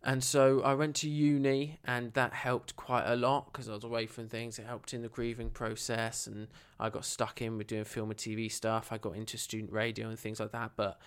And 0.07 0.23
so 0.23 0.63
I 0.63 0.75
went 0.75 0.95
to 0.97 1.11
uni, 1.11 1.81
and 1.85 2.13
that 2.13 2.33
helped 2.33 2.77
quite 2.77 3.07
a 3.07 3.17
lot 3.17 3.53
because 3.53 3.69
I 3.69 3.75
was 3.75 3.83
away 3.83 4.07
from 4.07 4.29
things. 4.29 4.57
It 4.57 4.65
helped 4.65 4.95
in 4.95 5.03
the 5.03 5.09
grieving 5.09 5.51
process, 5.51 6.29
and 6.29 6.47
I 6.79 6.91
got 6.91 7.05
stuck 7.05 7.43
in 7.43 7.59
with 7.59 7.67
doing 7.67 7.83
film 7.83 8.11
and 8.11 8.19
TV 8.19 8.51
stuff. 8.51 8.93
I 8.93 8.99
got 8.99 9.17
into 9.17 9.37
student 9.37 9.73
radio 9.73 10.09
and 10.09 10.17
things 10.17 10.39
like 10.39 10.53
that. 10.53 10.71
But 10.77 11.01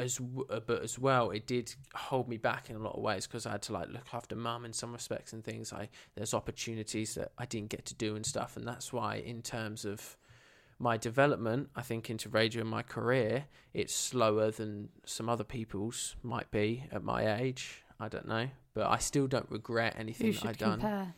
as 0.00 0.20
uh, 0.50 0.58
but 0.66 0.82
as 0.82 0.98
well, 0.98 1.30
it 1.30 1.46
did 1.46 1.72
hold 1.94 2.28
me 2.28 2.36
back 2.36 2.70
in 2.70 2.74
a 2.74 2.80
lot 2.80 2.96
of 2.96 3.02
ways 3.02 3.28
because 3.28 3.46
I 3.46 3.52
had 3.52 3.62
to 3.62 3.72
like 3.72 3.88
look 3.90 4.08
after 4.12 4.34
mum 4.34 4.64
in 4.64 4.72
some 4.72 4.92
respects 4.92 5.32
and 5.32 5.44
things. 5.44 5.72
I 5.72 5.88
there's 6.16 6.34
opportunities 6.34 7.14
that 7.14 7.30
I 7.38 7.46
didn't 7.46 7.68
get 7.70 7.84
to 7.86 7.94
do 7.94 8.16
and 8.16 8.26
stuff, 8.26 8.56
and 8.56 8.66
that's 8.66 8.92
why 8.92 9.18
in 9.18 9.42
terms 9.42 9.84
of 9.84 10.16
my 10.80 10.96
development, 10.96 11.68
I 11.76 11.82
think, 11.82 12.10
into 12.10 12.28
radio 12.28 12.62
in 12.62 12.66
my 12.66 12.82
career, 12.82 13.44
it's 13.72 13.94
slower 13.94 14.50
than 14.50 14.88
some 15.04 15.28
other 15.28 15.44
people's 15.44 16.16
might 16.24 16.50
be 16.50 16.86
at 16.90 17.04
my 17.04 17.40
age. 17.40 17.83
I 18.00 18.08
don't 18.08 18.26
know, 18.28 18.48
but 18.74 18.86
I 18.86 18.98
still 18.98 19.26
don't 19.26 19.50
regret 19.50 19.94
anything 19.98 20.36
I've 20.44 20.58
done. 20.58 20.80
compare. 20.80 21.14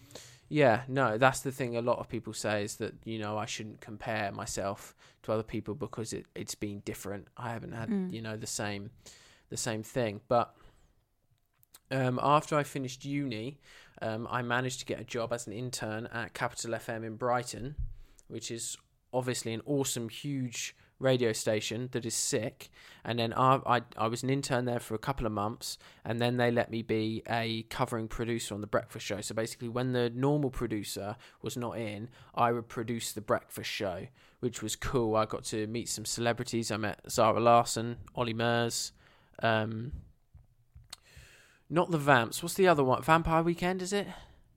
Yeah, 0.48 0.82
no, 0.86 1.18
that's 1.18 1.40
the 1.40 1.50
thing. 1.50 1.76
A 1.76 1.82
lot 1.82 1.98
of 1.98 2.08
people 2.08 2.32
say 2.32 2.62
is 2.62 2.76
that 2.76 2.94
you 3.04 3.18
know 3.18 3.36
I 3.36 3.46
shouldn't 3.46 3.80
compare 3.80 4.30
myself 4.30 4.94
to 5.24 5.32
other 5.32 5.42
people 5.42 5.74
because 5.74 6.12
it 6.12 6.26
it's 6.34 6.54
been 6.54 6.80
different. 6.80 7.26
I 7.36 7.50
haven't 7.50 7.72
had 7.72 7.88
Mm. 7.90 8.12
you 8.12 8.22
know 8.22 8.36
the 8.36 8.46
same 8.46 8.90
the 9.48 9.56
same 9.56 9.82
thing. 9.82 10.20
But 10.28 10.54
um, 11.90 12.18
after 12.22 12.56
I 12.56 12.62
finished 12.64 13.04
uni, 13.04 13.58
um, 14.02 14.26
I 14.30 14.42
managed 14.42 14.80
to 14.80 14.86
get 14.86 15.00
a 15.00 15.04
job 15.04 15.32
as 15.32 15.46
an 15.46 15.52
intern 15.52 16.06
at 16.06 16.34
Capital 16.34 16.72
FM 16.72 17.04
in 17.04 17.16
Brighton, 17.16 17.76
which 18.28 18.50
is 18.50 18.76
obviously 19.12 19.52
an 19.54 19.62
awesome, 19.66 20.08
huge 20.08 20.76
radio 20.98 21.32
station 21.32 21.88
that 21.92 22.06
is 22.06 22.14
sick. 22.14 22.70
And 23.04 23.18
then 23.18 23.32
I, 23.34 23.60
I, 23.66 23.80
I 23.96 24.08
was 24.08 24.22
an 24.22 24.30
intern 24.30 24.64
there 24.64 24.80
for 24.80 24.94
a 24.94 24.98
couple 24.98 25.26
of 25.26 25.32
months, 25.32 25.78
and 26.04 26.20
then 26.20 26.36
they 26.36 26.50
let 26.50 26.70
me 26.70 26.82
be 26.82 27.22
a 27.28 27.62
covering 27.64 28.08
producer 28.08 28.54
on 28.54 28.60
the 28.60 28.66
breakfast 28.66 29.06
show. 29.06 29.20
So 29.20 29.34
basically, 29.34 29.68
when 29.68 29.92
the 29.92 30.10
normal 30.10 30.50
producer 30.50 31.16
was 31.42 31.56
not 31.56 31.78
in, 31.78 32.08
I 32.34 32.52
would 32.52 32.68
produce 32.68 33.12
the 33.12 33.20
breakfast 33.20 33.70
show, 33.70 34.06
which 34.40 34.62
was 34.62 34.74
cool. 34.74 35.14
I 35.14 35.26
got 35.26 35.44
to 35.44 35.66
meet 35.66 35.88
some 35.88 36.04
celebrities. 36.04 36.70
I 36.70 36.78
met 36.78 37.00
Zara 37.08 37.40
Larsson, 37.40 37.98
Ollie 38.14 38.34
Murs. 38.34 38.92
Um, 39.42 39.92
not 41.70 41.90
the 41.90 41.98
Vamps. 41.98 42.42
What's 42.42 42.54
the 42.54 42.68
other 42.68 42.82
one? 42.82 43.02
Vampire 43.02 43.42
Weekend, 43.42 43.82
is 43.82 43.92
it? 43.92 44.06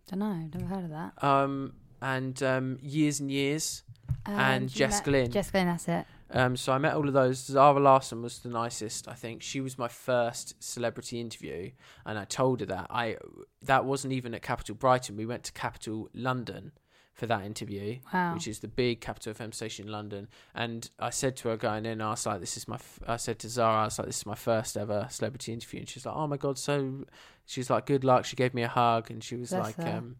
Don't 0.09 0.19
know. 0.19 0.49
Never 0.53 0.65
heard 0.65 0.85
of 0.85 0.89
that. 0.89 1.23
Um, 1.23 1.73
and 2.01 2.41
um, 2.41 2.79
Years 2.81 3.19
and 3.19 3.29
Years, 3.29 3.83
and 4.25 4.69
Jess 4.69 5.01
Glynne. 5.01 5.31
Jess 5.31 5.51
Glynne, 5.51 5.67
that's 5.67 5.87
it. 5.87 6.05
Um, 6.31 6.55
so 6.55 6.73
I 6.73 6.77
met 6.77 6.93
all 6.93 7.07
of 7.07 7.13
those. 7.13 7.39
Zara 7.45 7.79
Larsson 7.79 8.21
was 8.21 8.39
the 8.39 8.49
nicest, 8.49 9.07
I 9.07 9.13
think. 9.13 9.41
She 9.41 9.61
was 9.61 9.77
my 9.77 9.87
first 9.87 10.55
celebrity 10.63 11.19
interview, 11.19 11.71
and 12.05 12.19
I 12.19 12.25
told 12.25 12.59
her 12.59 12.65
that 12.67 12.87
I 12.89 13.17
that 13.63 13.85
wasn't 13.85 14.13
even 14.13 14.33
at 14.35 14.41
Capital 14.41 14.75
Brighton. 14.75 15.17
We 15.17 15.25
went 15.25 15.43
to 15.45 15.51
Capital 15.53 16.09
London 16.13 16.71
for 17.15 17.25
that 17.25 17.43
interview, 17.43 17.97
Wow. 18.13 18.33
which 18.35 18.47
is 18.47 18.59
the 18.59 18.67
big 18.69 19.01
Capital 19.01 19.33
FM 19.33 19.53
station 19.53 19.87
in 19.87 19.91
London. 19.91 20.29
And 20.55 20.89
I 20.99 21.09
said 21.09 21.35
to 21.37 21.49
her 21.49 21.57
going 21.57 21.85
in, 21.85 21.99
I 21.99 22.11
was 22.11 22.25
like, 22.25 22.39
"This 22.39 22.55
is 22.57 22.67
my." 22.67 22.75
F-, 22.75 22.99
I 23.07 23.17
said 23.17 23.39
to 23.39 23.49
Zara, 23.49 23.81
"I 23.81 23.85
was 23.85 23.97
like, 23.99 24.05
this 24.07 24.19
is 24.19 24.25
my 24.25 24.35
first 24.35 24.77
ever 24.77 25.07
celebrity 25.09 25.51
interview," 25.51 25.79
and 25.81 25.89
she's 25.89 26.05
like, 26.05 26.15
"Oh 26.15 26.27
my 26.27 26.37
god!" 26.37 26.57
So 26.57 27.05
she's 27.45 27.69
like, 27.69 27.85
"Good 27.87 28.03
luck." 28.03 28.23
She 28.25 28.35
gave 28.35 28.53
me 28.53 28.61
a 28.61 28.67
hug, 28.69 29.09
and 29.11 29.23
she 29.23 29.35
was 29.35 29.51
like, 29.51 29.77
um, 29.97 30.15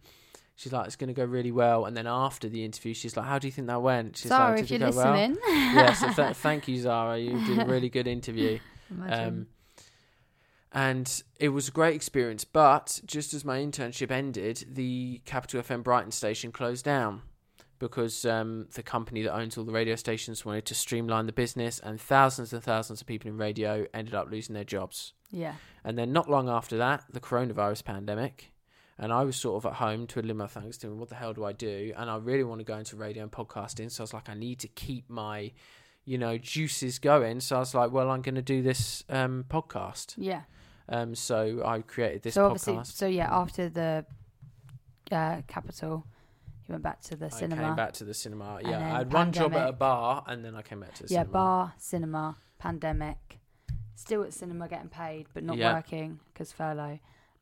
She's 0.59 0.73
like, 0.73 0.87
it's 0.87 0.97
going 0.97 1.07
to 1.07 1.13
go 1.13 1.23
really 1.23 1.53
well. 1.53 1.85
And 1.85 1.95
then 1.95 2.05
after 2.05 2.49
the 2.49 2.65
interview, 2.65 2.93
she's 2.93 3.15
like, 3.15 3.25
how 3.25 3.39
do 3.39 3.47
you 3.47 3.51
think 3.51 3.67
that 3.67 3.81
went? 3.81 4.17
She's 4.17 4.27
Zara, 4.27 4.51
like, 4.51 4.63
if 4.63 4.67
did 4.67 4.81
you're 4.81 4.89
it 4.89 4.91
go 4.91 4.97
well? 4.97 5.13
listening. 5.13 5.37
yeah, 5.47 5.93
so 5.93 6.11
th- 6.11 6.35
thank 6.35 6.67
you, 6.67 6.77
Zara. 6.81 7.17
You 7.17 7.39
did 7.45 7.59
a 7.59 7.65
really 7.65 7.89
good 7.89 8.07
interview. 8.07 8.59
Um, 9.07 9.45
and 10.71 11.21
it 11.39 11.49
was 11.49 11.67
a 11.67 11.71
great 11.71 11.93
experience. 11.95 12.43
But 12.43 13.01
just 13.05 13.35
as 13.35 13.45
my 13.45 13.59
internship 13.59 14.09
ended, 14.09 14.65
the 14.67 15.21
Capital 15.25 15.61
FM 15.61 15.83
Brighton 15.83 16.09
station 16.09 16.51
closed 16.51 16.85
down 16.85 17.21
because 17.77 18.25
um, 18.25 18.67
the 18.73 18.81
company 18.81 19.21
that 19.21 19.33
owns 19.35 19.59
all 19.59 19.63
the 19.63 19.71
radio 19.71 19.95
stations 19.95 20.43
wanted 20.43 20.65
to 20.65 20.73
streamline 20.73 21.27
the 21.27 21.31
business, 21.31 21.79
and 21.79 22.01
thousands 22.01 22.51
and 22.51 22.63
thousands 22.63 22.99
of 22.99 23.05
people 23.05 23.29
in 23.29 23.37
radio 23.37 23.85
ended 23.93 24.15
up 24.15 24.31
losing 24.31 24.55
their 24.55 24.63
jobs. 24.63 25.13
Yeah. 25.29 25.53
And 25.83 25.99
then 25.99 26.11
not 26.11 26.29
long 26.29 26.49
after 26.49 26.77
that, 26.77 27.03
the 27.11 27.19
coronavirus 27.19 27.85
pandemic. 27.85 28.51
And 29.01 29.13
I 29.13 29.23
was 29.23 29.37
sort 29.37 29.63
of 29.63 29.65
at 29.71 29.77
home 29.77 30.07
twiddling 30.07 30.35
my 30.37 30.47
thumbs, 30.47 30.77
doing 30.77 30.99
what 30.99 31.07
the 31.07 31.15
hell 31.15 31.33
do 31.33 31.45
I 31.45 31.53
do? 31.53 31.93
And 31.95 32.09
I 32.09 32.17
really 32.17 32.43
want 32.43 32.59
to 32.59 32.65
go 32.65 32.77
into 32.77 32.97
radio 32.97 33.23
and 33.23 33.31
podcasting. 33.31 33.89
So 33.91 34.01
I 34.01 34.03
was 34.03 34.13
like, 34.13 34.27
I 34.29 34.33
need 34.33 34.59
to 34.59 34.67
keep 34.67 35.09
my, 35.09 35.51
you 36.03 36.17
know, 36.17 36.37
juices 36.37 36.99
going. 36.99 37.39
So 37.39 37.55
I 37.55 37.59
was 37.59 37.73
like, 37.73 37.91
well, 37.93 38.09
I'm 38.09 38.21
going 38.21 38.35
to 38.35 38.41
do 38.41 38.61
this 38.61 39.05
um, 39.09 39.45
podcast. 39.49 40.15
Yeah. 40.17 40.41
Um, 40.89 41.15
so 41.15 41.61
I 41.65 41.79
created 41.81 42.23
this 42.23 42.33
so 42.33 42.47
obviously, 42.47 42.73
podcast. 42.73 42.87
so 42.97 43.07
yeah, 43.07 43.33
after 43.33 43.69
the 43.69 44.05
uh, 45.11 45.43
capital, 45.47 46.05
you 46.67 46.73
went 46.73 46.83
back 46.83 46.99
to 47.03 47.15
the 47.15 47.27
I 47.27 47.29
cinema. 47.29 47.61
came 47.63 47.75
back 47.75 47.93
to 47.93 48.03
the 48.03 48.13
cinema. 48.13 48.59
Yeah, 48.61 48.79
I 48.95 48.97
had 48.97 49.13
one 49.13 49.31
job 49.31 49.53
at 49.53 49.69
a 49.69 49.71
bar, 49.73 50.23
and 50.27 50.43
then 50.43 50.55
I 50.55 50.61
came 50.61 50.81
back 50.81 50.93
to 50.95 51.03
the 51.03 51.09
cinema. 51.09 51.21
yeah, 51.21 51.23
cinema. 51.25 51.33
bar, 51.33 51.73
cinema, 51.77 52.37
pandemic, 52.57 53.39
still 53.95 54.23
at 54.23 54.33
cinema 54.33 54.67
getting 54.67 54.89
paid, 54.89 55.27
but 55.33 55.43
not 55.43 55.57
Yeah. 55.57 55.73
working 55.73 56.19
because 56.33 56.51
furlough. 56.51 56.99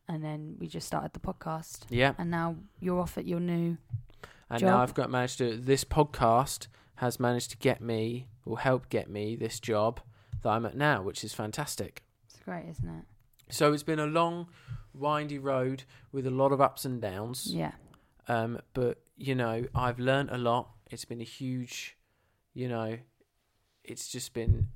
And 0.07 0.23
then 0.23 0.55
we 0.59 0.67
just 0.67 0.87
started 0.87 1.13
the 1.13 1.19
podcast. 1.19 1.81
Yeah. 1.89 2.13
And 2.17 2.31
now 2.31 2.55
you're 2.79 2.99
off 2.99 3.17
at 3.17 3.25
your 3.25 3.39
new. 3.39 3.77
And 4.49 4.59
job. 4.59 4.67
now 4.67 4.81
I've 4.81 4.93
got 4.93 5.09
managed 5.09 5.39
to. 5.39 5.57
This 5.57 5.83
podcast 5.83 6.67
has 6.95 7.19
managed 7.19 7.51
to 7.51 7.57
get 7.57 7.81
me, 7.81 8.27
or 8.45 8.59
help 8.59 8.89
get 8.89 9.09
me, 9.09 9.35
this 9.35 9.59
job 9.59 9.99
that 10.41 10.49
I'm 10.49 10.65
at 10.65 10.75
now, 10.75 11.01
which 11.01 11.23
is 11.23 11.33
fantastic. 11.33 12.03
It's 12.29 12.39
great, 12.43 12.65
isn't 12.69 12.87
it? 12.87 13.05
So 13.49 13.73
it's 13.73 13.83
been 13.83 13.99
a 13.99 14.07
long, 14.07 14.47
windy 14.93 15.39
road 15.39 15.83
with 16.11 16.25
a 16.25 16.31
lot 16.31 16.51
of 16.51 16.61
ups 16.61 16.85
and 16.85 17.01
downs. 17.01 17.47
Yeah. 17.51 17.71
Um, 18.27 18.59
but 18.73 18.99
you 19.17 19.35
know, 19.35 19.65
I've 19.73 19.99
learned 19.99 20.29
a 20.31 20.37
lot. 20.37 20.69
It's 20.89 21.05
been 21.05 21.21
a 21.21 21.25
huge, 21.25 21.97
you 22.53 22.67
know, 22.67 22.97
it's 23.83 24.07
just 24.07 24.33
been, 24.33 24.67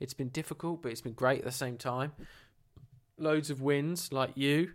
it's 0.00 0.14
been 0.14 0.28
difficult, 0.28 0.82
but 0.82 0.92
it's 0.92 1.00
been 1.00 1.12
great 1.12 1.40
at 1.40 1.44
the 1.44 1.52
same 1.52 1.76
time. 1.76 2.12
Loads 3.18 3.50
of 3.50 3.60
wins, 3.60 4.12
like 4.12 4.30
you, 4.36 4.72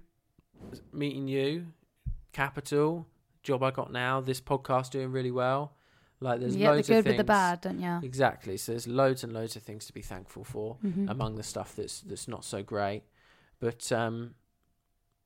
meeting 0.93 1.27
you, 1.27 1.67
Capital, 2.33 3.07
job 3.43 3.63
I 3.63 3.71
got 3.71 3.91
now, 3.91 4.21
this 4.21 4.39
podcast 4.39 4.91
doing 4.91 5.11
really 5.11 5.31
well. 5.31 5.73
Like 6.19 6.39
there's 6.39 6.55
You 6.55 6.63
get 6.63 6.75
the 6.77 6.81
good 6.83 6.99
of 6.99 7.05
with 7.05 7.17
the 7.17 7.23
bad, 7.23 7.61
don't 7.61 7.79
you? 7.79 7.99
Exactly. 8.03 8.57
So 8.57 8.71
there's 8.71 8.87
loads 8.87 9.23
and 9.23 9.33
loads 9.33 9.55
of 9.55 9.63
things 9.63 9.85
to 9.85 9.93
be 9.93 10.01
thankful 10.01 10.43
for 10.43 10.77
Mhm. 10.83 11.09
among 11.09 11.35
the 11.35 11.43
stuff 11.43 11.75
that's 11.75 12.01
that's 12.01 12.27
not 12.27 12.43
so 12.43 12.63
great. 12.63 13.03
But 13.59 13.91
um, 13.91 14.35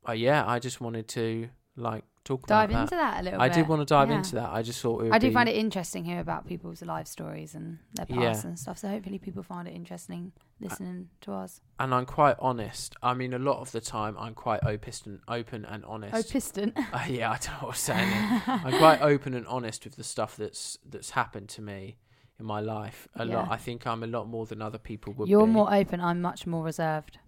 uh, 0.08 0.12
yeah, 0.12 0.44
I 0.46 0.58
just 0.58 0.80
wanted 0.80 1.08
to 1.08 1.48
like 1.76 2.04
talk 2.24 2.46
Dive 2.46 2.70
about 2.70 2.82
into 2.82 2.96
that 2.96 3.20
a 3.20 3.22
little 3.22 3.38
bit. 3.40 3.44
I 3.44 3.48
did 3.48 3.68
want 3.68 3.80
to 3.80 3.84
dive 3.86 4.08
yeah. 4.10 4.16
into 4.16 4.34
that. 4.36 4.50
I 4.52 4.62
just 4.62 4.80
thought 4.80 5.00
it 5.00 5.04
would 5.04 5.12
I 5.12 5.18
do 5.18 5.28
be- 5.28 5.34
find 5.34 5.48
it 5.48 5.56
interesting 5.56 6.04
here 6.04 6.20
about 6.20 6.46
people's 6.46 6.82
life 6.82 7.06
stories 7.06 7.54
and 7.54 7.78
their 7.94 8.06
Yeah. 8.08 8.16
past 8.16 8.44
and 8.44 8.58
stuff. 8.58 8.78
So 8.78 8.88
hopefully 8.88 9.18
people 9.18 9.42
find 9.42 9.66
it 9.66 9.74
interesting 9.74 10.32
listening 10.60 11.08
to 11.22 11.32
us. 11.32 11.60
and 11.80 11.92
I'm 11.92 12.06
quite 12.06 12.36
honest. 12.38 12.94
I 13.02 13.14
mean, 13.14 13.34
a 13.34 13.38
lot 13.38 13.58
of 13.58 13.72
the 13.72 13.80
time, 13.80 14.16
I'm 14.18 14.34
quite 14.34 14.60
open 14.64 14.92
and 15.06 15.20
open 15.26 15.64
and 15.64 15.84
honest. 15.84 16.14
Oh, 16.14 16.22
piston. 16.32 16.72
Uh, 16.92 17.04
yeah, 17.08 17.30
I 17.32 17.38
don't 17.38 17.46
know 17.62 17.68
what 17.68 17.68
I'm 17.68 17.74
saying. 17.74 18.42
I'm 18.46 18.78
quite 18.78 19.00
open 19.02 19.34
and 19.34 19.46
honest 19.46 19.84
with 19.84 19.96
the 19.96 20.04
stuff 20.04 20.36
that's 20.36 20.78
that's 20.88 21.10
happened 21.10 21.48
to 21.50 21.62
me 21.62 21.96
in 22.38 22.46
my 22.46 22.60
life. 22.60 23.08
A 23.16 23.24
lot. 23.24 23.50
I 23.50 23.56
think 23.56 23.86
I'm 23.86 24.02
a 24.02 24.06
lot 24.06 24.28
more 24.28 24.46
than 24.46 24.62
other 24.62 24.78
people 24.78 25.12
would. 25.14 25.28
You're 25.28 25.46
be. 25.46 25.52
more 25.52 25.72
open. 25.74 26.00
I'm 26.00 26.20
much 26.20 26.46
more 26.46 26.62
reserved. 26.64 27.18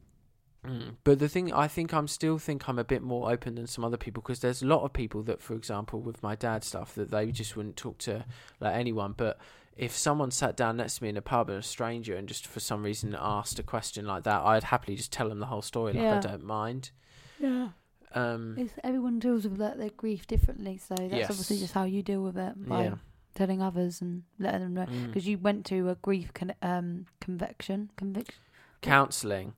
Mm. 0.67 0.97
But 1.05 1.19
the 1.19 1.29
thing, 1.29 1.53
I 1.53 1.69
think 1.69 1.93
I'm 1.93 2.09
still 2.09 2.39
think 2.39 2.69
I'm 2.69 2.79
a 2.79 2.85
bit 2.85 3.03
more 3.03 3.31
open 3.31 3.55
than 3.57 3.67
some 3.67 3.85
other 3.85 3.97
people 3.97 4.23
because 4.23 4.41
there's 4.41 4.63
a 4.63 4.67
lot 4.67 4.83
of 4.83 4.93
people 4.93 5.23
that, 5.25 5.41
for 5.43 5.55
example, 5.55 6.01
with 6.01 6.23
my 6.23 6.35
dad 6.35 6.65
stuff, 6.65 6.95
that 6.95 7.11
they 7.11 7.31
just 7.31 7.57
wouldn't 7.57 7.77
talk 7.77 7.99
to 7.99 8.25
like 8.61 8.75
anyone. 8.75 9.13
But 9.17 9.39
if 9.77 9.93
someone 9.97 10.31
sat 10.31 10.57
down 10.57 10.77
next 10.77 10.97
to 10.99 11.03
me 11.03 11.09
in 11.11 11.17
a 11.17 11.23
pub 11.23 11.51
and 11.51 11.59
a 11.59 11.63
stranger 11.63 12.15
and 12.17 12.27
just 12.29 12.47
for 12.47 12.61
some 12.61 12.83
reason 12.83 13.17
asked 13.19 13.59
a 13.59 13.63
question 13.63 14.07
like 14.07 14.23
that, 14.25 14.43
I'd 14.43 14.65
happily 14.65 14.97
just 14.97 15.13
tell 15.13 15.29
them 15.29 15.41
the 15.41 15.47
whole 15.47 15.63
story. 15.63 15.93
Like 15.93 16.03
Yeah. 16.03 16.17
I 16.17 16.21
don't 16.21 16.45
mind. 16.45 16.91
Yeah. 17.39 17.69
Um, 18.15 18.55
It's, 18.57 18.73
everyone 18.85 19.19
deals 19.19 19.43
with 19.47 19.59
like, 19.59 19.77
their 19.77 19.91
grief 19.91 20.27
differently, 20.29 20.79
so 20.79 20.95
that's 20.95 21.13
Yes. 21.13 21.31
obviously 21.31 21.59
just 21.59 21.75
how 21.75 21.83
you 21.85 22.03
deal 22.03 22.23
with 22.23 22.39
it 22.39 22.69
by 22.69 22.85
Yeah. 22.85 22.95
telling 23.35 23.61
others 23.61 24.01
and 24.01 24.23
letting 24.39 24.61
them 24.61 24.75
know. 24.75 24.87
Mm. 24.87 25.09
Because 25.09 25.27
you 25.27 25.37
went 25.39 25.67
to 25.67 25.89
a 25.91 25.97
grief 25.97 26.33
con- 26.33 26.55
um, 26.63 27.07
conviction, 27.21 27.91
conviction. 27.97 28.37
counselling. 28.81 29.55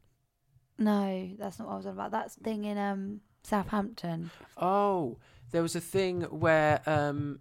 No, 0.78 1.30
that's 1.38 1.58
not 1.58 1.68
what 1.68 1.74
I 1.74 1.76
was 1.78 1.86
on 1.86 1.92
about. 1.92 2.10
That's 2.10 2.34
thing 2.34 2.64
in 2.64 2.78
um 2.78 3.20
Southampton. 3.42 4.30
Oh, 4.56 5.18
there 5.50 5.62
was 5.62 5.76
a 5.76 5.80
thing 5.80 6.22
where 6.22 6.80
um, 6.86 7.40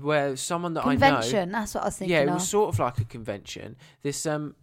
where 0.00 0.36
someone 0.36 0.74
that 0.74 0.84
Convention, 0.84 1.06
I 1.06 1.10
know. 1.10 1.20
Convention, 1.22 1.52
that's 1.52 1.74
what 1.74 1.82
I 1.82 1.86
was 1.86 1.96
thinking. 1.96 2.16
Yeah, 2.16 2.22
it 2.22 2.30
was 2.32 2.42
of. 2.42 2.48
sort 2.48 2.74
of 2.74 2.78
like 2.78 2.98
a 2.98 3.04
convention. 3.04 3.76
This 4.02 4.24
um 4.26 4.54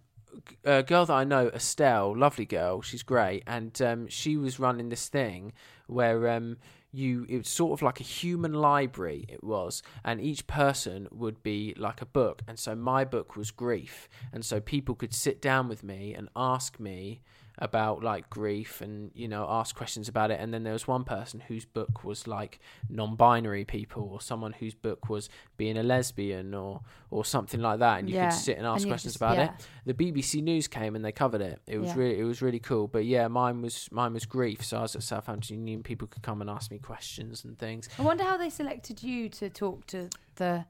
g- 0.48 0.56
uh, 0.66 0.84
girl 0.84 1.06
that 1.06 1.14
I 1.14 1.24
know, 1.24 1.48
Estelle, 1.50 2.16
lovely 2.18 2.46
girl, 2.46 2.82
she's 2.82 3.04
great, 3.04 3.44
and 3.48 3.80
um, 3.82 4.08
she 4.08 4.38
was 4.38 4.60
running 4.60 4.90
this 4.90 5.10
thing 5.10 5.54
where 5.88 6.30
um 6.30 6.58
you 6.94 7.26
it 7.28 7.38
was 7.40 7.50
sort 7.50 7.74
of 7.74 7.82
like 7.82 8.00
a 8.00 8.04
human 8.04 8.54
library 8.54 9.26
it 9.28 9.44
was 9.44 9.84
and 10.06 10.22
each 10.22 10.48
person 10.48 11.08
would 11.12 11.44
be 11.44 11.74
like 11.78 12.02
a 12.02 12.06
book 12.06 12.42
and 12.48 12.58
so 12.58 12.74
my 12.74 13.04
book 13.04 13.36
was 13.36 13.52
grief 13.52 14.08
and 14.32 14.46
so 14.46 14.62
people 14.62 14.96
could 14.96 15.14
sit 15.14 15.42
down 15.42 15.68
with 15.68 15.84
me 15.84 16.14
and 16.14 16.30
ask 16.36 16.80
me 16.80 17.22
about 17.60 18.04
like 18.04 18.30
grief 18.30 18.82
and 18.82 19.10
you 19.16 19.28
know 19.28 19.46
ask 19.50 19.76
questions 19.76 20.08
about 20.08 20.30
it. 20.32 20.40
And 20.40 20.54
then 20.54 20.64
there 20.64 20.74
was 20.74 20.88
one 20.88 21.04
person 21.04 21.40
whose 21.48 21.66
book 21.66 22.04
was 22.04 22.28
like 22.28 22.60
non-binary 22.90 23.66
people 23.66 24.10
or 24.12 24.22
someone 24.22 24.54
whose 24.54 24.76
book 24.76 25.10
was 25.10 25.30
being 25.58 25.78
a 25.78 25.84
lesbian 25.84 26.54
or 26.54 26.82
or 27.10 27.26
something 27.26 27.62
like 27.62 27.80
that. 27.80 28.00
And 28.00 28.10
you 28.10 28.16
Yeah, 28.16 28.30
could 28.30 28.38
sit 28.40 28.58
and 28.58 28.66
and 28.66 28.76
ask 28.76 28.86
you 28.86 28.92
questions 28.92 29.14
just- 29.14 29.22
about 29.22 29.38
yeah. 29.38 29.54
it 29.56 29.68
the 29.86 29.94
BBC 29.94 30.42
News 30.44 30.68
came 30.68 30.96
and 30.96 31.04
they 31.04 31.12
covered 31.12 31.42
it. 31.42 31.62
It 31.68 31.78
was 31.80 31.90
Yeah. 31.90 31.96
really 31.98 32.20
it 32.20 32.24
was 32.24 32.42
really 32.42 32.60
cool. 32.60 32.88
But 32.88 33.06
yeah 33.06 33.28
mine 33.28 33.62
was 33.62 33.90
mine 33.92 34.14
was 34.14 34.26
grief. 34.26 34.64
So 34.64 34.78
I 34.78 34.82
was 34.84 34.96
at 34.96 35.04
Southampton 35.04 35.58
Union. 35.58 35.84
People 35.84 36.08
could 36.08 36.24
come 36.24 36.42
and 36.42 36.50
ask 36.50 36.70
me 36.72 36.80
questions 36.80 37.44
and 37.44 37.58
things. 37.58 37.90
I 37.98 38.02
wonder 38.04 38.24
how 38.24 38.38
they 38.38 38.50
selected 38.50 39.02
you 39.04 39.30
to 39.30 39.50
talk 39.50 39.86
to 39.88 40.10
the 40.36 40.66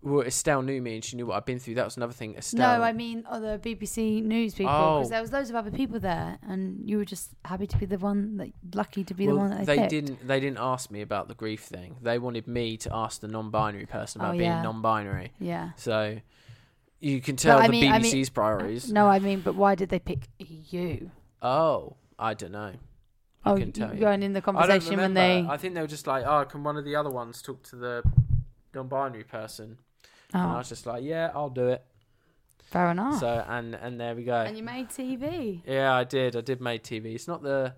well, 0.00 0.22
Estelle 0.22 0.62
knew 0.62 0.80
me 0.80 0.94
and 0.94 1.04
she 1.04 1.16
knew 1.16 1.26
what 1.26 1.36
I'd 1.36 1.44
been 1.44 1.58
through. 1.58 1.74
That 1.74 1.84
was 1.84 1.96
another 1.96 2.12
thing. 2.12 2.36
Estelle. 2.36 2.78
No, 2.78 2.84
I 2.84 2.92
mean 2.92 3.24
other 3.28 3.58
BBC 3.58 4.22
news 4.22 4.54
people 4.54 4.72
Oh. 4.72 4.98
because 4.98 5.10
there 5.10 5.20
was 5.20 5.32
loads 5.32 5.50
of 5.50 5.56
other 5.56 5.70
people 5.72 5.98
there, 5.98 6.38
and 6.48 6.88
you 6.88 6.98
were 6.98 7.04
just 7.04 7.30
happy 7.44 7.66
to 7.66 7.76
be 7.78 7.84
the 7.86 7.98
one, 7.98 8.36
like 8.36 8.52
lucky 8.74 9.02
to 9.04 9.14
be 9.14 9.26
the 9.26 9.34
one 9.36 9.50
that 9.50 9.66
they, 9.66 9.76
picked. 9.78 9.90
didn't. 9.90 10.26
They 10.26 10.38
didn't 10.40 10.58
ask 10.60 10.90
me 10.90 11.00
about 11.00 11.26
the 11.28 11.34
grief 11.34 11.62
thing. 11.62 11.96
They 12.00 12.18
wanted 12.18 12.46
me 12.46 12.76
to 12.78 12.94
ask 12.94 13.20
the 13.20 13.28
non-binary 13.28 13.86
person 13.86 14.20
oh, 14.20 14.24
about 14.26 14.34
Oh, 14.36 14.38
being 14.38 14.50
non-binary. 14.62 15.32
Yeah. 15.40 15.70
So 15.76 16.18
you 17.00 17.20
can 17.20 17.36
tell 17.36 17.58
I 17.58 17.66
the 17.66 17.72
mean- 17.72 17.92
I 17.92 17.98
BBC's 17.98 18.12
mean- 18.12 18.26
priorities. 18.34 18.92
No, 18.92 19.06
I 19.08 19.18
mean, 19.18 19.40
but 19.40 19.54
why 19.56 19.74
did 19.74 19.88
they 19.88 19.98
pick 19.98 20.28
you? 20.38 21.10
Oh, 21.42 21.96
I 22.18 22.34
don't 22.34 22.52
know. 22.52 22.72
I 23.44 23.50
Oh, 23.52 23.56
you 23.56 23.66
tell 23.66 23.94
you. 23.94 24.02
weren't 24.04 24.22
in 24.24 24.32
the 24.32 24.38
I 24.40 24.42
conversation 24.42 24.96
when 24.98 25.14
they. 25.14 25.46
I 25.48 25.56
think 25.56 25.74
they 25.74 25.80
were 25.80 25.86
just 25.86 26.06
like, 26.06 26.24
oh, 26.26 26.44
can 26.44 26.62
one 26.64 26.76
of 26.76 26.84
the 26.84 26.94
other 26.96 27.10
ones 27.10 27.40
talk 27.42 27.62
to 27.64 27.76
the 27.76 28.02
non-binary 28.74 29.24
person? 29.24 29.78
And 30.32 30.42
I 30.42 30.54
Oh, 30.54 30.58
was 30.58 30.68
just 30.68 30.86
like, 30.86 31.02
yeah, 31.04 31.30
I'll 31.34 31.48
do 31.50 31.68
it. 31.68 31.82
fair 32.62 32.90
enough. 32.90 33.20
So 33.20 33.44
and 33.48 33.74
and 33.74 33.98
there 34.00 34.14
we 34.14 34.24
go. 34.24 34.34
and 34.36 34.56
you 34.56 34.62
made 34.62 34.88
TV. 34.88 35.62
Yeah, 35.66 35.94
I 35.94 36.04
did. 36.04 36.36
I 36.36 36.40
did 36.42 36.60
make 36.60 36.82
TV. 36.82 37.14
It's 37.14 37.28
not 37.28 37.42
the. 37.42 37.74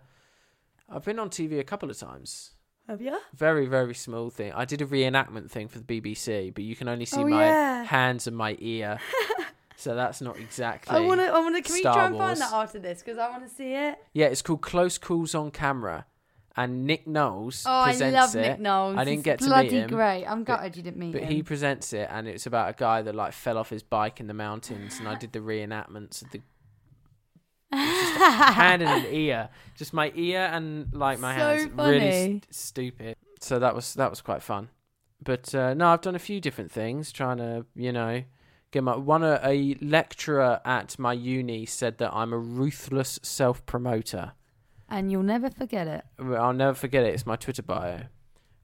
I've 0.89 1.05
been 1.05 1.19
on 1.21 1.31
TV 1.31 1.61
a 1.61 1.65
couple 1.65 1.89
of 1.91 1.99
times. 1.99 2.53
Have 2.89 3.01
you? 3.01 3.17
Very 3.37 3.67
very 3.67 3.95
small 3.95 4.31
thing. 4.31 4.53
I 4.53 4.65
did 4.65 4.83
a 4.83 4.87
reenactment 4.87 5.49
thing 5.51 5.69
for 5.69 5.79
the 5.79 5.85
BBC, 6.01 6.53
but 6.53 6.65
you 6.65 6.75
can 6.75 6.89
only 6.89 7.05
see 7.05 7.21
Oh, 7.21 7.29
my 7.29 7.45
yeah. 7.47 7.85
hands 7.85 8.27
and 8.27 8.37
my 8.37 8.57
ear. 8.59 8.99
so 9.77 9.95
that's 9.95 10.21
not 10.21 10.37
exactly. 10.41 10.97
I 10.97 11.01
want 11.01 11.21
to. 11.21 11.27
I 11.29 11.39
want 11.39 11.55
to. 11.55 11.63
Can 11.63 11.75
we 11.75 11.83
try 11.83 12.07
and 12.07 12.17
Wars. 12.17 12.27
find 12.27 12.41
that 12.41 12.53
after 12.53 12.81
this? 12.81 12.99
Because 13.01 13.17
I 13.19 13.31
want 13.31 13.49
to 13.49 13.55
see 13.55 13.75
it. 13.75 13.97
Yeah, 14.13 14.27
it's 14.27 14.43
called 14.43 14.63
Close 14.63 14.99
Calls 14.99 15.37
on 15.37 15.53
Camera, 15.53 16.05
and 16.57 16.85
Nick 16.87 17.07
Knowles 17.07 17.65
Oh, 17.67 17.71
I 17.73 17.91
presents 17.91 18.15
love 18.15 18.37
it. 18.37 18.49
Nick 18.49 18.61
Knowles. 18.61 18.97
I 18.97 19.05
didn't 19.05 19.19
He's 19.19 19.25
get 19.25 19.39
to 19.41 19.45
bloody 19.47 19.71
meet 19.71 19.77
him. 19.83 19.89
great. 19.91 20.25
I'm 20.27 20.45
but- 20.45 20.57
gutted 20.57 20.77
you 20.77 20.83
didn't 20.83 20.97
meet 20.99 21.13
But 21.13 21.23
him. 21.23 21.29
he 21.31 21.43
presents 21.43 21.93
it, 21.93 22.09
and 22.11 22.27
it's 22.29 22.47
about 22.47 22.71
a 22.71 22.73
guy 22.77 23.03
that 23.03 23.15
like 23.15 23.33
fell 23.33 23.57
off 23.59 23.71
his 23.71 23.83
bike 23.83 24.21
in 24.21 24.27
the 24.27 24.35
mountains, 24.35 24.99
and 24.99 25.09
I 25.09 25.15
did 25.15 25.33
the 25.33 25.39
reenactments 25.41 26.23
of 26.23 26.31
the 26.33 26.41
hand 27.73 28.83
and 28.83 29.05
an 29.07 29.13
ear, 29.15 29.49
just 29.77 29.93
my 29.93 30.13
ear 30.15 30.49
and 30.53 30.93
like 30.93 31.19
my 31.21 31.37
So 31.37 31.41
hands, 31.45 31.71
really 31.73 31.99
funny. 32.01 32.11
st- 32.11 32.47
stupid. 32.55 33.17
So 33.41 33.59
that 33.59 33.75
was 33.75 33.95
that 33.95 34.11
was 34.11 34.21
quite 34.21 34.43
fun. 34.43 34.69
But 35.23 35.55
uh, 35.55 35.75
no, 35.75 35.89
I've 35.89 36.01
done 36.01 36.15
a 36.15 36.19
few 36.21 36.41
different 36.41 36.73
things, 36.73 37.13
trying 37.13 37.39
to 37.39 37.65
you 37.75 37.93
know 37.93 38.25
get 38.73 38.83
my 38.83 38.97
one. 38.97 39.23
A, 39.23 39.39
a 39.45 39.77
lecturer 39.81 40.61
at 40.65 40.99
my 40.99 41.13
uni 41.13 41.65
said 41.67 41.99
that 41.99 42.13
I'm 42.13 42.33
a 42.33 42.39
ruthless 42.39 43.21
self 43.23 43.65
promoter. 43.67 44.33
And 44.91 45.11
you'll 45.11 45.23
never 45.23 45.51
forget 45.51 45.87
it. 45.87 46.05
I'll 46.19 46.53
never 46.53 46.75
forget 46.75 47.05
it. 47.05 47.15
It's 47.15 47.27
my 47.27 47.37
Twitter 47.37 47.63
bio, 47.63 48.01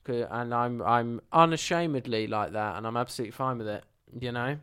and 0.06 0.54
I'm 0.54 0.82
I'm 0.82 1.20
unashamedly 1.32 2.26
like 2.26 2.52
that, 2.52 2.76
and 2.76 2.86
I'm 2.86 2.96
absolutely 2.96 3.32
fine 3.32 3.58
with 3.58 3.68
it. 3.68 3.84
You 4.20 4.32
know, 4.32 4.56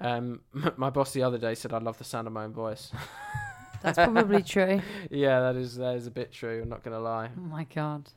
um, 0.00 0.40
my 0.76 0.90
boss 0.90 1.12
the 1.12 1.22
other 1.22 1.38
day 1.38 1.54
said 1.54 1.72
I 1.72 1.78
love 1.78 1.98
the 1.98 2.04
sound 2.04 2.26
of 2.26 2.32
my 2.32 2.44
own 2.44 2.52
voice. 2.52 2.90
That's 3.82 3.98
probably 3.98 4.42
true. 4.54 4.80
yeah, 5.10 5.40
that 5.40 5.56
is 5.56 5.76
that 5.76 5.96
is 5.96 6.06
a 6.06 6.10
bit 6.10 6.32
true. 6.32 6.62
I'm 6.62 6.68
not 6.68 6.82
gonna 6.84 7.00
lie, 7.00 7.30
Oh 7.36 7.40
my 7.40 7.64
god. 7.64 8.08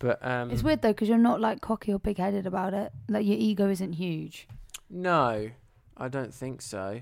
but 0.00 0.24
um, 0.26 0.50
It's 0.50 0.62
weird 0.64 0.82
though 0.82 0.88
because 0.92 1.08
you're 1.08 1.18
not 1.18 1.40
like 1.40 1.60
cocky 1.60 1.92
or 1.92 1.98
big 2.00 2.18
headed 2.18 2.46
about 2.46 2.74
it. 2.74 2.92
Like 3.08 3.24
your 3.24 3.36
ego 3.38 3.68
isn't 3.70 3.92
huge. 3.92 4.48
no, 4.90 5.50
I 5.96 6.08
don't 6.08 6.34
think 6.34 6.60
so. 6.62 7.00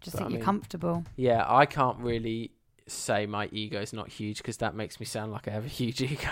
Just 0.00 0.16
But 0.16 0.18
think 0.18 0.26
I 0.26 0.30
you're 0.30 0.38
mean, 0.38 0.44
comfortable. 0.44 1.04
Yeah, 1.14 1.44
I 1.46 1.64
can't 1.66 1.98
really 2.00 2.50
say 2.86 3.26
my 3.26 3.48
ego 3.52 3.80
is 3.80 3.92
not 3.92 4.08
huge 4.08 4.38
because 4.38 4.56
that 4.58 4.74
makes 4.74 4.98
me 5.00 5.06
sound 5.06 5.32
like 5.32 5.48
I 5.48 5.50
have 5.52 5.64
a 5.64 5.68
huge 5.68 6.00
ego. 6.12 6.28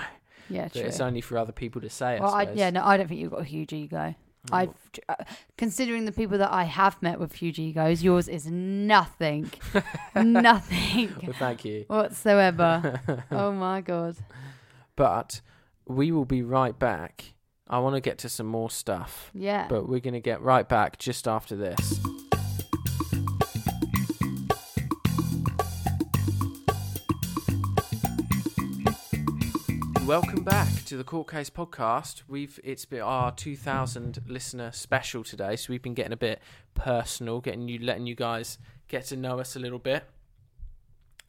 Yeah, 0.48 0.64
But 0.64 0.72
true. 0.72 0.82
it's 0.82 1.00
only 1.00 1.20
for 1.20 1.38
other 1.38 1.52
people 1.52 1.80
to 1.80 1.90
say. 1.90 2.18
well, 2.20 2.34
I 2.34 2.42
I, 2.44 2.52
yeah, 2.52 2.70
no, 2.70 2.84
I 2.84 2.96
don't 2.96 3.06
think 3.08 3.20
you've 3.20 3.30
got 3.30 3.40
a 3.42 3.44
huge 3.44 3.72
ego. 3.72 4.14
I've 4.50 4.70
uh, 5.08 5.16
considering 5.58 6.06
the 6.06 6.12
people 6.12 6.38
that 6.38 6.50
I 6.50 6.64
have 6.64 7.00
met 7.02 7.20
with 7.20 7.34
huge 7.34 7.58
egos, 7.58 8.02
yours 8.02 8.26
is 8.26 8.46
nothing, 8.50 9.50
nothing 10.14 11.14
Well, 11.22 11.36
thank 11.38 11.64
you. 11.64 11.84
whatsoever. 11.88 13.00
oh 13.30 13.52
my 13.52 13.80
god. 13.80 14.16
But 14.96 15.40
we 15.86 16.10
will 16.12 16.24
be 16.24 16.42
right 16.42 16.78
back. 16.78 17.34
I 17.68 17.78
want 17.78 17.94
to 17.96 18.00
get 18.00 18.18
to 18.18 18.28
some 18.28 18.46
more 18.46 18.70
stuff. 18.70 19.30
Yeah. 19.34 19.66
But 19.68 19.88
we're 19.88 20.00
going 20.00 20.14
to 20.14 20.20
get 20.20 20.40
right 20.42 20.68
back 20.68 20.98
just 20.98 21.28
after 21.28 21.54
this. 21.54 22.00
Welcome 30.10 30.42
back 30.42 30.66
to 30.86 30.96
the 30.96 31.04
Court 31.04 31.30
Case 31.30 31.50
podcast. 31.50 32.22
We've 32.26 32.58
it's 32.64 32.84
been 32.84 33.00
our 33.00 33.30
2000 33.30 34.18
listener 34.26 34.72
special 34.72 35.22
today, 35.22 35.54
so 35.54 35.72
we've 35.72 35.82
been 35.82 35.94
getting 35.94 36.12
a 36.12 36.16
bit 36.16 36.42
personal, 36.74 37.40
getting 37.40 37.68
you 37.68 37.78
letting 37.78 38.08
you 38.08 38.16
guys 38.16 38.58
get 38.88 39.04
to 39.04 39.16
know 39.16 39.38
us 39.38 39.54
a 39.54 39.60
little 39.60 39.78
bit. 39.78 40.02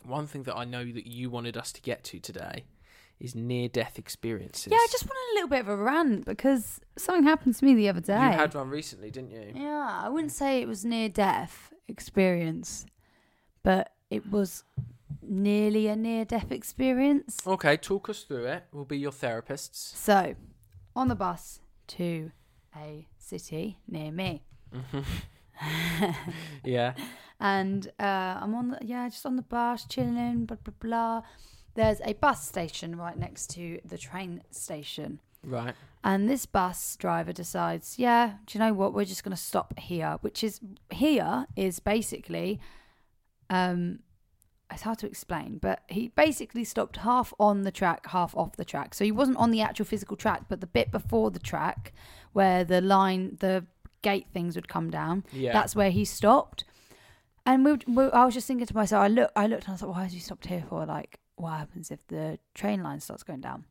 One 0.04 0.26
thing 0.26 0.42
that 0.44 0.56
I 0.56 0.66
know 0.66 0.84
that 0.84 1.06
you 1.06 1.30
wanted 1.30 1.58
us 1.58 1.72
to 1.74 1.82
get 1.82 2.04
to 2.06 2.20
today 2.20 2.66
is 3.20 3.36
near 3.36 3.70
death 3.70 4.00
experiences. 4.00 4.72
Yeah, 4.72 4.80
I 4.80 4.88
just 4.92 5.06
wanted 5.06 5.32
a 5.32 5.36
little 5.36 5.50
bit 5.50 5.60
of 5.60 5.68
a 5.68 5.78
rant 5.78 6.26
because 6.26 6.82
something 6.98 7.24
happened 7.24 7.54
to 7.58 7.64
me 7.64 7.76
the 7.76 7.88
other 7.88 8.02
day. 8.02 8.16
You 8.16 8.32
had 8.32 8.56
one 8.56 8.72
recently, 8.72 9.12
didn't 9.12 9.30
you? 9.30 9.52
Yeah, 9.54 10.02
I 10.06 10.10
wouldn't 10.10 10.32
say 10.32 10.60
it 10.60 10.68
was 10.68 10.84
near 10.84 11.08
death 11.08 11.72
experience, 11.88 12.88
but 13.62 13.94
it 14.10 14.32
was 14.32 14.64
nearly 15.32 15.88
a 15.88 15.96
near 15.96 16.26
death 16.26 16.52
experience. 16.52 17.40
Okay, 17.48 17.78
talk 17.78 18.10
us 18.10 18.24
through 18.24 18.46
it. 18.46 18.66
We'll 18.72 18.86
be 18.86 19.00
your 19.00 19.12
therapists. 19.12 19.96
So, 19.96 20.36
on 20.96 21.08
the 21.08 21.16
bus 21.16 21.62
to 21.88 22.32
a 22.76 23.08
city 23.18 23.80
near 23.88 24.12
me. 24.12 24.44
Yeah. 26.64 26.94
and 27.40 27.88
uh, 28.00 28.40
I'm 28.42 28.56
on 28.56 28.70
the 28.70 28.80
yeah, 28.82 29.08
just 29.10 29.26
on 29.26 29.36
the 29.36 29.42
bus, 29.42 29.86
chilling, 29.86 30.46
blah 30.46 30.58
blah 30.64 30.74
blah. 30.80 31.22
There's 31.76 32.02
a 32.04 32.14
bus 32.14 32.46
station 32.48 32.98
right 32.98 33.18
next 33.18 33.52
to 33.52 33.80
the 33.86 33.98
train 33.98 34.42
station. 34.52 35.20
Right. 35.44 35.74
And 36.04 36.30
this 36.30 36.46
bus 36.46 36.96
driver 36.98 37.32
decides, 37.32 37.98
yeah, 37.98 38.34
do 38.46 38.58
you 38.58 38.64
know 38.64 38.74
what? 38.74 38.94
We're 38.94 39.06
just 39.06 39.24
going 39.24 39.36
to 39.36 39.42
stop 39.42 39.78
here, 39.78 40.18
which 40.22 40.44
is 40.44 40.60
here 40.90 41.46
is 41.56 41.80
basically, 41.80 42.60
um, 43.50 44.00
it's 44.72 44.84
hard 44.84 45.00
to 45.00 45.08
explain, 45.08 45.58
but 45.58 45.84
he 45.90 46.10
basically 46.10 46.64
stopped 46.64 46.98
half 46.98 47.34
on 47.40 47.62
the 47.64 47.72
track, 47.72 48.08
half 48.08 48.36
off 48.36 48.56
the 48.56 48.66
track. 48.66 48.94
So 48.94 49.04
he 49.04 49.12
wasn't 49.12 49.38
on 49.38 49.52
the 49.52 49.62
actual 49.62 49.86
physical 49.86 50.16
track, 50.18 50.44
but 50.50 50.62
the 50.62 50.68
bit 50.68 50.92
before 50.92 51.32
the 51.32 51.40
track 51.40 51.94
where 52.34 52.64
the 52.64 52.82
line, 52.82 53.38
the 53.40 53.66
gate 54.02 54.28
things 54.34 54.56
would 54.56 54.68
come 54.68 54.90
down. 54.90 55.24
Yeah. 55.32 55.54
That's 55.54 55.76
where 55.76 55.92
he 55.92 56.06
stopped. 56.06 56.64
And 57.46 57.66
we, 57.66 57.78
we, 57.88 58.04
I 58.12 58.26
was 58.26 58.34
just 58.34 58.48
thinking 58.48 58.68
to 58.68 58.76
myself, 58.76 59.04
I 59.04 59.08
look, 59.08 59.32
I 59.36 59.48
looked 59.48 59.64
and 59.64 59.70
I 59.70 59.74
was 59.74 59.82
like, 59.82 59.92
why 59.96 60.04
has 60.04 60.14
he 60.14 60.20
stopped 60.20 60.46
here 60.46 60.64
for? 60.70 60.86
Like, 60.86 61.20
what 61.36 61.52
happens 61.58 61.92
if 61.92 62.06
the 62.08 62.38
train 62.54 62.84
line 62.84 63.00
starts 63.00 63.24
going 63.24 63.42
down? 63.42 63.66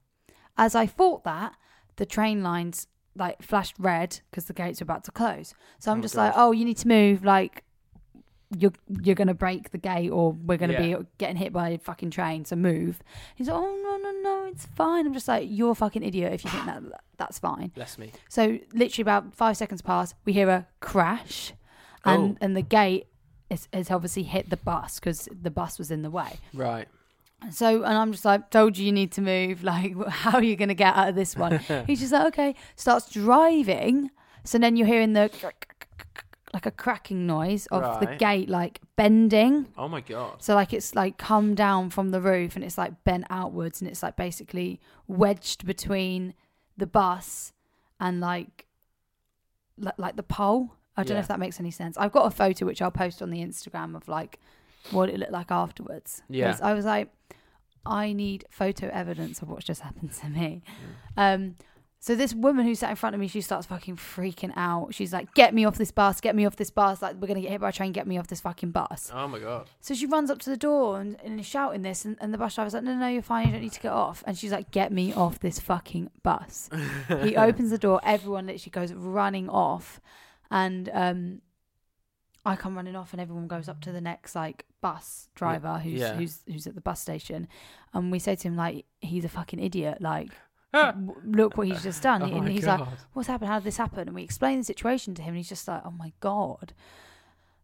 As 0.59 0.75
I 0.75 0.87
thought 0.87 1.25
that, 1.25 1.55
the 1.97 2.05
train 2.07 2.43
lines 2.43 2.89
like 3.17 3.43
flashed 3.43 3.75
red 3.79 4.21
because 4.31 4.45
the 4.47 4.53
gates 4.53 4.81
were 4.81 4.85
about 4.85 5.05
to 5.05 5.11
close. 5.13 5.55
So 5.79 5.93
I'm 5.93 5.99
Oh, 5.99 6.03
just 6.03 6.15
God. 6.15 6.23
like, 6.27 6.33
oh, 6.37 6.53
you 6.53 6.65
need 6.65 6.79
to 6.79 6.89
move. 6.89 7.25
Like, 7.25 7.65
you're 8.59 8.73
you're 9.03 9.15
gonna 9.15 9.35
break 9.35 9.71
the 9.71 9.79
gate, 9.79 10.11
or 10.11 10.33
we're 10.33 10.59
gonna 10.59 10.73
Yeah. 10.75 10.97
be 10.99 11.07
getting 11.19 11.37
hit 11.37 11.53
by 11.53 11.69
a 11.71 11.79
fucking 11.79 12.11
train. 12.11 12.45
So 12.45 12.57
move. 12.57 13.01
He's 13.37 13.49
like, 13.49 13.57
oh 13.57 13.81
no 13.83 13.97
no 14.11 14.21
no, 14.23 14.47
it's 14.51 14.67
fine. 14.67 15.07
I'm 15.07 15.13
just 15.15 15.29
like, 15.29 15.49
you're 15.51 15.71
a 15.73 15.75
fucking 15.75 16.03
idiot 16.03 16.33
if 16.33 16.45
you 16.45 16.51
think 16.51 16.67
that 16.67 16.83
that's 17.17 17.39
fine. 17.39 17.69
Bless 17.75 17.97
me. 17.99 18.13
So 18.29 18.59
literally 18.73 19.03
about 19.03 19.35
five 19.35 19.57
seconds 19.57 19.83
pass, 19.83 20.15
we 20.25 20.33
hear 20.33 20.49
a 20.49 20.67
crash, 20.81 21.53
and 22.05 22.33
Oh. 22.33 22.37
and 22.41 22.57
the 22.57 22.63
gate 22.63 23.07
is, 23.51 23.69
has 23.73 23.91
obviously 23.91 24.23
hit 24.25 24.51
the 24.51 24.57
bus 24.57 24.99
because 25.01 25.29
the 25.31 25.51
bus 25.51 25.79
was 25.79 25.91
in 25.91 26.03
the 26.03 26.11
way. 26.11 26.39
Right. 26.55 26.89
So, 27.51 27.85
and 27.85 27.97
I'm 27.97 28.13
just 28.13 28.25
like, 28.27 28.51
told 28.51 28.77
you 28.77 28.85
you 28.87 28.93
need 28.93 29.13
to 29.13 29.23
move. 29.23 29.65
Like, 29.71 29.97
how 30.09 30.33
are 30.39 30.43
you 30.43 30.57
going 30.57 30.69
to 30.69 30.75
get 30.75 30.95
out 30.95 31.09
of 31.09 31.15
this 31.15 31.35
one? 31.35 31.59
He's 31.87 32.01
just 32.01 32.13
like, 32.13 32.27
okay. 32.27 32.55
Starts 32.77 33.11
driving. 33.11 34.11
So 34.45 34.59
then 34.59 34.77
you're 34.77 34.87
hearing 34.87 35.15
the 35.15 35.31
like 36.53 36.67
a 36.67 36.71
cracking 36.71 37.27
noise 37.27 37.67
of 37.67 38.01
the 38.01 38.17
gate, 38.17 38.49
like 38.49 38.81
bending. 38.97 39.67
Oh 39.79 39.89
my 39.89 40.01
god. 40.01 40.43
So 40.43 40.55
like 40.55 40.73
it's 40.73 40.95
like 40.95 41.17
come 41.17 41.55
down 41.55 41.91
from 41.91 42.11
the 42.11 42.21
roof 42.21 42.57
and 42.57 42.65
it's 42.65 42.77
like 42.77 43.05
bent 43.05 43.25
outwards 43.31 43.81
and 43.81 43.89
it's 43.89 44.03
like 44.03 44.17
basically 44.17 44.81
wedged 45.07 45.65
between 45.65 46.35
the 46.77 46.87
bus 46.87 47.53
and 48.01 48.21
like 48.21 48.67
li- 49.77 49.93
like 49.97 50.17
the 50.17 50.23
pole. 50.23 50.75
I 50.97 51.05
don't 51.05 51.15
know 51.15 51.21
if 51.21 51.29
that 51.29 51.39
makes 51.39 51.61
any 51.61 51.71
sense. 51.71 51.97
I've 51.97 52.13
got 52.13 52.27
a 52.27 52.31
photo 52.31 52.67
which 52.67 52.83
I'll 52.83 52.91
post 52.91 53.23
on 53.23 53.31
the 53.31 53.39
Instagram 53.39 53.97
of 53.97 54.09
like 54.09 54.39
what 54.91 55.09
it 55.09 55.19
looked 55.19 55.33
like 55.33 55.51
afterwards. 55.51 56.23
Yeah. 56.29 56.57
I 56.61 56.75
was 56.75 56.85
like, 56.85 57.09
I 57.87 58.13
need 58.13 58.45
photo 58.51 58.91
evidence 58.93 59.41
of 59.41 59.49
what's 59.49 59.65
just 59.65 59.81
happened 59.81 60.13
to 60.13 60.29
me. 60.29 60.63
Mm. 61.17 61.35
Um, 61.35 61.57
so 62.03 62.15
this 62.15 62.33
woman 62.33 62.65
who 62.65 62.75
sat 62.75 62.89
in 62.89 62.97
front 62.97 63.15
of 63.15 63.21
me, 63.21 63.29
she 63.29 63.43
starts 63.43 63.67
fucking 63.67 63.97
freaking 63.97 64.53
out. 64.57 64.95
She's 64.95 65.13
like, 65.13 65.35
"Get 65.35 65.53
me 65.53 65.67
off 65.67 65.77
this 65.77 65.91
bus! 65.91 66.23
Get 66.23 66.35
me 66.35 66.47
off 66.47 66.57
this 66.57 66.71
bus! 66.71 67.03
Like 67.03 67.17
we're 67.21 67.29
gonna 67.29 67.43
get 67.43 67.51
hit 67.51 67.61
by 67.61 67.69
a 67.69 67.73
train! 67.73 67.93
Get 67.93 68.07
me 68.07 68.17
off 68.17 68.27
this 68.27 68.41
fucking 68.41 68.71
bus!" 68.71 69.13
Oh 69.15 69.29
my 69.29 69.39
god. 69.39 69.69
So 69.83 69.93
she 69.93 70.07
runs 70.07 70.31
up 70.31 70.39
to 70.41 70.51
the 70.51 70.57
door 70.57 70.99
and, 70.99 71.19
and 71.23 71.39
is 71.39 71.45
shouting 71.45 71.83
this, 71.83 72.07
and, 72.07 72.17
and 72.19 72.33
the 72.33 72.39
bus 72.39 72.55
driver's 72.55 72.73
like, 72.73 72.85
"No, 72.85 72.95
no, 72.95 73.01
no, 73.01 73.09
you're 73.09 73.21
fine. 73.21 73.49
You 73.49 73.53
don't 73.53 73.61
need 73.61 73.73
to 73.73 73.81
get 73.81 73.93
off." 73.93 74.25
And 74.27 74.39
she's 74.39 74.51
like, 74.51 74.71
"Get 74.71 74.93
me 74.93 75.13
off 75.13 75.41
this 75.41 75.59
fucking 75.61 76.11
bus!" 76.23 76.71
he 77.23 77.37
opens 77.37 77.69
the 77.69 77.77
door. 77.77 78.01
Everyone 78.03 78.47
literally 78.47 78.71
goes 78.71 78.95
running 78.95 79.51
off, 79.51 80.01
and 80.51 80.89
um, 80.95 81.43
I 82.47 82.57
come 82.57 82.77
running 82.77 82.97
off, 82.97 83.13
and 83.13 83.21
everyone 83.21 83.47
goes 83.47 83.69
up 83.69 83.83
to 83.83 83.93
the 83.93 84.01
next 84.01 84.35
like 84.35 84.65
bus 84.81 85.29
driver 85.35 85.79
who's 85.79 86.01
yeah. 86.01 86.15
who's 86.15 86.45
who's 86.47 86.67
at 86.67 86.75
the 86.75 86.81
bus 86.81 86.99
station, 86.99 87.47
and 87.93 88.11
we 88.11 88.19
say 88.19 88.37
to 88.37 88.49
him 88.49 88.57
like 88.57 88.87
he's 89.03 89.27
a 89.27 89.29
fucking 89.29 89.61
idiot, 89.61 90.01
like. 90.01 90.31
Look 91.25 91.57
what 91.57 91.67
he's 91.67 91.83
just 91.83 92.03
done, 92.03 92.23
Oh 92.23 92.27
and 92.27 92.49
he's 92.49 92.67
like, 92.67 92.81
"What's 93.13 93.29
happened? 93.29 93.51
How 93.51 93.59
did 93.59 93.65
this 93.65 93.77
happen?" 93.77 94.09
And 94.09 94.15
we 94.15 94.23
explain 94.23 94.59
the 94.59 94.65
situation 94.65 95.15
to 95.17 95.23
him, 95.23 95.29
and 95.29 95.37
he's 95.39 95.49
just 95.49 95.67
like, 95.67 95.83
"Oh 95.85 95.91
my 95.91 96.13
god!" 96.21 96.73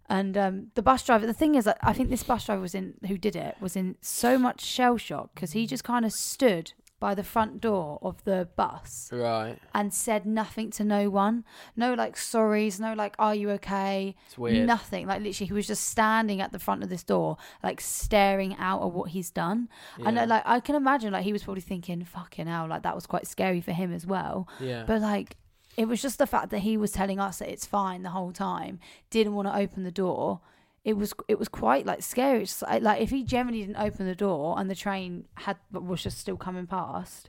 And 0.08 0.36
um, 0.38 0.66
the 0.74 0.82
bus 0.82 1.04
driver, 1.04 1.26
the 1.26 1.32
thing 1.32 1.56
is, 1.56 1.66
I 1.66 1.92
think 1.92 2.10
this 2.10 2.22
bus 2.22 2.46
driver 2.46 2.60
was 2.62 2.74
in, 2.74 2.94
who 3.08 3.18
did 3.18 3.34
it, 3.34 3.56
was 3.60 3.74
in 3.74 3.96
so 4.00 4.38
much 4.38 4.60
shell 4.60 4.98
shock 4.98 5.30
because 5.34 5.52
he 5.52 5.66
just 5.66 5.82
kind 5.82 6.04
of 6.04 6.12
stood 6.12 6.72
by 6.98 7.14
the 7.14 7.22
front 7.22 7.60
door 7.60 7.98
of 8.00 8.24
the 8.24 8.48
bus 8.56 9.10
Right. 9.12 9.58
and 9.74 9.92
said 9.92 10.24
nothing 10.24 10.70
to 10.70 10.84
no 10.84 11.10
one. 11.10 11.44
No, 11.76 11.92
like, 11.92 12.16
sorries, 12.16 12.80
no, 12.80 12.94
like, 12.94 13.14
are 13.18 13.34
you 13.34 13.50
okay? 13.50 14.14
It's 14.26 14.38
weird. 14.38 14.66
Nothing. 14.66 15.06
Like, 15.06 15.20
literally, 15.22 15.46
he 15.48 15.52
was 15.52 15.66
just 15.66 15.84
standing 15.84 16.40
at 16.40 16.52
the 16.52 16.58
front 16.58 16.82
of 16.82 16.88
this 16.88 17.04
door, 17.04 17.36
like, 17.62 17.80
staring 17.82 18.56
out 18.58 18.82
at 18.82 18.92
what 18.92 19.10
he's 19.10 19.30
done. 19.30 19.68
And, 20.04 20.16
Yeah. 20.16 20.24
like, 20.24 20.42
I 20.46 20.60
can 20.60 20.74
imagine, 20.74 21.12
like, 21.12 21.24
he 21.24 21.32
was 21.32 21.42
probably 21.42 21.60
thinking, 21.60 22.02
fucking 22.04 22.46
hell, 22.46 22.66
like, 22.66 22.82
that 22.82 22.94
was 22.94 23.06
quite 23.06 23.26
scary 23.26 23.60
for 23.60 23.72
him 23.72 23.92
as 23.92 24.06
well. 24.06 24.48
Yeah. 24.58 24.84
But, 24.86 25.02
like, 25.02 25.36
it 25.76 25.86
was 25.88 26.00
just 26.00 26.16
the 26.18 26.26
fact 26.26 26.48
that 26.50 26.60
he 26.60 26.78
was 26.78 26.92
telling 26.92 27.20
us 27.20 27.40
that 27.40 27.50
it's 27.52 27.66
fine 27.66 28.02
the 28.04 28.10
whole 28.10 28.32
time, 28.32 28.80
didn't 29.10 29.34
want 29.34 29.48
to 29.48 29.54
open 29.54 29.82
the 29.82 29.90
door. 29.90 30.40
It 30.86 30.96
was 30.96 31.12
it 31.26 31.36
was 31.36 31.48
quite 31.48 31.84
like 31.84 32.00
scary. 32.00 32.42
It's 32.44 32.62
like, 32.62 32.80
like 32.80 33.00
if 33.02 33.10
he 33.10 33.24
generally 33.24 33.60
didn't 33.60 33.76
open 33.76 34.06
the 34.06 34.14
door 34.14 34.54
and 34.56 34.70
the 34.70 34.76
train 34.76 35.26
had 35.34 35.56
was 35.72 36.00
just 36.00 36.18
still 36.18 36.36
coming 36.36 36.68
past, 36.68 37.28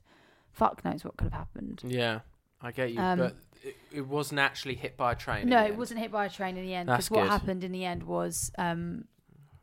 fuck 0.51 0.85
knows 0.85 1.03
what 1.03 1.17
could 1.17 1.25
have 1.25 1.33
happened. 1.33 1.81
Yeah, 1.83 2.19
I 2.61 2.71
get 2.71 2.93
you, 2.93 2.99
Um, 2.99 3.17
but 3.17 3.35
it, 3.63 3.75
it 3.91 4.07
wasn't 4.07 4.39
actually 4.41 4.75
hit 4.75 4.95
by 4.95 5.13
a 5.13 5.15
train. 5.15 5.49
No, 5.49 5.59
it 5.63 5.69
end. 5.69 5.77
wasn't 5.77 5.99
hit 5.99 6.11
by 6.11 6.27
a 6.27 6.29
train 6.29 6.55
in 6.55 6.65
the 6.67 6.75
end. 6.75 6.87
Because 6.87 7.09
what 7.09 7.27
happened 7.27 7.63
in 7.63 7.71
the 7.71 7.83
end 7.83 8.03
was, 8.03 8.51
um, 8.59 9.05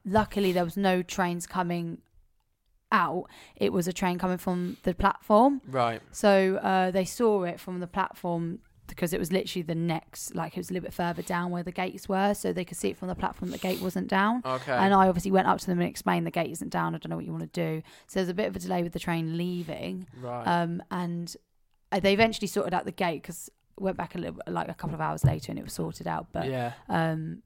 luckily 0.05 0.51
there 0.51 0.65
was 0.65 0.77
no 0.77 1.03
trains 1.03 1.47
coming 1.47 1.99
out. 2.91 3.27
It 3.55 3.73
was 3.73 3.87
a 3.87 3.93
train 3.93 4.19
coming 4.19 4.39
from 4.39 4.77
the 4.83 4.95
platform. 4.95 5.61
Right. 5.69 6.03
So 6.11 6.57
uh, 6.57 6.91
they 6.91 7.05
saw 7.05 7.45
it 7.45 7.61
from 7.61 7.79
the 7.79 7.87
platform 7.87 8.59
because 8.87 9.13
it 9.13 9.19
was 9.19 9.33
literally 9.33 9.63
the 9.63 9.75
next, 9.75 10.35
like 10.35 10.57
it 10.57 10.61
was 10.61 10.71
a 10.71 10.73
little 10.75 10.85
bit 10.87 10.93
further 10.95 11.23
down 11.23 11.51
where 11.51 11.63
the 11.63 11.73
gates 11.73 12.09
were, 12.09 12.35
so 12.35 12.53
they 12.53 12.65
could 12.65 12.77
see 12.77 12.89
it 12.91 12.97
from 12.97 13.09
the 13.09 13.15
platform. 13.15 13.51
The 13.51 13.59
gate 13.59 13.81
wasn't 13.81 14.09
down. 14.09 14.43
Okay. 14.45 14.73
And 14.73 14.93
I 14.95 15.09
obviously 15.09 15.31
went 15.31 15.49
up 15.49 15.59
to 15.61 15.67
them 15.67 15.81
and 15.81 15.89
explained 15.89 16.27
the 16.27 16.31
gate 16.31 16.51
isn't 16.51 16.71
down. 16.71 16.95
I 16.95 16.99
don't 16.99 17.11
know 17.11 17.17
what 17.17 17.25
you 17.25 17.33
want 17.33 17.51
to 17.53 17.61
do. 17.75 17.83
So 18.07 18.19
there's 18.21 18.29
a 18.29 18.35
bit 18.35 18.47
of 18.49 18.57
a 18.57 18.59
delay 18.59 18.83
with 18.83 18.93
the 18.93 18.99
train 18.99 19.37
leaving. 19.37 20.07
Right. 20.21 20.45
Um, 20.47 20.83
and 20.91 21.35
uh, 21.93 22.01
they 22.01 22.13
eventually 22.13 22.47
sorted 22.49 22.75
out 22.75 22.85
the 22.85 22.93
gate 22.93 23.23
because 23.23 23.51
went 23.79 23.97
back 23.97 24.15
a 24.15 24.19
little, 24.19 24.39
like 24.47 24.69
a 24.69 24.75
couple 24.75 24.95
of 24.95 25.01
hours 25.01 25.25
later, 25.25 25.51
and 25.51 25.59
it 25.59 25.65
was 25.65 25.73
sorted 25.73 26.07
out. 26.07 26.29
But 26.33 26.49
Yeah. 26.49 26.73
um, 26.89 27.43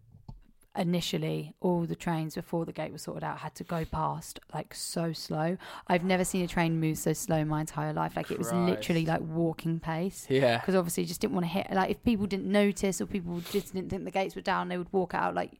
initially, 0.79 1.55
all 1.61 1.83
the 1.85 1.95
trains 1.97 2.35
before 2.35 2.65
the 2.65 2.73
gate 2.73 2.93
was 2.93 3.03
sorted 3.03 3.25
out 3.25 3.39
had 3.39 3.55
to 3.57 3.65
go 3.65 3.85
past 3.85 4.41
like 4.55 4.75
so 4.75 5.13
slow. 5.13 5.57
I've 5.89 6.05
never 6.05 6.25
seen 6.25 6.45
a 6.45 6.49
train 6.49 6.81
move 6.81 6.97
so 6.99 7.13
slow 7.13 7.37
in 7.37 7.49
my 7.49 7.61
entire 7.61 7.93
life. 7.93 8.17
Like 8.17 8.31
it 8.31 8.39
was 8.39 8.53
literally 8.53 9.05
like 9.05 9.21
walking 9.21 9.81
pace. 9.81 10.27
Yeah. 10.31 10.59
Because 10.59 10.75
obviously, 10.75 11.03
you 11.03 11.09
just 11.09 11.21
didn't 11.21 11.35
want 11.35 11.45
to 11.45 11.51
hit. 11.51 11.71
Like 11.73 11.91
if 11.91 12.03
people 12.05 12.27
didn't 12.27 12.47
notice 12.51 13.01
or 13.01 13.07
people 13.07 13.41
just 13.51 13.75
didn't 13.75 13.91
think 13.91 14.05
the 14.05 14.11
gates 14.11 14.35
were 14.37 14.43
down, 14.43 14.69
they 14.69 14.79
would 14.79 14.93
walk 14.93 15.13
out 15.15 15.35
like. 15.35 15.53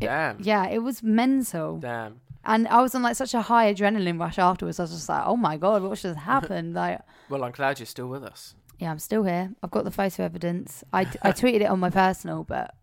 it- 0.00 0.06
Damn. 0.06 0.38
yeah, 0.40 0.66
it 0.68 0.80
was 0.80 1.02
mental. 1.02 1.78
Damn. 1.78 2.20
And 2.44 2.68
I 2.68 2.82
was 2.82 2.94
on 2.94 3.02
like 3.02 3.16
such 3.16 3.32
a 3.32 3.40
high 3.42 3.72
adrenaline 3.72 4.20
rush 4.20 4.38
afterwards. 4.38 4.78
I 4.78 4.82
was 4.82 4.90
just 4.90 5.08
like, 5.08 5.22
oh 5.24 5.36
my 5.36 5.56
god, 5.56 5.82
what 5.82 5.98
just 5.98 6.18
happened? 6.18 6.74
Like, 6.82 7.00
Well, 7.30 7.42
I'm 7.44 7.52
glad 7.52 7.78
you're 7.78 7.86
still 7.86 8.08
with 8.08 8.22
us. 8.22 8.54
yeah, 8.78 8.90
I'm 8.90 8.98
still 8.98 9.22
here. 9.24 9.52
I've 9.62 9.70
got 9.70 9.84
the 9.84 9.90
photo 9.90 10.24
evidence. 10.24 10.84
I, 10.92 11.02
I 11.22 11.32
tweeted 11.32 11.62
it 11.62 11.66
on 11.70 11.80
my 11.80 11.88
personal, 11.88 12.44
but 12.44 12.74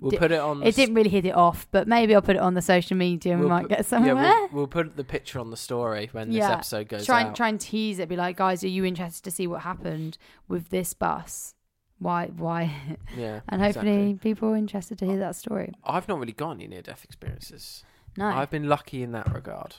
We'll 0.00 0.18
put 0.18 0.32
it 0.32 0.40
on. 0.40 0.60
The 0.60 0.68
It 0.68 0.76
didn't 0.76 0.94
really 0.94 1.10
hit 1.10 1.24
it 1.26 1.34
off, 1.34 1.66
but 1.70 1.86
maybe 1.86 2.14
I'll 2.14 2.22
put 2.22 2.36
it 2.36 2.42
on 2.42 2.54
the 2.54 2.62
social 2.62 2.96
media 2.96 3.32
and 3.32 3.40
we 3.40 3.46
we'll 3.46 3.54
might 3.54 3.62
put- 3.62 3.70
get 3.70 3.86
somewhere. 3.86 4.14
Yeah, 4.14 4.40
we'll, 4.40 4.48
we'll 4.52 4.66
put 4.66 4.96
the 4.96 5.04
picture 5.04 5.38
on 5.38 5.50
the 5.50 5.56
story 5.56 6.08
when 6.12 6.30
this 6.30 6.44
episode 6.44 6.88
goes 6.88 7.06
try, 7.06 7.22
out. 7.22 7.26
And, 7.28 7.36
try 7.36 7.48
and 7.48 7.60
tease 7.60 7.98
it. 7.98 8.08
Be 8.08 8.16
like, 8.16 8.36
guys, 8.36 8.64
are 8.64 8.68
you 8.68 8.84
interested 8.84 9.24
to 9.24 9.30
see 9.30 9.46
what 9.46 9.62
happened 9.62 10.16
with 10.48 10.70
this 10.70 10.94
bus? 10.94 11.54
Why? 11.98 12.26
Why? 12.36 12.74
Yeah, 13.16 13.40
and 13.48 13.60
hopefully 13.60 14.10
exactly. 14.10 14.30
people 14.30 14.50
are 14.50 14.56
interested 14.56 14.98
to 14.98 15.06
hear 15.06 15.18
that 15.18 15.36
story. 15.36 15.72
I've 15.84 16.08
not 16.08 16.18
really 16.18 16.32
got 16.32 16.52
any 16.52 16.68
near-death 16.68 17.04
experiences. 17.04 17.84
No. 18.16 18.26
I've 18.26 18.50
been 18.50 18.68
lucky 18.68 19.02
in 19.02 19.12
that 19.12 19.32
regard. 19.32 19.76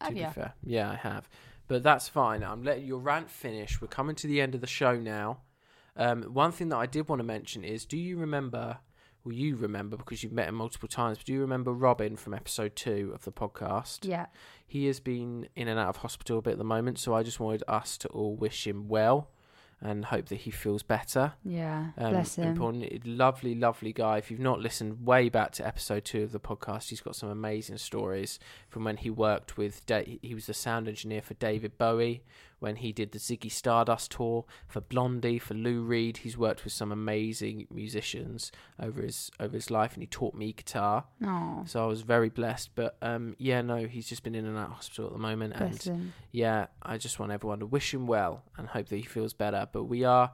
Have 0.00 0.10
to 0.10 0.14
be 0.14 0.24
fair, 0.24 0.54
yeah, 0.64 0.90
I 0.90 0.96
have. 0.96 1.28
But 1.68 1.82
that's 1.82 2.08
fine. 2.08 2.42
I'm 2.42 2.64
letting 2.64 2.86
your 2.86 2.98
rant 2.98 3.30
finish. 3.30 3.80
We're 3.80 3.88
coming 3.88 4.16
to 4.16 4.26
the 4.26 4.40
end 4.40 4.54
of 4.56 4.60
the 4.60 4.66
show 4.66 4.96
now. 4.96 5.42
Um, 5.96 6.24
one 6.24 6.50
thing 6.52 6.70
that 6.70 6.76
I 6.76 6.86
did 6.86 7.08
want 7.08 7.20
to 7.20 7.24
mention 7.24 7.62
is, 7.62 7.84
do 7.84 7.96
you 7.96 8.16
remember? 8.16 8.78
Well, 9.24 9.34
you 9.34 9.56
remember 9.56 9.96
because 9.96 10.22
you've 10.22 10.32
met 10.32 10.48
him 10.48 10.54
multiple 10.54 10.88
times. 10.88 11.18
But 11.18 11.26
do 11.26 11.32
you 11.34 11.40
remember 11.40 11.72
Robin 11.72 12.16
from 12.16 12.32
episode 12.34 12.74
two 12.74 13.12
of 13.14 13.24
the 13.24 13.32
podcast? 13.32 13.98
Yeah. 14.08 14.26
He 14.66 14.86
has 14.86 14.98
been 15.00 15.48
in 15.54 15.68
and 15.68 15.78
out 15.78 15.88
of 15.88 15.96
hospital 15.96 16.38
a 16.38 16.42
bit 16.42 16.52
at 16.52 16.58
the 16.58 16.64
moment, 16.64 16.98
so 16.98 17.14
I 17.14 17.22
just 17.22 17.38
wanted 17.40 17.62
us 17.68 17.98
to 17.98 18.08
all 18.08 18.34
wish 18.34 18.66
him 18.66 18.88
well 18.88 19.28
and 19.82 20.04
hope 20.04 20.26
that 20.26 20.36
he 20.36 20.50
feels 20.50 20.82
better. 20.82 21.32
Yeah, 21.42 21.92
Um, 21.96 22.10
bless 22.12 22.36
him. 22.36 22.48
Important, 22.48 23.06
lovely, 23.06 23.54
lovely 23.54 23.92
guy. 23.94 24.18
If 24.18 24.30
you've 24.30 24.38
not 24.38 24.60
listened 24.60 25.06
way 25.06 25.30
back 25.30 25.52
to 25.52 25.66
episode 25.66 26.04
two 26.04 26.22
of 26.22 26.32
the 26.32 26.40
podcast, 26.40 26.90
he's 26.90 27.00
got 27.00 27.16
some 27.16 27.30
amazing 27.30 27.78
stories 27.78 28.38
from 28.68 28.84
when 28.84 28.98
he 28.98 29.08
worked 29.08 29.56
with. 29.56 29.84
Da- 29.86 30.18
he 30.22 30.34
was 30.34 30.46
the 30.46 30.52
sound 30.54 30.86
engineer 30.86 31.22
for 31.22 31.32
David 31.34 31.78
Bowie 31.78 32.22
when 32.60 32.76
he 32.76 32.92
did 32.92 33.10
the 33.12 33.18
Ziggy 33.18 33.50
Stardust 33.50 34.12
tour 34.12 34.44
for 34.68 34.80
Blondie 34.80 35.38
for 35.38 35.54
Lou 35.54 35.82
Reed. 35.82 36.18
He's 36.18 36.38
worked 36.38 36.62
with 36.64 36.72
some 36.72 36.92
amazing 36.92 37.66
musicians 37.70 38.52
over 38.80 39.02
his 39.02 39.30
over 39.40 39.54
his 39.54 39.70
life, 39.70 39.94
and 39.94 40.02
he 40.02 40.06
taught 40.06 40.34
me 40.34 40.52
guitar. 40.52 41.04
Aw. 41.24 41.64
So 41.64 41.82
I 41.82 41.86
was 41.86 42.02
very 42.02 42.28
blessed. 42.28 42.70
But 42.74 42.96
um, 43.02 43.34
yeah, 43.38 43.60
no, 43.62 43.86
he's 43.86 44.08
just 44.08 44.22
been 44.22 44.34
in 44.34 44.46
and 44.46 44.56
out 44.56 44.66
of 44.68 44.72
hospital 44.72 45.06
at 45.06 45.12
the 45.14 45.18
moment, 45.18 45.56
Bless 45.56 45.86
and 45.86 45.96
him. 45.96 46.12
yeah, 46.30 46.66
I 46.82 46.96
just 46.98 47.18
want 47.18 47.32
everyone 47.32 47.58
to 47.60 47.66
wish 47.66 47.92
him 47.92 48.06
well 48.06 48.44
and 48.56 48.68
hope 48.68 48.88
that 48.88 48.96
he 48.96 49.02
feels 49.02 49.32
better. 49.32 49.66
But 49.72 49.84
we 49.84 50.04
are 50.04 50.30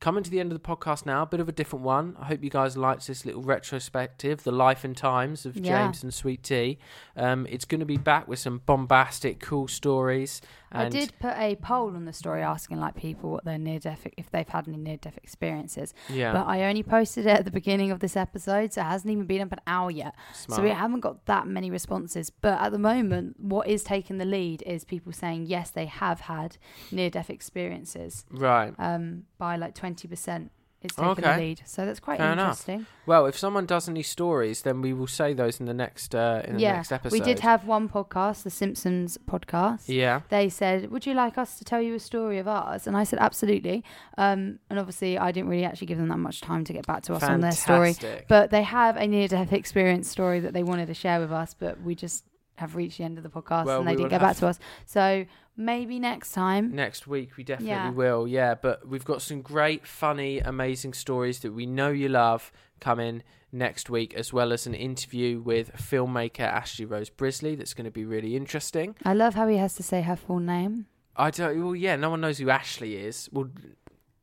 coming 0.00 0.22
to 0.24 0.30
the 0.30 0.40
end 0.40 0.50
of 0.50 0.60
the 0.60 0.66
podcast 0.66 1.04
now, 1.06 1.22
a 1.22 1.26
bit 1.26 1.40
of 1.40 1.48
a 1.48 1.52
different 1.52 1.84
one. 1.84 2.16
I 2.18 2.24
hope 2.26 2.42
you 2.42 2.50
guys 2.50 2.76
liked 2.76 3.06
this 3.06 3.24
little 3.26 3.42
retrospective, 3.42 4.42
the 4.44 4.52
life 4.52 4.82
and 4.82 4.96
times 4.96 5.44
of 5.46 5.56
Yeah. 5.56 5.84
James 5.84 6.02
and 6.02 6.12
Sweet 6.12 6.42
Tea. 6.42 6.78
Um, 7.16 7.46
it's 7.50 7.64
going 7.66 7.80
to 7.80 7.86
be 7.86 7.98
back 7.98 8.26
with 8.26 8.38
some 8.38 8.62
bombastic, 8.64 9.40
cool 9.40 9.68
stories. 9.68 10.40
I 10.72 10.88
did 10.88 11.12
put 11.18 11.36
a 11.36 11.56
poll 11.56 11.96
on 11.96 12.04
the 12.04 12.12
story 12.12 12.42
asking 12.42 12.78
like 12.78 12.94
people 12.94 13.32
what 13.32 13.44
their 13.44 13.58
near 13.58 13.80
death 13.80 14.06
if 14.16 14.30
they've 14.30 14.48
had 14.48 14.68
any 14.68 14.76
near 14.76 14.96
death 14.98 15.18
experiences. 15.20 15.92
Yeah. 16.08 16.32
But 16.32 16.46
I 16.46 16.62
only 16.68 16.84
posted 16.84 17.26
it 17.26 17.30
at 17.40 17.44
the 17.44 17.50
beginning 17.50 17.90
of 17.90 17.98
this 17.98 18.16
episode, 18.16 18.72
so 18.72 18.80
it 18.80 18.84
hasn't 18.84 19.10
even 19.10 19.26
been 19.26 19.42
up 19.42 19.50
an 19.50 19.60
hour 19.66 19.90
yet. 19.90 20.14
So 20.32 20.62
we 20.62 20.70
haven't 20.70 21.00
got 21.00 21.26
that 21.26 21.48
many 21.48 21.72
responses. 21.72 22.30
But 22.30 22.60
at 22.60 22.70
the 22.70 22.78
moment, 22.78 23.40
what 23.40 23.66
is 23.66 23.82
taking 23.82 24.18
the 24.18 24.24
lead 24.24 24.62
is 24.62 24.84
people 24.84 25.12
saying 25.12 25.46
yes, 25.46 25.70
they 25.70 25.86
have 25.86 26.20
had 26.20 26.56
near 26.92 27.10
death 27.10 27.30
experiences. 27.30 28.24
Right. 28.30 28.72
Um, 28.78 29.24
by 29.38 29.56
like 29.56 29.74
twenty 29.74 29.89
percent. 29.94 30.50
is 30.82 30.92
taking 30.96 31.10
Okay. 31.10 31.22
the 31.22 31.36
lead. 31.36 31.62
So 31.66 31.84
that's 31.84 32.00
quite 32.00 32.16
Fair 32.16 32.32
interesting. 32.32 32.74
enough. 32.76 32.88
Well, 33.04 33.26
if 33.26 33.36
someone 33.36 33.66
does 33.66 33.86
any 33.86 34.02
stories, 34.02 34.62
then 34.62 34.80
we 34.80 34.94
will 34.94 35.06
say 35.06 35.34
those 35.34 35.60
in 35.60 35.66
the 35.66 35.74
next 35.74 36.14
uh, 36.14 36.40
in 36.46 36.54
the 36.54 36.62
yeah, 36.62 36.76
next 36.76 36.90
episode. 36.90 37.12
we 37.12 37.20
did 37.20 37.40
have 37.40 37.66
one 37.66 37.86
podcast, 37.86 38.44
the 38.44 38.50
Simpsons 38.50 39.18
podcast. 39.30 39.82
Yeah. 39.88 40.22
They 40.30 40.48
said, 40.48 40.90
"Would 40.90 41.04
you 41.04 41.12
like 41.12 41.36
us 41.36 41.58
to 41.58 41.64
tell 41.64 41.82
you 41.82 41.94
a 41.96 41.98
story 42.00 42.38
of 42.38 42.48
ours?" 42.48 42.86
And 42.86 42.96
I 42.96 43.04
said, 43.04 43.18
"Absolutely." 43.18 43.84
Um, 44.16 44.58
and 44.70 44.78
obviously, 44.78 45.18
I 45.18 45.32
didn't 45.32 45.50
really 45.50 45.66
actually 45.66 45.88
give 45.88 45.98
them 45.98 46.08
that 46.08 46.18
much 46.18 46.40
time 46.40 46.64
to 46.64 46.72
get 46.72 46.86
back 46.86 47.02
to 47.02 47.14
us 47.14 47.24
on 47.24 47.40
their 47.40 47.52
story. 47.52 47.94
But 48.26 48.50
they 48.50 48.62
have 48.62 48.96
a 48.96 49.06
near-death 49.06 49.52
experience 49.52 50.08
story 50.08 50.40
that 50.40 50.54
they 50.54 50.62
wanted 50.62 50.86
to 50.86 50.94
share 50.94 51.20
with 51.20 51.30
us, 51.32 51.52
but 51.52 51.82
we 51.82 51.94
just 51.94 52.24
have 52.60 52.76
reached 52.76 52.98
the 52.98 53.04
end 53.04 53.18
of 53.18 53.24
the 53.24 53.28
podcast 53.30 53.64
Well, 53.66 53.80
and 53.80 53.88
they 53.88 53.96
didn't 53.96 54.10
get 54.10 54.20
back 54.20 54.36
to 54.36 54.46
us. 54.46 54.58
So 54.86 55.26
maybe 55.56 55.98
next 55.98 56.32
time. 56.32 56.74
Next 56.74 57.06
week, 57.06 57.36
we 57.36 57.44
definitely 57.44 57.70
Yeah. 57.72 57.90
will. 57.90 58.26
Yeah, 58.28 58.54
but 58.54 58.86
we've 58.88 59.04
got 59.04 59.20
some 59.22 59.42
great, 59.42 59.86
funny, 59.86 60.38
amazing 60.38 60.92
stories 60.94 61.40
that 61.40 61.52
we 61.52 61.66
know 61.66 61.90
you 61.90 62.08
love 62.08 62.52
coming 62.80 63.22
next 63.52 63.90
week, 63.90 64.14
as 64.14 64.32
well 64.32 64.52
as 64.52 64.66
an 64.66 64.74
interview 64.74 65.40
with 65.40 65.72
filmmaker 65.76 66.40
Ashley 66.40 66.84
Rose 66.84 67.10
Brisley 67.10 67.56
that's 67.56 67.74
going 67.74 67.84
to 67.84 67.90
be 67.90 68.04
really 68.04 68.36
interesting. 68.36 68.94
I 69.04 69.12
love 69.12 69.34
how 69.34 69.48
he 69.48 69.56
has 69.56 69.74
to 69.74 69.82
say 69.82 70.02
her 70.02 70.16
full 70.16 70.38
name 70.38 70.86
I 71.16 71.30
don't. 71.30 71.62
Well, 71.62 71.74
yeah, 71.74 71.96
no 71.96 72.10
one 72.10 72.20
knows 72.20 72.38
who 72.38 72.48
Ashley 72.48 72.96
is. 72.96 73.28
Well, 73.32 73.50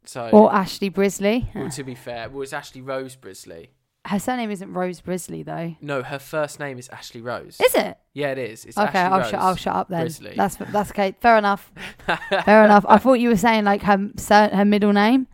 so 0.06 0.30
or 0.32 0.52
Ashley 0.54 0.90
Brisley. 0.90 1.50
well, 1.54 1.70
to 1.70 1.84
be 1.84 1.94
fair, 1.96 2.30
well, 2.30 2.42
it's 2.44 2.54
Ashley 2.54 2.82
Rose 2.82 3.16
Brisley. 3.16 3.72
Her 4.08 4.20
surname 4.20 4.52
isn't 4.52 4.74
Rose 4.74 5.02
Brisley 5.02 5.44
though. 5.44 5.76
No, 5.82 6.02
her 6.02 6.18
first 6.20 6.60
name 6.60 6.80
is 6.80 6.88
Ashley 6.90 7.22
Rose. 7.22 7.58
Is 7.60 7.76
it? 7.76 7.98
Yeah, 8.14 8.32
it 8.32 8.38
is. 8.38 8.64
It's 8.64 8.78
okay, 8.78 9.00
Ashley 9.00 9.12
I'll 9.14 9.20
Rose 9.20 9.30
shut. 9.30 9.40
I'll 9.42 9.56
shut 9.56 9.76
up 9.76 9.90
then. 9.90 10.02
Brisley. 10.06 10.34
That's 10.36 10.56
that's 10.56 10.92
okay. 10.92 11.16
Fair 11.20 11.38
enough. 11.38 11.72
Fair 12.46 12.64
enough. 12.64 12.86
I 12.88 12.98
thought 13.00 13.16
you 13.16 13.30
were 13.30 13.36
saying 13.38 13.66
like 13.66 13.82
her 13.84 14.10
sur- 14.16 14.50
her 14.54 14.66
middle 14.66 14.94
name, 14.94 15.28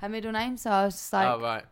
her 0.00 0.08
middle 0.08 0.32
name. 0.32 0.56
So 0.56 0.70
I 0.70 0.84
was 0.86 0.94
just 0.94 1.12
like, 1.12 1.28
oh 1.28 1.40
right. 1.40 1.64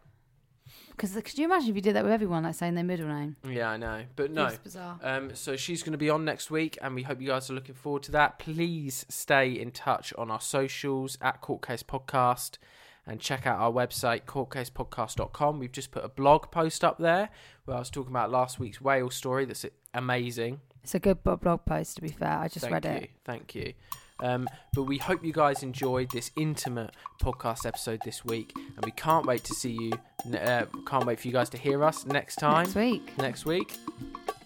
because 0.91 1.15
could 1.15 1.39
you 1.39 1.47
imagine 1.47 1.71
if 1.71 1.77
you 1.77 1.81
did 1.83 1.97
that 1.97 2.05
with 2.05 2.13
everyone, 2.13 2.43
like 2.43 2.55
saying 2.55 2.75
their 2.75 2.85
middle 2.85 3.09
name? 3.09 3.37
Yeah, 3.49 3.71
I 3.71 3.77
know, 3.79 4.03
but 4.15 4.31
no. 4.31 4.47
It's 4.47 4.59
bizarre. 4.59 4.99
Um, 5.03 5.35
so 5.35 5.57
she's 5.57 5.83
going 5.83 5.93
to 5.93 5.99
be 5.99 6.11
on 6.11 6.25
next 6.27 6.51
week, 6.51 6.77
and 6.83 6.95
we 6.95 7.03
hope 7.03 7.21
you 7.21 7.29
guys 7.29 7.51
are 7.51 7.55
looking 7.55 7.75
forward 7.75 8.03
to 8.05 8.13
that. 8.13 8.39
Please 8.39 9.07
stay 9.09 9.51
in 9.53 9.71
touch 9.71 10.13
on 10.19 10.31
our 10.31 10.41
socials 10.43 11.17
at 11.23 11.41
Court 11.41 11.67
Case 11.67 11.83
Podcast, 11.83 12.59
and 13.07 13.21
check 13.21 13.47
out 13.47 13.59
our 13.59 13.71
website, 13.73 14.23
courtcasepodcast.com. 14.25 15.59
We've 15.59 15.73
just 15.73 15.91
put 15.91 16.05
a 16.05 16.09
blog 16.09 16.51
post 16.51 16.85
up 16.85 16.99
there 16.99 17.29
where 17.65 17.77
I 17.77 17.81
was 17.81 17.91
talking 17.91 18.11
about 18.13 18.31
last 18.31 18.59
week's 18.59 18.81
whale 18.81 19.11
story. 19.11 19.45
That's 19.45 19.65
amazing. 19.95 20.61
It's 20.83 20.95
a 20.95 20.99
good 21.01 21.23
blog 21.23 21.65
post, 21.65 21.97
to 21.97 22.03
be 22.03 22.09
fair. 22.09 22.39
I 22.39 22.49
just 22.49 22.61
Thank 22.67 22.73
read 22.73 22.85
you. 22.85 22.91
it. 22.91 23.11
Thank 23.25 23.55
you. 23.55 23.73
Um, 24.21 24.49
but 24.73 24.85
we 24.85 24.97
hope 24.99 25.23
you 25.25 25.33
guys 25.33 25.63
enjoyed 25.63 26.11
this 26.11 26.31
intimate 26.37 26.91
podcast 27.21 27.67
episode 27.67 28.01
this 28.05 28.25
week, 28.25 28.53
and 28.57 28.85
we 28.85 28.93
can't 28.93 29.27
wait 29.27 29.45
to 29.45 29.53
see 29.55 29.73
you. 29.73 29.93
Uh, 30.35 30.65
can't 30.87 31.05
wait 31.05 31.21
for 31.21 31.27
you 31.29 31.33
guys 31.35 31.51
to 31.51 31.59
hear 31.59 31.85
us 31.85 32.07
next 32.07 32.37
time. 32.37 32.65
Next 32.65 32.75
week. 32.77 33.19
Next 33.19 33.45
week, 33.45 33.75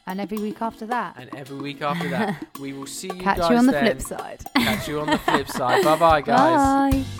And 0.08 0.20
every 0.20 0.38
week 0.38 0.60
after 0.60 0.86
that. 0.86 1.14
and 1.18 1.32
every 1.36 1.58
week 1.58 1.82
after 1.82 2.08
that. 2.08 2.44
we 2.60 2.72
will 2.72 2.86
see 2.86 3.08
you 3.08 3.20
Catch 3.22 3.38
guys 3.38 3.50
you 3.50 3.56
on 3.58 3.66
the 3.66 3.72
then. 3.72 3.84
flip 3.84 4.00
side. 4.02 4.40
Catch 4.56 4.88
you 4.88 5.00
on 5.00 5.06
the 5.06 5.18
flip 5.18 5.46
side. 5.48 5.84
Bye 5.84 5.96
bye, 5.98 6.20
guys. 6.22 6.94
Bye. 6.94 7.19